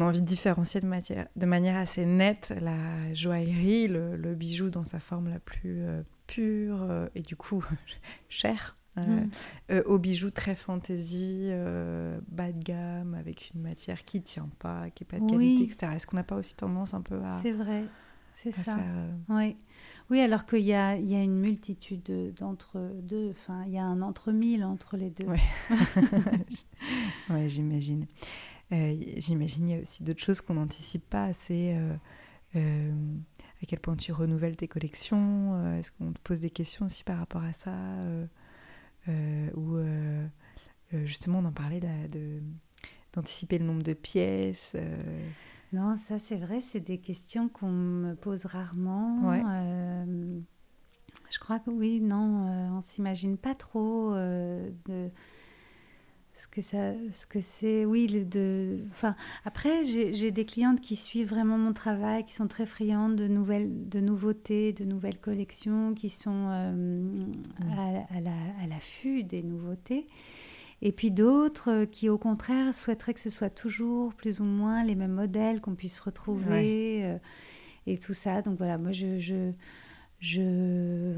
a 0.00 0.04
envie 0.04 0.20
de 0.20 0.26
différencier 0.26 0.80
de, 0.80 0.86
matière, 0.86 1.28
de 1.36 1.46
manière 1.46 1.76
assez 1.76 2.04
nette 2.04 2.52
la 2.60 3.12
joaillerie, 3.14 3.88
le, 3.88 4.34
bijou 4.34 4.70
dans 4.70 4.84
sa 4.84 5.00
forme 5.00 5.28
la 5.28 5.38
plus 5.38 5.82
euh, 5.82 6.02
pure 6.26 6.82
euh, 6.82 7.08
et 7.14 7.22
du 7.22 7.36
coup 7.36 7.64
chère, 8.28 8.76
euh, 8.98 9.26
mm. 9.70 9.82
au 9.86 9.98
bijou 9.98 10.30
très 10.30 10.54
fantaisie, 10.54 11.50
bas 12.28 12.52
de 12.52 12.62
gamme, 12.64 13.14
avec 13.14 13.50
une 13.54 13.62
matière 13.62 14.04
qui 14.04 14.22
tient 14.22 14.48
pas, 14.58 14.90
qui 14.90 15.02
n'est 15.04 15.18
pas 15.18 15.24
de 15.24 15.30
qualité, 15.30 15.64
etc. 15.64 15.92
Est-ce 15.94 16.06
qu'on 16.06 16.16
n'a 16.16 16.24
pas 16.24 16.36
aussi 16.36 16.54
tendance 16.54 16.94
un 16.94 17.02
peu 17.02 17.22
à... 17.22 17.30
C'est 17.30 17.52
vrai, 17.52 17.84
c'est 18.32 18.52
ça. 18.52 18.78
Oui. 19.28 19.56
oui, 20.10 20.20
alors 20.20 20.46
qu'il 20.46 20.64
y 20.64 20.74
a, 20.74 20.96
il 20.96 21.10
y 21.10 21.14
a 21.14 21.22
une 21.22 21.38
multitude 21.38 22.34
d'entre 22.38 22.78
deux, 23.02 23.30
enfin 23.30 23.64
il 23.66 23.72
y 23.72 23.78
a 23.78 23.84
un 23.84 24.02
entre 24.02 24.32
mille 24.32 24.64
entre 24.64 24.96
les 24.96 25.10
deux. 25.10 25.26
Oui, 25.26 25.40
ouais, 27.30 27.48
j'imagine. 27.48 28.06
Euh, 28.72 28.96
j'imagine 29.18 29.66
qu'il 29.66 29.74
y 29.74 29.78
a 29.78 29.82
aussi 29.82 30.02
d'autres 30.02 30.22
choses 30.22 30.40
qu'on 30.40 30.54
n'anticipe 30.54 31.08
pas. 31.08 31.30
Euh, 31.50 31.96
euh, 32.56 32.92
à 33.62 33.66
quel 33.66 33.80
point 33.80 33.96
tu 33.96 34.12
renouvelles 34.12 34.56
tes 34.56 34.68
collections 34.68 35.76
Est-ce 35.76 35.92
qu'on 35.92 36.12
te 36.12 36.20
pose 36.22 36.40
des 36.40 36.50
questions 36.50 36.86
aussi 36.86 37.04
par 37.04 37.18
rapport 37.18 37.42
à 37.42 37.52
ça 37.52 37.72
Ou 39.08 39.78
justement, 41.04 41.38
on 41.40 41.44
en 41.46 41.52
parlait 41.52 41.80
de, 41.80 42.40
d'anticiper 43.12 43.58
le 43.58 43.64
nombre 43.66 43.82
de 43.82 43.92
pièces 43.92 44.76
Non, 45.72 45.96
ça 45.96 46.18
c'est 46.18 46.36
vrai, 46.36 46.60
c'est 46.60 46.80
des 46.80 46.98
questions 46.98 47.48
qu'on 47.48 47.70
me 47.70 48.14
pose 48.14 48.46
rarement. 48.46 49.32
je 51.30 51.38
crois 51.38 51.58
que 51.58 51.70
oui, 51.70 52.00
non, 52.00 52.76
on 52.76 52.80
s'imagine 52.80 53.36
pas 53.36 53.54
trop 53.54 54.14
de 54.14 55.10
ce 56.34 56.48
que 56.48 56.60
ça 56.62 56.92
ce 57.10 57.26
que 57.26 57.40
c'est 57.40 57.84
oui 57.84 58.06
de 58.24 58.80
enfin 58.90 59.14
après 59.44 59.84
j'ai 59.84 60.32
des 60.32 60.44
clientes 60.44 60.80
qui 60.80 60.96
suivent 60.96 61.28
vraiment 61.28 61.58
mon 61.58 61.72
travail 61.72 62.24
qui 62.24 62.34
sont 62.34 62.48
très 62.48 62.66
friandes 62.66 63.14
de 63.14 63.28
nouvelles 63.28 63.88
de 63.88 64.00
nouveautés 64.00 64.72
de 64.72 64.84
nouvelles 64.84 65.20
collections 65.20 65.94
qui 65.94 66.08
sont 66.08 66.48
euh, 66.48 66.72
mm. 66.72 67.32
à, 68.60 68.66
l'affût 68.66 69.22
des 69.22 69.42
nouveautés. 69.42 70.06
Et 70.82 70.92
puis 70.92 71.10
d'autres 71.10 71.84
qui 71.84 72.08
au 72.08 72.18
contraire 72.18 72.74
souhaiteraient 72.74 73.14
que 73.14 73.20
ce 73.20 73.30
soit 73.30 73.48
toujours 73.48 74.12
plus 74.12 74.40
ou 74.40 74.44
moins 74.44 74.84
les 74.84 74.96
mêmes 74.96 75.12
modèles 75.12 75.60
qu'on 75.60 75.74
puisse 75.74 75.98
retrouver 76.00 77.04
euh, 77.04 77.18
et 77.86 77.96
tout 77.96 78.12
ça. 78.12 78.42
Donc 78.42 78.58
voilà 78.58 78.76
moi 78.76 78.90
je 78.90 79.18
je 79.18 79.52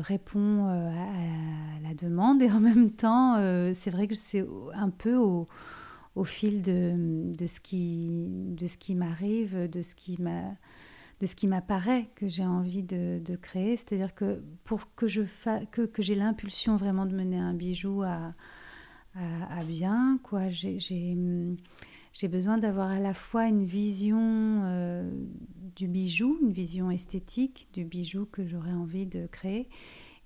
réponds 0.00 0.68
euh, 0.68 0.90
à, 0.90 1.80
la 1.88 1.94
demande 1.94 2.42
et 2.42 2.50
en 2.50 2.60
même 2.60 2.90
temps, 2.90 3.36
euh, 3.36 3.72
c'est 3.74 3.90
vrai 3.90 4.06
que 4.06 4.14
c'est 4.14 4.46
un 4.74 4.90
peu 4.90 5.16
au, 5.16 5.46
fil 6.24 6.62
de, 6.62 7.32
de, 7.36 7.46
ce 7.46 7.60
qui, 7.60 8.26
de 8.28 8.66
ce 8.66 8.76
qui 8.76 8.94
m'arrive, 8.94 9.68
de 9.68 9.82
ce 9.82 9.94
qui 9.94 10.20
m'a 10.20 10.56
de 11.18 11.24
ce 11.24 11.34
qui 11.34 11.46
m'apparaît 11.46 12.10
que 12.14 12.28
j'ai 12.28 12.44
envie 12.44 12.82
de, 12.82 13.36
créer. 13.40 13.78
C'est-à-dire 13.78 14.14
que 14.14 14.42
pour 14.64 14.94
que 14.94 15.08
je 15.08 15.22
que, 15.70 15.88
j'ai 16.02 16.14
l'impulsion 16.14 16.76
vraiment 16.76 17.06
de 17.06 17.14
mener 17.14 17.38
un 17.38 17.54
bijou 17.54 18.02
à, 18.02 18.34
à, 19.14 19.64
bien, 19.64 20.20
quoi, 20.22 20.50
j'ai 20.50 20.78
j'ai 22.16 22.28
besoin 22.28 22.56
d'avoir 22.56 22.90
à 22.90 22.98
la 22.98 23.12
fois 23.12 23.46
une 23.46 23.66
vision 23.66 24.18
euh, 24.64 25.10
du 25.76 25.86
bijou, 25.86 26.38
une 26.42 26.52
vision 26.52 26.90
esthétique 26.90 27.68
du 27.72 27.84
bijou 27.84 28.26
que 28.26 28.46
j'aurais 28.46 28.72
envie 28.72 29.06
de 29.06 29.26
créer, 29.26 29.68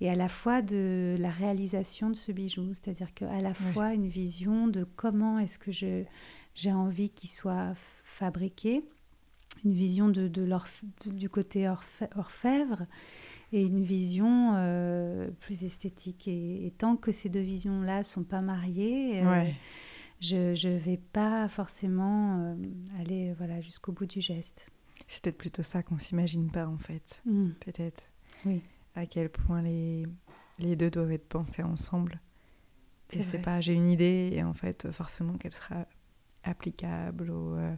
et 0.01 0.09
à 0.09 0.14
la 0.14 0.28
fois 0.28 0.62
de 0.62 1.16
la 1.18 1.30
réalisation 1.30 2.09
de 2.09 2.16
ce 2.16 2.32
bijou, 2.32 2.72
c'est-à-dire 2.72 3.12
qu'à 3.12 3.40
la 3.40 3.53
fois 3.53 3.92
une 3.92 4.09
vision 4.09 4.66
de 4.66 4.84
comment 4.96 5.38
est-ce 5.38 5.59
que 5.59 5.72
j'ai 5.72 6.72
envie 6.72 7.11
qu'il 7.11 7.28
soit 7.28 7.74
fabriqué, 8.05 8.82
une 9.64 9.72
vision 9.72 10.09
de, 10.09 10.30
du 11.07 11.28
côté 11.28 11.68
orfèvre 12.16 12.84
et 13.53 13.62
une 13.62 13.82
vision 13.82 14.55
euh, 14.55 15.28
plus 15.40 15.64
esthétique. 15.64 16.28
Et, 16.28 16.72
tant 16.78 16.96
que 16.96 17.12
ces 17.12 17.28
deux 17.28 17.40
visions-là 17.40 18.05
sont 18.05 18.24
pas 18.24 18.40
mariées, 18.40 19.22
euh, 19.22 19.44
je 20.20 20.68
ne 20.68 20.78
vais 20.78 21.01
pas 21.12 21.48
forcément 21.48 22.38
euh, 22.38 22.55
aller 23.01 23.34
voilà, 23.36 23.61
jusqu'au 23.61 23.92
bout 23.92 24.07
du 24.07 24.20
geste. 24.20 24.70
C'est 25.11 25.24
peut-être 25.24 25.38
plutôt 25.38 25.64
ça 25.64 25.82
qu'on 25.82 25.98
s'imagine 25.98 26.50
pas 26.52 26.68
en 26.68 26.78
fait. 26.78 27.20
Mm. 27.26 27.50
Peut-être. 27.58 28.04
Oui. 28.46 28.62
À 28.94 29.06
quel 29.06 29.28
point 29.28 29.61
les, 29.61 30.06
les 30.61 30.76
deux 30.76 30.88
doivent 30.88 31.11
être 31.11 31.28
pensés 31.28 31.64
ensemble. 31.64 32.20
Et 33.12 33.22
c'est 33.22 33.40
pas 33.40 33.61
j'ai 33.61 33.72
une 33.72 33.88
idée 33.88 34.30
et 34.32 34.44
en 34.44 34.54
fait 34.54 34.92
forcément 34.92 35.36
qu'elle 35.36 35.52
sera 35.52 35.84
applicable 36.44 37.28
ou 37.28 37.56
euh, 37.56 37.74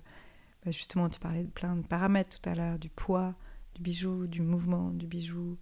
bah, 0.62 0.70
justement 0.70 1.08
tu 1.08 1.18
parlais 1.18 1.42
de 1.42 1.48
plein 1.50 1.74
de 1.74 1.86
paramètres 1.86 2.38
tout 2.38 2.50
à 2.50 2.54
l'heure 2.54 2.78
du 2.78 2.90
poids 2.90 3.34
du 3.74 3.80
bijou 3.80 4.26
du 4.26 4.42
mouvement 4.42 4.90
du 4.90 5.06
bijou 5.06 5.56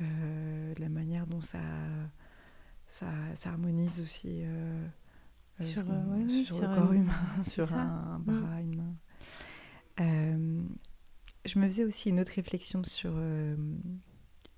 euh, 0.00 0.74
de 0.74 0.80
la 0.80 0.88
manière 0.88 1.28
dont 1.28 1.40
ça 1.40 1.60
ça, 2.88 3.06
ça 3.36 3.50
harmonise 3.50 4.00
aussi 4.00 4.42
sur, 5.60 5.84
le 5.84 6.74
corps 6.74 6.92
humain, 6.92 7.14
sur 7.44 7.72
un, 7.74 8.18
bras, 8.18 8.34
mm. 8.34 8.60
une 8.60 8.76
main. 8.76 8.94
Euh, 11.46 11.48
je 11.48 11.58
me 11.58 11.66
faisais 11.66 11.84
aussi 11.84 12.10
une 12.10 12.20
autre 12.20 12.32
réflexion 12.34 12.84
sur, 12.84 13.12
euh, 13.14 13.56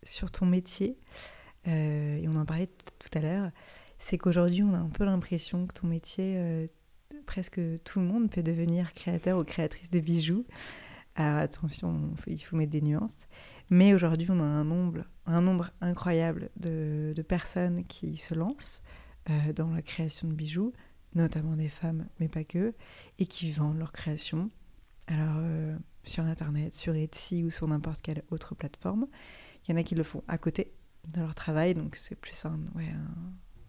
sur 0.03 0.31
ton 0.31 0.47
métier, 0.47 0.99
euh, 1.67 2.17
et 2.17 2.29
on 2.29 2.37
en 2.37 2.45
parlait 2.45 2.69
tout 2.99 3.19
à 3.19 3.21
l'heure, 3.21 3.51
c'est 3.99 4.19
qu'aujourd'hui 4.19 4.63
on 4.63 4.75
a 4.75 4.79
un 4.79 4.89
peu 4.89 5.05
l'impression 5.05 5.67
que 5.67 5.75
ton 5.75 5.87
métier, 5.87 6.69
presque 7.27 7.61
tout 7.85 7.99
le 7.99 8.07
monde 8.07 8.31
peut 8.31 8.43
devenir 8.43 8.95
créateur 8.95 9.39
ou 9.39 9.45
créatrice 9.45 9.91
de 9.91 9.99
bijoux. 9.99 10.47
Alors 11.17 11.39
attention, 11.39 12.15
il 12.29 12.39
faut 12.39 12.55
mettre 12.55 12.71
des 12.71 12.81
nuances. 12.81 13.27
Mais 13.71 13.93
aujourd'hui 13.93 14.29
on 14.31 14.39
a 14.39 14.45
un 14.45 14.65
nombre, 14.65 15.03
un 15.27 15.41
nombre 15.41 15.73
incroyable 15.81 16.51
de, 16.57 17.13
de 17.15 17.23
personnes 17.23 17.85
qui 17.87 18.17
se 18.17 18.35
lancent 18.35 18.83
dans 19.57 19.71
la 19.73 19.83
création 19.83 20.29
de 20.29 20.33
bijoux 20.33 20.73
notamment 21.15 21.57
des 21.57 21.69
femmes, 21.69 22.07
mais 22.21 22.29
pas 22.29 22.45
que, 22.45 22.75
et 23.19 23.27
qui 23.27 23.51
vendent 23.51 23.79
leurs 23.79 23.93
créations. 23.93 24.51
Alors, 25.09 25.37
euh, 25.39 25.77
sur 26.05 26.25
Internet, 26.25 26.75
sur 26.75 26.95
Etsy 26.95 27.43
ou 27.43 27.51
sur 27.51 27.67
n'importe 27.67 28.03
quelle 28.03 28.23
autre 28.31 28.55
plateforme. 28.55 29.07
Il 29.67 29.73
y 29.73 29.75
en 29.75 29.79
a 29.79 29.83
qui 29.83 29.95
le 29.95 30.03
font 30.03 30.23
à 30.29 30.37
côté 30.39 30.73
de 31.15 31.21
leur 31.21 31.35
travail, 31.35 31.75
donc 31.75 31.97
c'est 31.97 32.15
plus 32.15 32.45
un, 32.45 32.59
ouais, 32.75 32.93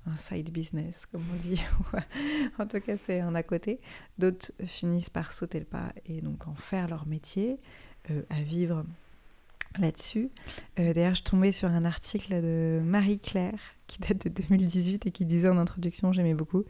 un, 0.05 0.17
side 0.17 0.51
business, 0.51 1.05
comme 1.05 1.23
on 1.33 1.37
dit. 1.37 1.61
en 2.59 2.67
tout 2.67 2.81
cas, 2.81 2.97
c'est 2.97 3.21
un 3.21 3.35
à 3.35 3.43
côté. 3.43 3.79
D'autres 4.17 4.51
finissent 4.65 5.09
par 5.09 5.31
sauter 5.31 5.59
le 5.59 5.65
pas 5.65 5.93
et 6.05 6.21
donc 6.21 6.47
en 6.47 6.55
faire 6.55 6.89
leur 6.89 7.07
métier, 7.07 7.59
euh, 8.11 8.23
à 8.29 8.41
vivre 8.41 8.83
là-dessus. 9.77 10.29
Euh, 10.79 10.93
d'ailleurs, 10.93 11.15
je 11.15 11.23
tombais 11.23 11.51
sur 11.51 11.69
un 11.69 11.85
article 11.85 12.41
de 12.41 12.81
Marie-Claire 12.83 13.59
qui 13.87 13.99
date 13.99 14.27
de 14.27 14.29
2018 14.29 15.07
et 15.07 15.11
qui 15.11 15.25
disait 15.25 15.49
en 15.49 15.57
introduction, 15.57 16.13
j'aimais 16.13 16.35
beaucoup, 16.35 16.63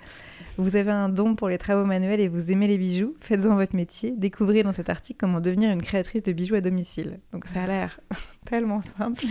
vous 0.58 0.76
avez 0.76 0.91
un 0.91 1.10
don 1.10 1.36
pour 1.36 1.50
les 1.50 1.58
travaux 1.58 1.86
manuels 1.86 2.22
et 2.22 2.30
vous 2.30 2.52
aimez 2.52 2.68
les 2.68 2.78
bijoux, 2.78 3.16
faites-en 3.20 3.56
votre 3.56 3.76
métier, 3.76 4.14
découvrez 4.16 4.64
dans 4.64 4.74
cet 4.74 4.89
article 4.89 5.20
comment 5.20 5.41
devenir 5.41 5.72
une 5.72 5.82
créatrice 5.82 6.24
de 6.24 6.32
bijoux 6.32 6.56
à 6.56 6.62
domicile. 6.62 7.20
Donc 7.34 7.45
ça 7.45 7.64
a 7.64 7.68
l'air 7.68 8.00
tellement 8.45 8.82
simple. 8.82 9.26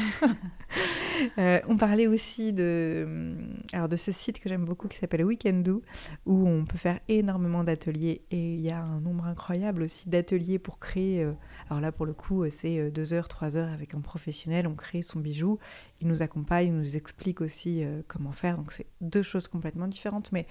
Euh, 1.39 1.61
on 1.69 1.77
parlait 1.77 2.07
aussi 2.07 2.53
de, 2.53 3.37
alors 3.73 3.89
de 3.89 3.97
ce 3.97 4.12
site 4.12 4.41
que 4.41 4.49
j'aime 4.49 4.64
beaucoup 4.64 4.89
qui 4.89 4.99
s'appelle 4.99 5.25
Weekendoo, 5.25 5.83
où 6.27 6.49
on 6.49 6.64
peut 6.64 6.79
faire 6.79 7.01
énormément 7.09 7.64
d'ateliers 7.64 8.23
et 8.31 8.55
il 8.55 8.61
y 8.61 8.71
a 8.71 8.81
un 8.81 9.01
nombre 9.01 9.25
incroyable 9.27 9.83
aussi 9.83 10.09
d'ateliers 10.09 10.59
pour 10.59 10.79
créer... 10.79 11.25
Euh, 11.25 11.33
alors 11.71 11.81
là, 11.81 11.93
pour 11.93 12.07
le 12.07 12.14
coup, 12.14 12.45
euh, 12.45 12.51
c'est 12.51 12.79
euh, 12.79 12.91
deux 12.91 13.12
heures, 13.12 13.29
trois 13.29 13.57
heures 13.57 13.73
avec 13.73 13.95
un 13.95 14.01
professionnel, 14.01 14.66
on 14.66 14.75
crée 14.75 15.03
son 15.03 15.21
bijou, 15.21 15.59
il 16.01 16.09
nous 16.09 16.23
accompagne, 16.23 16.69
il 16.69 16.75
nous 16.75 16.97
explique 16.97 17.41
aussi 17.41 17.83
comment 18.07 18.33
faire. 18.33 18.57
Donc 18.57 18.73
c'est 18.73 18.87
deux 19.01 19.23
choses 19.23 19.49
complètement 19.49 19.89
différentes. 19.89 20.33
Mais 20.33 20.47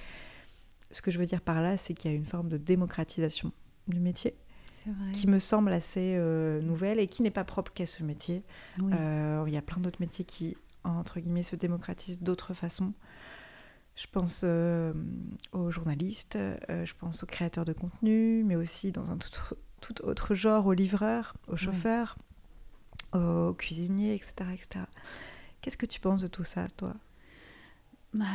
ce 0.92 1.02
que 1.02 1.12
je 1.12 1.18
veux 1.18 1.26
dire 1.26 1.42
par 1.42 1.62
là, 1.62 1.78
c'est 1.78 1.94
qu'il 1.94 2.12
y 2.12 2.14
a 2.14 2.18
une 2.18 2.26
forme 2.26 2.50
de 2.50 2.58
démocratisation 2.58 3.52
du 3.88 4.00
métier 4.00 4.36
qui 5.14 5.28
me 5.28 5.40
semble 5.40 5.74
assez 5.74 6.18
nouvelle 6.62 7.00
et 7.00 7.08
qui 7.08 7.22
n'est 7.22 7.32
pas 7.32 7.44
propre 7.44 7.72
qu'à 7.74 7.86
ce 7.86 8.04
métier. 8.04 8.44
il 8.78 9.54
y 9.54 9.58
a 9.58 9.62
plein 9.62 9.82
d'autres 9.82 10.02
métiers 10.02 10.26
qui, 10.26 10.58
entre 10.84 11.20
guillemets, 11.20 11.44
se 11.44 11.56
démocratisent 11.56 12.22
d'autres 12.22 12.54
façons. 12.54 12.94
Je 13.96 14.06
pense 14.12 14.44
aux 14.44 15.72
journalistes, 15.72 16.38
je 16.70 16.94
pense 17.00 17.24
aux 17.24 17.28
créateurs 17.28 17.66
de 17.66 17.74
contenu, 17.74 18.44
mais 18.44 18.56
aussi 18.56 18.92
dans 18.92 19.10
un 19.10 19.18
tout, 19.18 19.56
tout 19.82 20.06
autre 20.06 20.36
genre, 20.36 20.68
aux 20.68 20.74
livreurs, 20.74 21.36
aux 21.48 21.58
chauffeurs, 21.58 22.18
aux 23.14 23.54
cuisiniers, 23.54 24.14
etc. 24.14 24.34
etc. 24.54 24.86
Qu'est-ce 25.62 25.78
que 25.78 25.88
tu 25.88 26.00
penses 26.00 26.22
de 26.22 26.28
tout 26.28 26.44
ça, 26.44 26.68
toi? 26.78 26.94
Bah, 28.14 28.26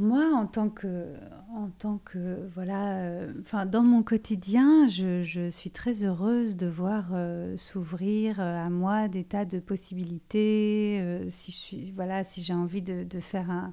moi, 0.00 0.34
en 0.34 0.46
tant 0.46 0.68
que, 0.68 1.14
en 1.54 1.68
tant 1.70 1.98
que 1.98 2.46
voilà, 2.52 2.98
euh, 2.98 3.32
enfin, 3.40 3.64
dans 3.64 3.82
mon 3.82 4.02
quotidien, 4.02 4.88
je, 4.88 5.22
je, 5.22 5.48
suis 5.50 5.70
très 5.70 6.04
heureuse 6.04 6.56
de 6.56 6.66
voir 6.66 7.10
euh, 7.12 7.56
s'ouvrir 7.56 8.40
euh, 8.40 8.64
à 8.64 8.70
moi 8.70 9.08
des 9.08 9.24
tas 9.24 9.44
de 9.44 9.60
possibilités. 9.60 11.24
si 11.28 11.86
je 11.86 11.92
voilà, 11.92 12.24
si 12.24 12.42
j'ai 12.42 12.54
envie 12.54 12.82
de, 12.82 13.04
de, 13.04 13.20
faire 13.20 13.50
un, 13.50 13.72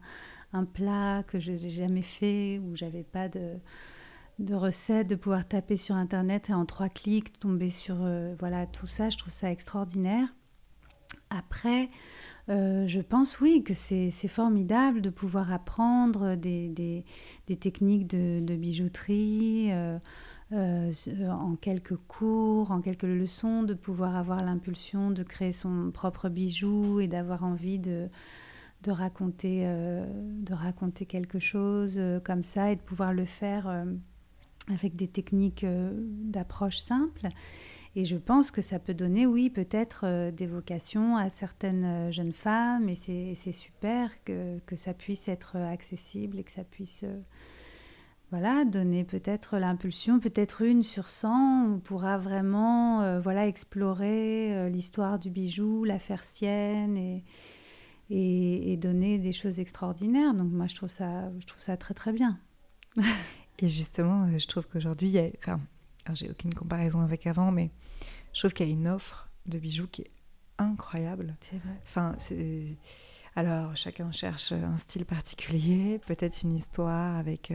un, 0.54 0.64
plat 0.64 1.24
que 1.24 1.40
je 1.40 1.52
n'ai 1.54 1.70
jamais 1.72 2.04
fait 2.04 2.60
ou 2.60 2.76
j'avais 2.76 3.04
pas 3.04 3.28
de 3.28 3.56
de 4.40 4.56
recettes, 4.56 5.08
de 5.08 5.16
pouvoir 5.16 5.48
taper 5.48 5.78
sur 5.78 5.96
Internet 5.96 6.50
et 6.50 6.54
en 6.54 6.66
trois 6.66 6.90
clics 6.90 7.40
tomber 7.40 7.70
sur 7.70 7.98
voilà 8.40 8.66
tout 8.68 8.88
ça. 8.88 9.10
Je 9.10 9.18
trouve 9.18 9.34
ça 9.34 9.52
extraordinaire. 9.52 10.28
Après, 11.30 11.90
je 12.48 13.00
pense 13.00 13.40
oui 13.40 13.64
que 13.64 13.74
c'est 13.74 14.10
formidable 14.28 15.02
de 15.02 15.10
pouvoir 15.10 15.52
apprendre 15.54 16.36
des, 16.36 17.06
techniques 17.60 18.08
de, 18.08 18.56
bijouterie. 18.56 19.72
Euh, 20.54 20.92
en 21.30 21.56
quelques 21.56 21.96
cours, 21.96 22.72
en 22.72 22.82
quelques 22.82 23.04
leçons, 23.04 23.64
de 23.64 23.74
pouvoir 23.74 24.18
avoir 24.18 24.44
l'impulsion 24.44 25.10
de 25.10 25.24
créer 25.24 25.54
son 25.54 25.92
propre 25.92 26.28
bijou 26.28 27.00
et 27.00 27.08
d'avoir 27.08 27.46
envie 27.46 27.80
de, 27.80 28.10
raconter, 28.86 29.62
euh, 29.64 30.06
de 30.42 30.54
raconter 30.54 31.06
quelque 31.06 31.40
chose 31.40 31.96
euh, 31.98 32.20
comme 32.20 32.44
ça 32.44 32.70
et 32.70 32.76
de 32.76 32.82
pouvoir 32.82 33.14
le 33.14 33.24
faire 33.24 33.86
avec 34.68 34.98
des 34.98 35.08
techniques 35.08 35.66
d'approche 35.66 36.80
simples. 36.80 37.30
Et 37.96 38.06
je 38.06 38.16
pense 38.16 38.52
que 38.52 38.62
ça 38.62 38.80
peut 38.80 38.94
donner, 38.94 39.26
oui, 39.26 39.50
peut-être 39.50 40.32
des 40.32 40.48
vocations 40.48 41.18
à 41.18 41.30
certaines 41.30 42.10
jeunes 42.12 42.32
femmes, 42.32 42.88
et 42.88 43.36
c'est 43.36 43.52
super 43.52 44.12
que, 44.24 44.60
ça 44.76 44.94
puisse 44.94 45.28
être 45.28 45.58
accessible 45.58 46.40
et 46.40 46.44
que 46.44 46.52
ça 46.52 46.64
puisse 46.64 47.06
voilà, 48.32 48.64
donner 48.64 49.04
peut-être 49.04 49.58
l'impulsion, 49.58 50.20
peut-être 50.20 50.62
une 50.62 50.84
sur 50.84 51.10
100, 51.10 51.66
on 51.66 51.80
pourra 51.80 52.18
vraiment 52.18 53.02
euh, 53.02 53.20
voilà, 53.20 53.46
explorer 53.46 54.56
euh, 54.56 54.70
l'histoire 54.70 55.20
du 55.20 55.30
bijou, 55.30 55.84
la 55.84 56.00
faire 56.00 56.24
sienne 56.24 57.22
et, 58.10 58.78
donner 58.78 59.20
des 59.20 59.34
choses 59.34 59.60
extraordinaires. 59.60 60.34
Donc 60.34 60.50
moi, 60.52 60.68
je 60.68 60.76
trouve 60.76 60.90
ça, 60.90 61.30
je 61.40 61.46
trouve 61.46 61.62
ça 61.62 61.76
très 61.76 61.94
très 61.94 62.14
bien. 62.14 62.40
et 63.60 63.68
justement, 63.68 64.24
euh, 64.24 64.40
je 64.40 64.48
trouve 64.48 64.66
qu'aujourd'hui, 64.66 65.18
enfin, 65.38 65.60
j'ai 66.14 66.30
aucune 66.30 66.54
comparaison 66.54 67.02
avec 67.02 67.28
avant, 67.28 67.52
mais 67.52 67.72
je 68.34 68.40
trouve 68.40 68.54
qu'il 68.54 68.68
y 68.68 68.70
a 68.70 68.74
une 68.74 68.88
offre 68.88 69.30
de 69.46 69.58
bijoux 69.60 69.88
qui 69.88 70.04
est 70.04 70.12
incroyable. 70.58 71.36
C'est 71.40 71.58
vrai. 71.58 71.82
Enfin, 71.86 72.16
c'est... 72.18 72.78
Alors, 73.36 73.76
chacun 73.76 74.12
cherche 74.12 74.52
un 74.52 74.78
style 74.78 75.06
particulier, 75.06 76.00
peut-être 76.06 76.44
une 76.44 76.54
histoire 76.54 77.18
avec 77.18 77.54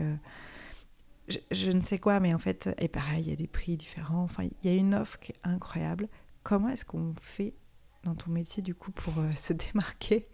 je, 1.51 1.71
ne 1.71 1.81
sais 1.81 1.99
quoi, 1.99 2.19
mais 2.19 2.33
en 2.33 2.39
fait, 2.39 2.69
et 2.77 2.87
pareil, 2.87 3.23
il 3.23 3.29
y 3.29 3.33
a 3.33 3.35
des 3.35 3.47
prix 3.47 3.75
différents. 3.77 4.23
Enfin, 4.23 4.43
il 4.43 4.69
y 4.69 4.73
a 4.73 4.77
une 4.77 4.95
offre 4.95 5.19
qui 5.19 5.33
est 5.33 5.39
incroyable. 5.43 6.07
Comment 6.43 6.69
est-ce 6.69 6.85
qu'on 6.85 7.13
fait 7.19 7.53
dans 8.03 8.15
ton 8.15 8.31
métier, 8.31 8.63
du 8.63 8.73
coup, 8.73 8.91
pour 8.91 9.13
euh, 9.19 9.31
se 9.35 9.53
démarquer? 9.73 10.27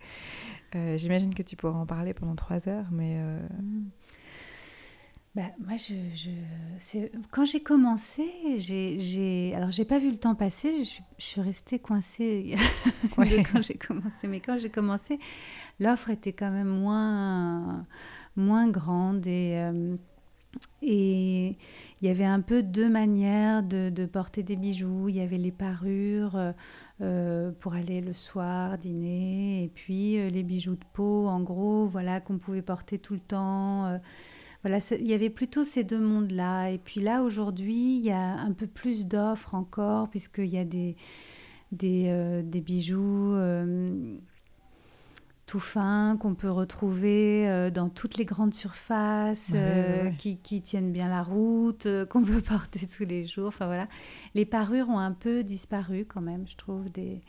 Euh, 0.75 0.97
J'imagine 0.97 1.33
que 1.33 1.43
tu 1.43 1.55
pourras 1.55 1.79
en 1.79 1.85
parler 1.85 2.13
pendant 2.13 2.35
trois 2.35 2.67
heures, 2.69 2.87
mais... 2.91 3.15
Euh, 3.17 3.39
mm. 3.61 3.89
Bah, 5.35 5.49
moi, 5.59 5.77
je, 5.77 5.95
je 6.13 7.07
quand 7.31 7.45
j'ai 7.45 7.61
commencé, 7.63 8.23
j'ai, 8.57 9.53
alors 9.55 9.71
j'ai 9.71 9.85
pas 9.85 9.97
vu 9.97 10.11
le 10.11 10.17
temps 10.17 10.35
passer, 10.35 10.83
je, 10.83 11.01
suis 11.17 11.41
restée 11.41 11.79
coincée 11.79 12.55
quand 13.15 13.23
j'ai 13.61 13.73
commencé. 13.75 14.27
Mais 14.27 14.39
quand 14.39 14.59
j'ai 14.59 14.69
commencé, 14.69 15.17
l'offre 15.79 16.11
était 16.11 16.33
quand 16.33 16.51
même 16.51 16.67
moins, 16.67 17.87
moins 18.35 18.69
grande 18.69 19.25
et 19.25 19.59
et 20.81 21.57
il 22.01 22.07
y 22.07 22.09
avait 22.09 22.25
un 22.25 22.41
peu 22.41 22.61
deux 22.61 22.89
manières 22.89 23.63
de, 23.63 24.05
porter 24.05 24.43
des 24.43 24.55
bijoux. 24.55 25.09
Il 25.09 25.15
y 25.15 25.21
avait 25.21 25.37
les 25.37 25.51
parures 25.51 26.35
euh, 26.35 26.51
euh, 27.01 27.51
pour 27.59 27.73
aller 27.73 28.01
le 28.01 28.13
soir 28.13 28.77
dîner, 28.77 29.63
et 29.63 29.71
puis 29.73 30.19
euh, 30.19 30.29
les 30.29 30.43
bijoux 30.43 30.75
de 30.75 30.85
peau, 30.93 31.27
en 31.27 31.41
gros, 31.41 31.87
voilà, 31.87 32.19
qu'on 32.19 32.37
pouvait 32.37 32.61
porter 32.61 32.99
tout 32.99 33.13
le 33.13 33.19
temps. 33.19 33.99
Voilà, 34.63 34.79
il 34.99 35.07
y 35.07 35.13
avait 35.13 35.29
plutôt 35.29 35.63
ces 35.63 35.83
deux 35.83 35.99
mondes-là. 35.99 36.69
Et 36.69 36.77
puis 36.77 37.01
là, 37.01 37.21
aujourd'hui, 37.21 37.97
il 37.97 38.05
y 38.05 38.11
a 38.11 38.39
un 38.39 38.51
peu 38.53 38.67
plus 38.67 39.05
d'offres 39.05 39.55
encore, 39.55 40.09
puisqu'il 40.09 40.47
y 40.47 40.57
a 40.57 40.65
des, 40.65 40.95
des, 41.71 42.41
des 42.43 42.61
bijoux 42.61 43.35
tout 45.45 45.59
fin 45.59 46.17
qu'on 46.19 46.35
peut 46.35 46.49
retrouver 46.49 47.47
euh, 47.47 47.69
dans 47.69 47.87
toutes 47.87 48.17
les 48.17 48.25
grandes 48.25 48.53
surfaces, 48.55 49.51
euh, 49.53 50.09
Qui, 50.17 50.61
tiennent 50.61 50.91
bien 50.91 51.09
la 51.09 51.21
route, 51.21 51.85
euh, 51.85 52.05
qu'on 52.05 52.23
peut 52.23 52.41
porter 52.41 52.87
tous 52.87 53.05
les 53.05 53.25
jours. 53.25 53.49
Enfin 53.49 53.65
voilà, 53.65 53.87
les 54.35 54.45
parures 54.45 54.89
ont 54.89 54.99
un 54.99 55.11
peu 55.11 55.43
disparu 55.43 56.05
quand 56.05 56.21
même, 56.21 56.47
je 56.47 56.55
trouve, 56.55 56.89
des, 56.91 57.21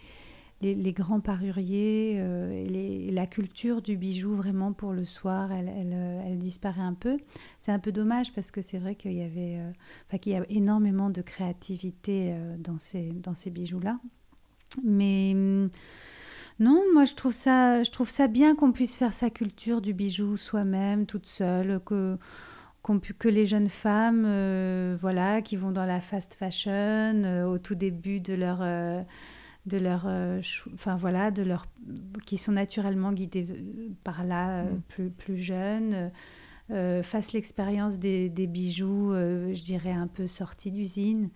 les, 0.73 0.93
grands 0.93 1.21
paruriers 1.21 2.15
et, 2.15 3.11
la 3.11 3.27
culture 3.27 3.83
du 3.83 3.97
bijou 3.97 4.35
vraiment 4.35 4.73
pour 4.73 4.93
le 4.93 5.05
soir, 5.05 5.53
elle, 5.53 5.69
elle, 5.69 6.39
disparaît 6.39 6.81
un 6.81 6.95
peu. 6.95 7.19
C'est 7.61 7.73
un 7.73 7.79
peu 7.79 7.93
dommage 7.93 8.33
parce 8.33 8.51
que 8.51 8.63
c'est 8.63 8.79
vrai 8.79 8.95
qu'il 8.95 9.13
y 9.13 9.23
avait, 9.23 9.61
enfin 10.07 10.19
qu'il 10.19 10.33
y 10.33 10.37
a 10.37 10.45
énormément 10.49 11.11
de 11.11 11.21
créativité 11.21 12.35
dans 12.59 12.79
ces 12.79 13.11
dans 13.13 13.35
ces 13.35 13.51
bijoux 13.51 13.81
là, 13.81 13.99
mais 14.83 15.33
hum, 15.35 15.71
non, 16.61 16.83
moi 16.93 17.05
je 17.05 17.15
trouve 17.15 17.33
ça, 17.33 17.83
je 17.83 17.91
trouve 17.91 18.09
ça 18.09 18.29
bien 18.29 18.55
qu'on 18.55 18.73
puisse 18.73 18.97
faire 18.97 19.13
sa 19.13 19.29
culture 19.31 19.81
du 19.81 19.93
bijou 19.93 20.37
soi-même, 20.37 21.05
toute 21.07 21.27
seule, 21.27 21.81
que, 21.85 22.17
que 23.19 23.29
les 23.29 23.47
jeunes 23.47 23.69
femmes, 23.69 24.25
euh, 24.27 24.97
voilà, 25.01 25.43
qui 25.43 25.57
vont 25.57 25.73
dans 25.73 25.85
la 25.85 26.01
fast 26.01 26.35
fashion 26.35 26.71
euh, 27.25 27.45
au 27.45 27.59
tout 27.59 27.75
début 27.75 28.21
de 28.21 28.35
leur, 28.35 28.59
euh, 28.63 29.03
de 29.67 29.79
leur, 29.79 30.07
enfin 30.75 30.97
voilà, 30.97 31.31
de 31.31 31.43
leur, 31.43 31.67
qui 32.27 32.37
sont 32.37 32.53
naturellement 32.53 33.13
guidées 33.13 33.47
par 34.05 34.25
là, 34.25 34.65
mm. 34.65 34.81
plus 34.89 35.11
plus 35.11 35.39
jeunes. 35.39 36.11
Euh, 36.71 37.03
fassent 37.03 37.35
l'expérience 37.35 37.99
des, 37.99 38.31
bijoux, 38.31 39.13
euh, 39.13 39.53
je 39.53 39.63
dirais, 39.63 39.93
un 39.93 40.07
peu 40.07 40.27
sortis 40.27 40.71
d'usine, 40.71 41.29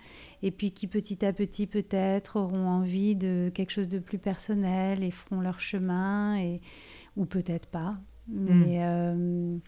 et 0.43 0.51
puis 0.51 0.71
qui 0.71 0.87
petit 0.87 1.23
à 1.23 1.35
petit 1.35 1.67
peut-être 1.67 2.37
auront 2.37 2.67
envie 2.67 3.15
de 3.15 3.51
quelque 3.53 3.71
chose 3.71 3.91
de 3.91 3.99
plus 3.99 4.17
personnel 4.17 5.05
et 5.05 5.11
feront 5.11 5.43
leur 5.43 5.61
chemin, 5.61 6.39
et, 6.39 6.63
ou 7.17 7.27
peut-être 7.27 7.67
pas. 7.67 7.99
Mais, 8.29 8.79
hmm. 9.15 9.61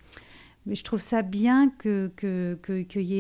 Mais, 0.67 0.75
je 0.75 0.85
trouve 0.85 1.01
ça 1.01 1.23
bien 1.23 1.71
qu'il 1.71 2.11
que, 2.17 2.59
que, 2.63 2.99
y, 2.99 3.15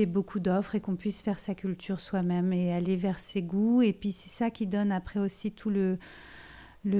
ait, 0.00 0.06
beaucoup 0.06 0.40
d'offres 0.40 0.76
et 0.76 0.80
qu'on 0.80 0.96
puisse 0.96 1.22
faire 1.22 1.38
sa 1.38 1.54
culture 1.54 2.00
soi-même 2.00 2.52
et 2.52 2.72
aller 2.72 2.96
vers 2.96 3.18
ses 3.18 3.42
goûts. 3.42 3.82
Et 3.82 3.92
puis 3.92 4.12
c'est 4.12 4.30
ça 4.30 4.50
qui 4.50 4.66
donne 4.66 4.92
après 4.92 5.20
aussi 5.20 5.52
tout 5.52 5.70
le, 5.70 5.98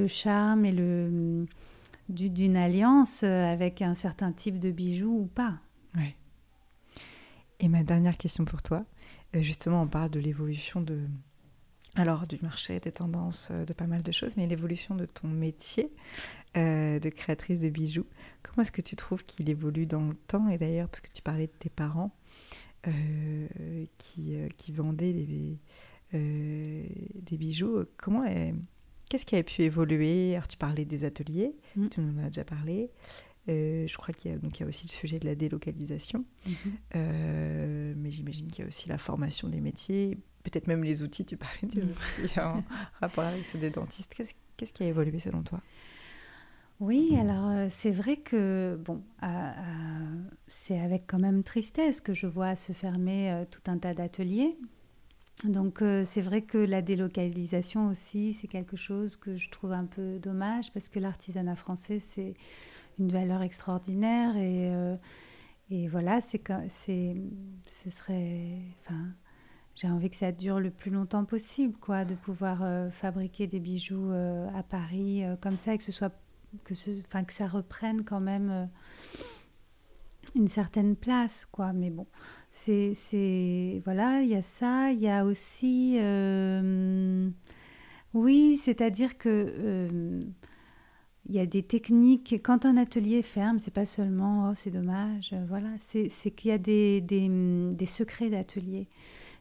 charme 0.07 0.64
et 0.64 0.73
le 0.73 1.47
d'une 2.09 2.57
alliance 2.57 3.23
avec 3.23 3.83
un 3.83 3.95
certain 3.95 4.33
type 4.33 4.59
de 4.59 4.73
bijoux 4.73 5.21
ou 5.21 5.27
pas. 5.27 5.61
Ouais. 5.97 6.16
Et 7.61 7.68
ma 7.68 7.85
dernière 7.85 8.16
question 8.16 8.45
pour 8.45 8.62
toi, 8.62 8.85
euh, 9.37 9.41
justement, 9.41 9.83
on 9.83 9.87
parle 9.87 10.11
de 10.11 10.18
l'évolution 10.18 10.81
de, 10.81 10.99
alors 11.97 12.26
du 12.26 12.38
marché, 12.43 12.78
des 12.80 12.93
tendances, 12.93 13.49
euh, 13.51 13.64
de 13.64 13.72
pas 13.72 13.86
mal 13.86 14.03
de 14.03 14.12
choses, 14.12 14.36
mais 14.36 14.47
l'évolution 14.47 14.95
de 14.95 15.07
ton 15.07 15.28
métier 15.28 15.93
de 16.57 17.09
créatrice 17.11 17.61
de 17.61 17.68
bijoux. 17.68 18.07
Comment 18.43 18.62
est-ce 18.62 18.72
que 18.72 18.82
tu 18.82 18.97
trouves 18.97 19.24
qu'il 19.24 19.49
évolue 19.49 19.86
dans 19.86 20.09
le 20.09 20.14
temps? 20.14 20.49
Et 20.49 20.59
d'ailleurs, 20.59 20.88
parce 20.88 21.01
que 21.01 21.12
tu 21.12 21.22
parlais 21.22 21.47
de 21.47 21.53
tes 21.53 21.70
parents 21.70 22.11
qui, 23.99 24.36
qui 24.57 24.72
vendaient 24.72 25.12
des, 25.12 25.61
des 26.12 27.36
bijoux, 27.36 27.84
comment 27.97 28.24
est 28.24 28.53
Qu'est-ce 29.11 29.26
qui 29.26 29.34
a 29.34 29.43
pu 29.43 29.62
évoluer? 29.62 30.36
Alors, 30.36 30.47
tu 30.47 30.57
parlais 30.57 30.84
des 30.84 31.03
ateliers, 31.03 31.57
mm. 31.74 31.88
tu 31.88 32.01
nous 32.01 32.18
en 32.18 32.24
as 32.24 32.26
déjà 32.26 32.45
parlé. 32.45 32.91
Euh, 33.49 33.84
je 33.88 33.97
crois 33.97 34.14
qu'il 34.14 34.30
y, 34.30 34.34
a, 34.34 34.38
donc, 34.38 34.59
il 34.59 34.62
y 34.62 34.64
a 34.64 34.68
aussi 34.68 34.86
le 34.86 34.93
sujet 34.93 35.18
de 35.18 35.26
la 35.26 35.34
délocalisation. 35.34 36.24
Euh, 36.95 37.95
mais 37.97 38.12
j'imagine 38.12 38.47
qu'il 38.47 38.62
y 38.62 38.64
a 38.64 38.68
aussi 38.68 38.88
la 38.88 38.99
formation 38.99 39.49
des 39.49 39.61
métiers, 39.61 40.16
peut-être 40.43 40.66
même 40.66 40.84
les 40.84 41.03
outils. 41.03 41.24
Tu 41.24 41.36
parlais 41.36 41.68
des 41.68 41.82
mm. 41.82 41.95
outils 42.24 42.41
en 42.41 42.62
rapport 43.01 43.24
avec 43.24 43.47
ceux 43.47 43.59
des 43.59 43.70
dentistes. 43.70 44.14
Qu'est-ce, 44.14 44.72
qui 44.72 44.82
a 44.82 44.86
évolué 44.86 45.18
selon 45.18 45.43
toi? 45.43 45.61
Oui, 46.80 47.16
alors 47.18 47.51
euh, 47.51 47.66
c'est 47.68 47.91
vrai 47.91 48.16
que 48.16 48.78
bon, 48.82 49.03
c'est 50.47 50.78
avec 50.80 51.07
quand 51.07 51.18
même 51.18 51.43
tristesse 51.43 52.01
que 52.01 52.14
je 52.14 52.26
vois 52.26 52.57
se 52.57 52.72
fermer 52.72 53.43
tout 53.51 53.61
un 53.66 53.76
tas 53.76 53.93
d'ateliers 53.93 54.57
donc 55.45 55.80
euh, 55.80 56.05
c'est 56.05 56.20
vrai 56.20 56.43
que 56.43 56.59
la 56.59 56.82
délocalisation 56.82 57.88
aussi, 57.88 58.34
c'est 58.34 58.49
quelque 58.49 58.76
chose 58.76 59.16
que 59.16 59.36
je 59.36 59.49
trouve 59.49 59.72
un 59.72 59.86
peu 59.86 60.18
dommage 60.18 60.72
parce 60.72 60.88
que 60.88 60.99
l'artisanat 60.99 61.57
français, 61.57 61.99
c'est 61.99 62.34
une 62.99 63.11
valeur 63.11 63.41
extraordinaire 63.41 64.36
et, 64.36 64.70
euh, 64.74 64.97
et 65.70 65.88
voilà, 65.88 66.20
c'est 66.20 66.43
ce 66.68 67.91
serait... 67.91 68.59
Enfin, 68.82 69.07
j'ai 69.81 69.89
envie 69.89 70.11
que 70.11 70.16
ça 70.16 70.33
dure 70.33 70.61
le 70.61 70.70
plus 70.70 70.91
longtemps 70.91 71.24
possible, 71.24 71.76
quoi, 71.78 72.05
de 72.05 72.14
pouvoir 72.14 72.62
euh, 72.62 72.91
fabriquer 72.91 73.47
des 73.47 73.61
bijoux 73.61 74.11
à 74.55 74.62
Paris 74.62 75.22
comme 75.41 75.57
ça 75.57 75.74
et 75.74 75.78
que 75.78 75.85
ce 75.85 75.93
soit... 75.93 76.12
Que, 76.64 76.74
ce, 76.74 76.91
enfin, 77.07 77.22
que 77.22 77.33
ça 77.33 77.47
reprenne 77.47 78.03
quand 78.03 78.18
même 78.18 78.68
une 80.35 80.49
certaine 80.49 80.97
place, 80.97 81.47
quoi. 81.47 81.72
Mais 81.72 81.91
bon, 81.91 82.07
c'est 82.51 82.93
voilà, 83.85 84.22
il 84.22 84.28
y 84.28 84.35
a 84.35 84.43
ça, 84.43 84.93
il 84.93 85.01
y 85.01 85.09
a 85.09 85.24
aussi 85.24 85.97
euh, 86.01 87.28
oui, 88.14 88.57
c'est-à-dire 88.57 89.18
que 89.18 89.28
euh, 89.28 90.24
il 91.26 91.35
y 91.35 91.39
a 91.39 91.47
des 91.47 91.62
techniques. 91.62 92.41
Quand 92.43 92.64
un 92.64 92.76
atelier 92.76 93.22
ferme, 93.22 93.59
c'est 93.59 93.72
pas 93.72 93.87
seulement 93.87 94.51
oh 94.51 94.55
c'est 94.55 94.70
dommage, 94.70 95.35
voilà, 95.49 95.70
c'est 95.78 96.09
qu'il 96.33 96.51
y 96.51 96.55
a 96.55 96.59
des, 96.59 97.01
des, 97.01 97.28
des 97.72 97.87
secrets 97.87 98.31
d'atelier. 98.31 98.89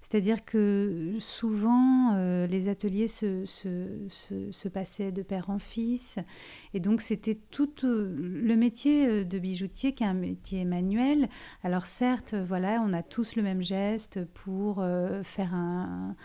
C'est-à-dire 0.02 0.46
que 0.46 1.16
souvent, 1.20 2.14
euh, 2.14 2.48
les 2.48 2.68
ateliers 2.68 3.08
se, 3.08 3.46
se, 3.46 4.08
se, 4.10 4.68
passaient 4.68 5.12
de 5.12 5.22
père 5.22 5.50
en 5.50 5.60
fils. 5.60 6.18
Et 6.74 6.80
donc, 6.80 7.02
c'était 7.02 7.38
tout 7.52 7.70
euh, 7.84 8.16
le 8.18 8.56
métier 8.56 9.08
euh, 9.08 9.24
de 9.24 9.40
bijoutier 9.40 9.94
qui 9.94 10.04
est 10.04 10.08
un 10.08 10.14
métier 10.14 10.64
manuel. 10.66 11.28
Alors, 11.64 11.86
certes, 11.86 12.34
voilà, 12.34 12.82
on 12.86 12.94
a 12.94 13.04
tous 13.04 13.36
le 13.36 13.44
même 13.44 13.62
geste 13.62 14.24
pour 14.34 14.84
faire 15.24 15.54
un 15.54 16.16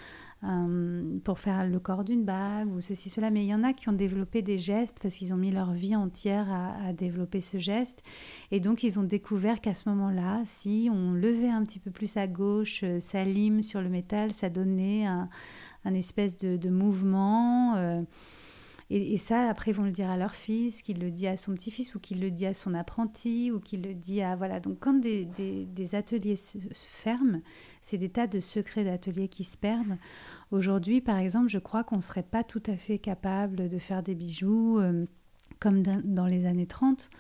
euh, 0.47 1.19
pour 1.25 1.39
faire 1.39 1.67
le 1.67 1.79
corps 1.79 2.05
d'une 2.05 2.25
bague 2.25 2.69
ou 2.69 2.81
ceci, 2.81 3.09
cela. 3.09 3.31
Mais 3.31 3.45
il 3.45 3.49
y 3.49 3.55
en 3.55 3.63
a 3.63 3.73
qui 3.73 3.89
ont 3.89 3.95
développé 3.95 4.43
des 4.43 4.59
gestes 4.59 4.99
parce 5.01 5.15
qu'ils 5.15 5.33
ont 5.33 5.39
mis 5.39 5.51
leur 5.51 5.73
vie 5.73 5.97
entière 5.97 6.47
à, 6.51 6.93
développer 6.93 7.41
ce 7.41 7.59
geste. 7.59 8.03
Et 8.51 8.61
donc, 8.61 8.83
ils 8.83 8.99
ont 8.99 9.05
découvert 9.05 9.61
qu'à 9.61 9.75
ce 9.75 9.89
moment-là, 9.89 10.43
si 10.45 10.91
on 10.93 11.13
levait 11.13 11.49
un 11.49 11.63
petit 11.63 11.79
peu 11.79 11.91
plus 11.91 12.17
à 12.17 12.27
gauche 12.27 12.83
euh, 12.85 13.01
sa 13.01 13.25
lime 13.25 13.63
sur 13.63 13.81
le 13.81 13.89
métal, 13.89 14.33
ça 14.33 14.51
donnait 14.51 15.07
un, 15.07 15.29
espèce 15.95 16.37
de, 16.37 16.69
mouvement. 16.69 17.75
Euh, 17.77 18.03
et, 18.91 19.17
ça, 19.17 19.49
après, 19.49 19.71
ils 19.71 19.75
vont 19.75 19.85
le 19.85 19.91
dire 19.91 20.11
à 20.11 20.17
leur 20.17 20.35
fils, 20.35 20.83
qu'il 20.83 21.01
le 21.01 21.11
dit 21.11 21.27
à 21.27 21.37
son 21.37 21.55
petit-fils, 21.55 21.95
ou 21.95 22.01
qu'il 22.01 22.21
le 22.21 22.31
dit 22.31 22.45
à 22.45 22.53
son 22.53 22.75
apprenti, 22.75 23.51
ou 23.51 23.59
qu'il 23.59 23.83
le 23.83 23.95
dit 23.95 24.21
à... 24.21 24.37
Voilà, 24.37 24.61
donc 24.61 24.79
quand 24.79 25.01
des, 25.01 25.95
ateliers 25.95 26.37
se, 26.37 26.59
ferment, 26.73 27.41
c'est 27.81 27.97
des 27.97 28.11
tas 28.11 28.27
de 28.27 28.41
secrets 28.41 28.85
d'ateliers 28.85 29.29
qui 29.29 29.45
se 29.45 29.57
perdent. 29.57 29.97
Aujourd'hui, 30.51 31.01
par 31.01 31.19
exemple, 31.19 31.49
je 31.49 31.59
crois 31.59 31.83
qu'on 31.83 31.97
ne 31.97 32.03
serait 32.03 32.23
pas 32.23 32.45
tout 32.45 32.63
à 32.67 32.77
fait 32.77 32.99
capable 32.99 33.69
de 33.69 33.79
faire 33.79 34.03
des 34.03 34.15
bijoux... 34.15 34.79
Euh, 34.79 35.07
comme 35.61 35.83
dans 35.83 36.27
les 36.27 36.47
années 36.47 36.67
30, 36.67 37.11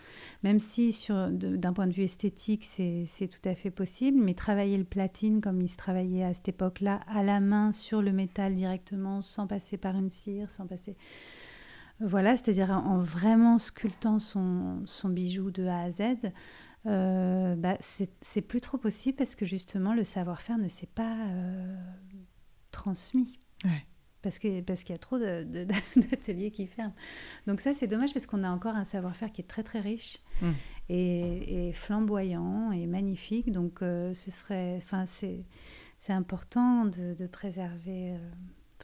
même 0.42 0.58
si 0.58 0.94
d'un 1.30 1.72
point 1.72 1.86
de 1.86 1.92
vue 1.92 2.02
esthétique, 2.02 2.64
c'est 2.64 3.28
tout 3.28 3.48
à 3.48 3.54
fait 3.54 3.70
possible, 3.70 4.18
mais 4.20 4.34
travailler 4.34 4.76
le 4.76 4.84
platine 4.84 5.40
comme 5.40 5.62
il 5.62 5.68
se 5.68 5.76
travaillait 5.76 6.24
à 6.24 6.34
cette 6.34 6.48
époque-là, 6.48 7.00
à 7.06 7.22
la 7.22 7.40
main, 7.40 7.72
sur 7.72 8.02
le 8.02 8.12
métal 8.12 8.54
directement, 8.54 9.22
sans 9.22 9.46
passer 9.46 9.76
par 9.76 9.94
une 9.94 10.10
cire, 10.10 10.50
sans 10.50 10.66
passer... 10.66 10.96
Voilà, 12.00 12.36
c'est-à-dire 12.36 12.70
en 12.70 12.98
vraiment 12.98 13.58
sculptant 13.58 14.18
son, 14.18 14.82
son, 14.84 15.08
bijou 15.08 15.50
de 15.50 15.66
A 15.66 15.82
à 15.82 15.90
Z, 15.90 16.02
euh, 16.86 17.54
bah, 17.56 17.78
c'est 17.80 18.42
plus 18.42 18.60
trop 18.60 18.78
possible 18.78 19.16
parce 19.16 19.34
que 19.34 19.46
justement 19.46 19.94
le 19.94 20.04
savoir-faire 20.04 20.58
ne 20.58 20.68
s'est 20.68 20.88
pas 20.92 21.16
euh, 21.28 21.76
transmis. 22.72 23.38
Parce 24.22 24.38
qu'il 24.38 24.64
parce 24.64 24.82
y 24.88 24.92
a 24.92 24.98
trop 24.98 25.18
d'ateliers 25.96 26.50
qui 26.50 26.66
ferment. 26.66 26.94
Donc 27.46 27.60
ça, 27.60 27.74
c'est 27.74 27.86
dommage 27.86 28.12
parce 28.12 28.26
qu'on 28.26 28.42
a 28.42 28.50
encore 28.50 28.74
un 28.74 28.84
savoir-faire 28.84 29.30
qui 29.30 29.42
est 29.42 29.46
très 29.46 29.62
très 29.62 29.80
riche 29.80 30.18
hmm. 30.42 30.52
et, 30.88 31.72
flamboyant 31.74 32.72
et 32.72 32.86
magnifique. 32.86 33.52
Donc 33.52 33.82
euh, 33.82 34.12
ce 34.14 34.30
serait, 34.30 34.76
enfin 34.78 35.04
c'est 35.06 35.44
important 36.08 36.86
de, 36.86 37.14
de 37.14 37.26
préserver 37.26 38.16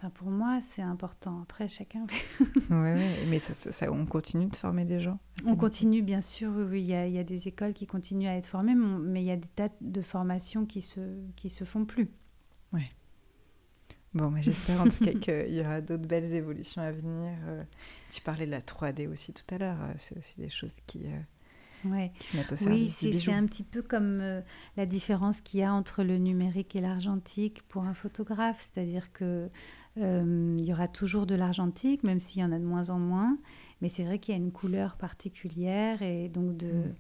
pour 0.09 0.31
moi, 0.31 0.61
c'est 0.63 0.81
important. 0.81 1.43
Après, 1.43 1.69
chacun. 1.69 2.07
oui, 2.41 3.27
mais 3.29 3.39
ça, 3.39 3.93
on 3.93 4.07
continue 4.07 4.47
de 4.47 4.57
former 4.57 4.87
des 4.87 4.99
gens. 4.99 5.19
On 5.45 5.57
continue, 5.57 6.01
bien 6.01 6.23
sûr. 6.23 6.51
Oui, 6.71 6.81
Il, 6.81 6.87
y 6.87 7.19
a, 7.19 7.25
des 7.25 7.49
écoles 7.49 7.75
qui 7.75 7.87
continuent 7.87 8.29
à 8.29 8.37
être 8.37 8.47
formées, 8.47 8.75
mais 8.75 9.21
il 9.21 9.27
y 9.27 9.31
a 9.31 9.37
des 9.37 9.49
tas 9.49 9.69
de 9.83 10.01
formations 10.01 10.65
qui 10.65 10.81
se 10.81 11.01
qui 11.37 11.51
se 11.51 11.65
font 11.65 11.85
plus. 11.85 12.09
Oui. 12.73 12.85
Bon, 14.15 14.31
mais 14.31 14.43
j'espère 14.43 14.81
en 14.81 14.89
tout 14.89 15.05
cas 15.05 15.13
qu'il 15.21 15.55
y 15.55 15.61
aura 15.61 15.83
d'autres 15.83 16.09
belles 16.09 16.33
évolutions 16.33 16.81
à 16.81 16.91
venir. 16.91 17.33
Euh, 17.47 17.63
tu 18.11 18.23
parlais 18.23 18.47
de 18.47 18.51
la 18.51 18.61
3D 18.61 19.07
aussi 19.07 19.35
tout 19.35 19.55
à 19.55 19.59
l'heure. 19.59 19.79
Euh, 19.83 19.93
c'est 19.99 20.17
aussi 20.17 20.35
des 20.39 20.51
choses 20.51 20.79
qui. 20.87 21.05
Euh, 21.05 21.21
Ouais. 21.85 22.13
oui, 22.67 22.87
c'est 22.89 23.33
un 23.33 23.47
petit 23.47 23.63
peu 23.63 23.83
comme 23.83 24.21
euh, 24.21 24.43
la 24.77 24.87
différence 24.87 25.41
qu'il 25.41 25.61
y 25.61 25.63
a 25.63 25.73
entre 25.73 26.03
le 26.03 26.19
numérique 26.19 26.77
et 26.77 26.81
l'argentique 26.81 27.63
pour 27.69 27.85
un 27.85 27.95
photographe, 27.95 28.61
c'est-à-dire 28.61 29.13
que 29.13 29.49
euh, 29.99 30.57
il 30.59 30.65
y 30.65 30.73
aura 30.73 30.89
toujours 30.89 31.27
de 31.27 31.35
l'argentique, 31.35 32.05
même 32.05 32.21
s'il 32.21 32.43
y 32.43 32.45
en 32.45 32.53
a 32.53 32.59
de 32.59 32.65
moins 32.65 32.91
en 32.91 32.99
moins, 32.99 33.39
mais 33.81 33.89
c'est 33.89 34.05
vrai 34.05 34.19
qu'il 34.19 34.35
y 34.35 34.39
a 34.39 34.41
une 34.41 34.53
couleur 34.53 34.97
particulière 34.97 36.03
et 36.03 36.29
donc 36.29 36.57
de, 36.57 36.67
mm. 36.67 36.95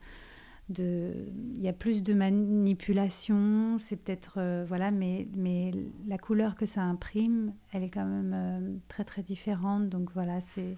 de 0.70 1.12
il 1.54 1.62
y 1.62 1.68
a 1.68 1.72
plus 1.72 2.02
de 2.02 2.14
manipulation, 2.14 3.78
c'est 3.78 3.96
peut-être 3.96 4.34
euh, 4.38 4.64
voilà, 4.66 4.90
mais 4.90 5.28
mais 5.36 5.70
la 6.08 6.18
couleur 6.18 6.54
que 6.54 6.66
ça 6.66 6.82
imprime, 6.82 7.52
elle 7.72 7.84
est 7.84 7.90
quand 7.90 8.06
même 8.06 8.80
très 8.88 9.04
très 9.04 9.22
différente, 9.22 9.88
donc 9.88 10.10
voilà, 10.12 10.40
c'est 10.40 10.76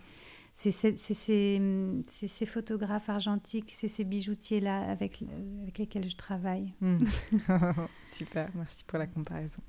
c'est 0.55 0.97
ces, 0.97 2.47
photographes 2.47 3.09
argentiques, 3.09 3.73
c'est 3.75 3.89
ces 3.89 4.05
bijoutiers-là 4.05 4.83
avec, 4.83 5.25
avec 5.63 5.79
lesquels 5.79 6.09
je 6.09 6.17
travaille. 6.17 6.75
Hmm. 6.81 6.99
Super, 8.09 8.51
merci 8.55 8.85
pour 8.85 8.99
la 8.99 9.07
comparaison. 9.07 9.63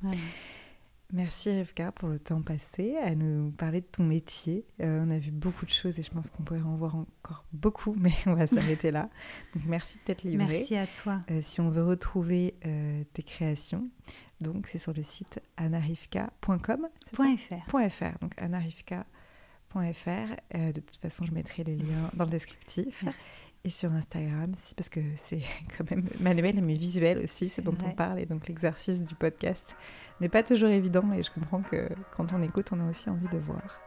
Merci 1.12 1.52
Rivka 1.52 1.92
pour 1.92 2.10
le 2.10 2.18
temps 2.18 2.42
passé 2.42 2.96
à 2.98 3.14
nous 3.14 3.52
parler 3.52 3.82
de 3.82 3.86
ton 3.86 4.04
métier. 4.04 4.66
Euh, 4.82 5.04
on 5.06 5.12
a 5.12 5.20
vu 5.20 5.32
beaucoup 5.32 5.66
de 5.66 5.72
choses 5.72 6.00
et 6.00 6.04
je 6.04 6.10
pense 6.10 6.30
qu'on 6.30 6.44
pourrait 6.44 6.62
en 6.62 6.76
voir 6.76 6.96
encore 6.96 7.46
beaucoup, 7.52 7.96
mais 8.00 8.14
on 8.26 8.34
va 8.34 8.48
s'arrêter 8.48 8.90
là. 8.90 9.10
Donc 9.54 9.66
merci 9.66 9.98
de 9.98 10.04
t'être 10.04 10.24
livré. 10.24 10.48
Merci 10.48 10.76
à 10.76 10.88
toi. 10.88 11.22
Euh, 11.30 11.40
si 11.42 11.62
on 11.62 11.70
veut 11.70 11.84
retrouver 11.84 12.56
euh, 12.66 13.04
tes 13.14 13.22
créations, 13.22 13.88
donc 14.42 14.68
c'est 14.68 14.80
sur 14.80 14.94
le 14.94 15.04
site 15.04 15.40
anarivka.com. 15.58 16.88
.fr. 17.14 17.90
.fr. 17.90 18.20
Donc 18.22 18.34
euh, 19.82 20.72
de 20.72 20.80
toute 20.80 20.98
façon, 20.98 21.26
je 21.26 21.32
mettrai 21.32 21.64
les 21.64 21.76
liens 21.76 22.10
dans 22.14 22.26
le 22.26 22.32
descriptif. 22.32 23.06
Et 23.66 23.70
sur 23.70 23.94
Instagram, 23.94 24.52
parce 24.76 24.90
que 24.90 25.00
c'est 25.16 25.42
quand 25.78 25.90
même 25.90 26.10
manuel 26.20 26.62
mais 26.62 26.74
visuel 26.74 27.20
aussi, 27.20 27.48
ce 27.48 27.62
dont 27.62 27.78
on 27.86 27.92
parle. 27.92 28.20
Et 28.20 28.26
donc 28.26 28.48
l'exercice 28.48 29.02
du 29.04 29.16
podcast 29.16 29.76
n'est 30.20 30.30
pas 30.30 30.44
toujours 30.44 30.70
évident. 30.70 31.14
Et 31.14 31.24
je 31.24 31.32
comprends 31.32 31.62
que 31.62 31.88
quand 32.12 32.34
on 32.34 32.42
écoute, 32.42 32.72
on 32.74 32.80
a 32.82 32.90
aussi 32.90 33.10
envie 33.10 33.30
de 33.30 33.38
voir. 33.38 33.80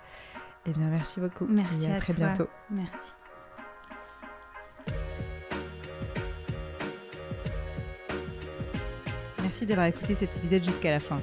Eh 0.65 0.73
bien, 0.73 0.89
merci 0.89 1.21
beaucoup. 1.21 1.47
Merci 1.47 1.85
et 1.85 1.93
à, 1.93 1.99
très 1.99 2.15
bientôt. 2.15 2.49
Merci. 2.71 3.13
Merci 9.43 9.67
d'avoir 9.67 9.87
écouté 9.87 10.15
cet 10.15 10.37
épisode 10.39 10.65
jusqu'à 10.65 10.91
la 10.91 11.01
fin. 11.01 11.21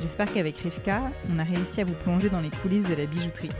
J'espère 0.00 0.32
qu'avec 0.32 0.56
Rivka, 0.58 1.10
on 1.30 1.38
a 1.38 1.44
réussi 1.44 1.80
à 1.80 1.84
vous 1.84 1.94
plonger 1.94 2.28
dans 2.28 2.40
les 2.40 2.50
coulisses 2.50 2.88
de 2.88 2.94
la 2.94 3.06
bijouterie. 3.06 3.50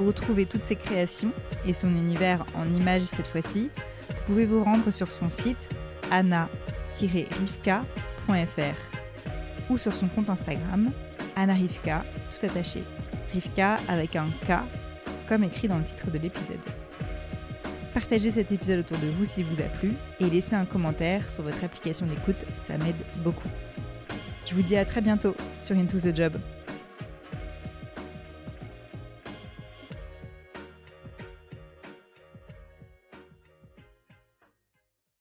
Pour 0.00 0.06
retrouver 0.06 0.46
toutes 0.46 0.62
ses 0.62 0.76
créations 0.76 1.30
et 1.66 1.74
son 1.74 1.90
univers 1.90 2.46
en 2.54 2.64
images 2.74 3.02
cette 3.02 3.26
fois-ci, 3.26 3.68
vous 4.08 4.14
pouvez 4.26 4.46
vous 4.46 4.64
rendre 4.64 4.90
sur 4.90 5.10
son 5.10 5.28
site 5.28 5.68
anna-rivka.fr 6.10 7.82
ou 9.68 9.76
sur 9.76 9.92
son 9.92 10.08
compte 10.08 10.30
Instagram 10.30 10.90
anna-rivka, 11.36 12.02
tout 12.30 12.46
attaché. 12.46 12.82
Rivka 13.34 13.76
avec 13.88 14.16
un 14.16 14.28
K, 14.48 14.62
comme 15.28 15.44
écrit 15.44 15.68
dans 15.68 15.76
le 15.76 15.84
titre 15.84 16.10
de 16.10 16.16
l'épisode. 16.16 16.64
Partagez 17.92 18.30
cet 18.30 18.50
épisode 18.52 18.78
autour 18.78 18.96
de 18.96 19.08
vous 19.08 19.26
s'il 19.26 19.44
vous 19.44 19.60
a 19.60 19.64
plu 19.64 19.92
et 20.18 20.30
laissez 20.30 20.54
un 20.54 20.64
commentaire 20.64 21.28
sur 21.28 21.42
votre 21.42 21.62
application 21.62 22.06
d'écoute, 22.06 22.46
ça 22.66 22.78
m'aide 22.78 22.96
beaucoup. 23.22 23.50
Je 24.46 24.54
vous 24.54 24.62
dis 24.62 24.78
à 24.78 24.86
très 24.86 25.02
bientôt 25.02 25.36
sur 25.58 25.76
Into 25.76 26.00
the 26.00 26.16
Job. 26.16 26.38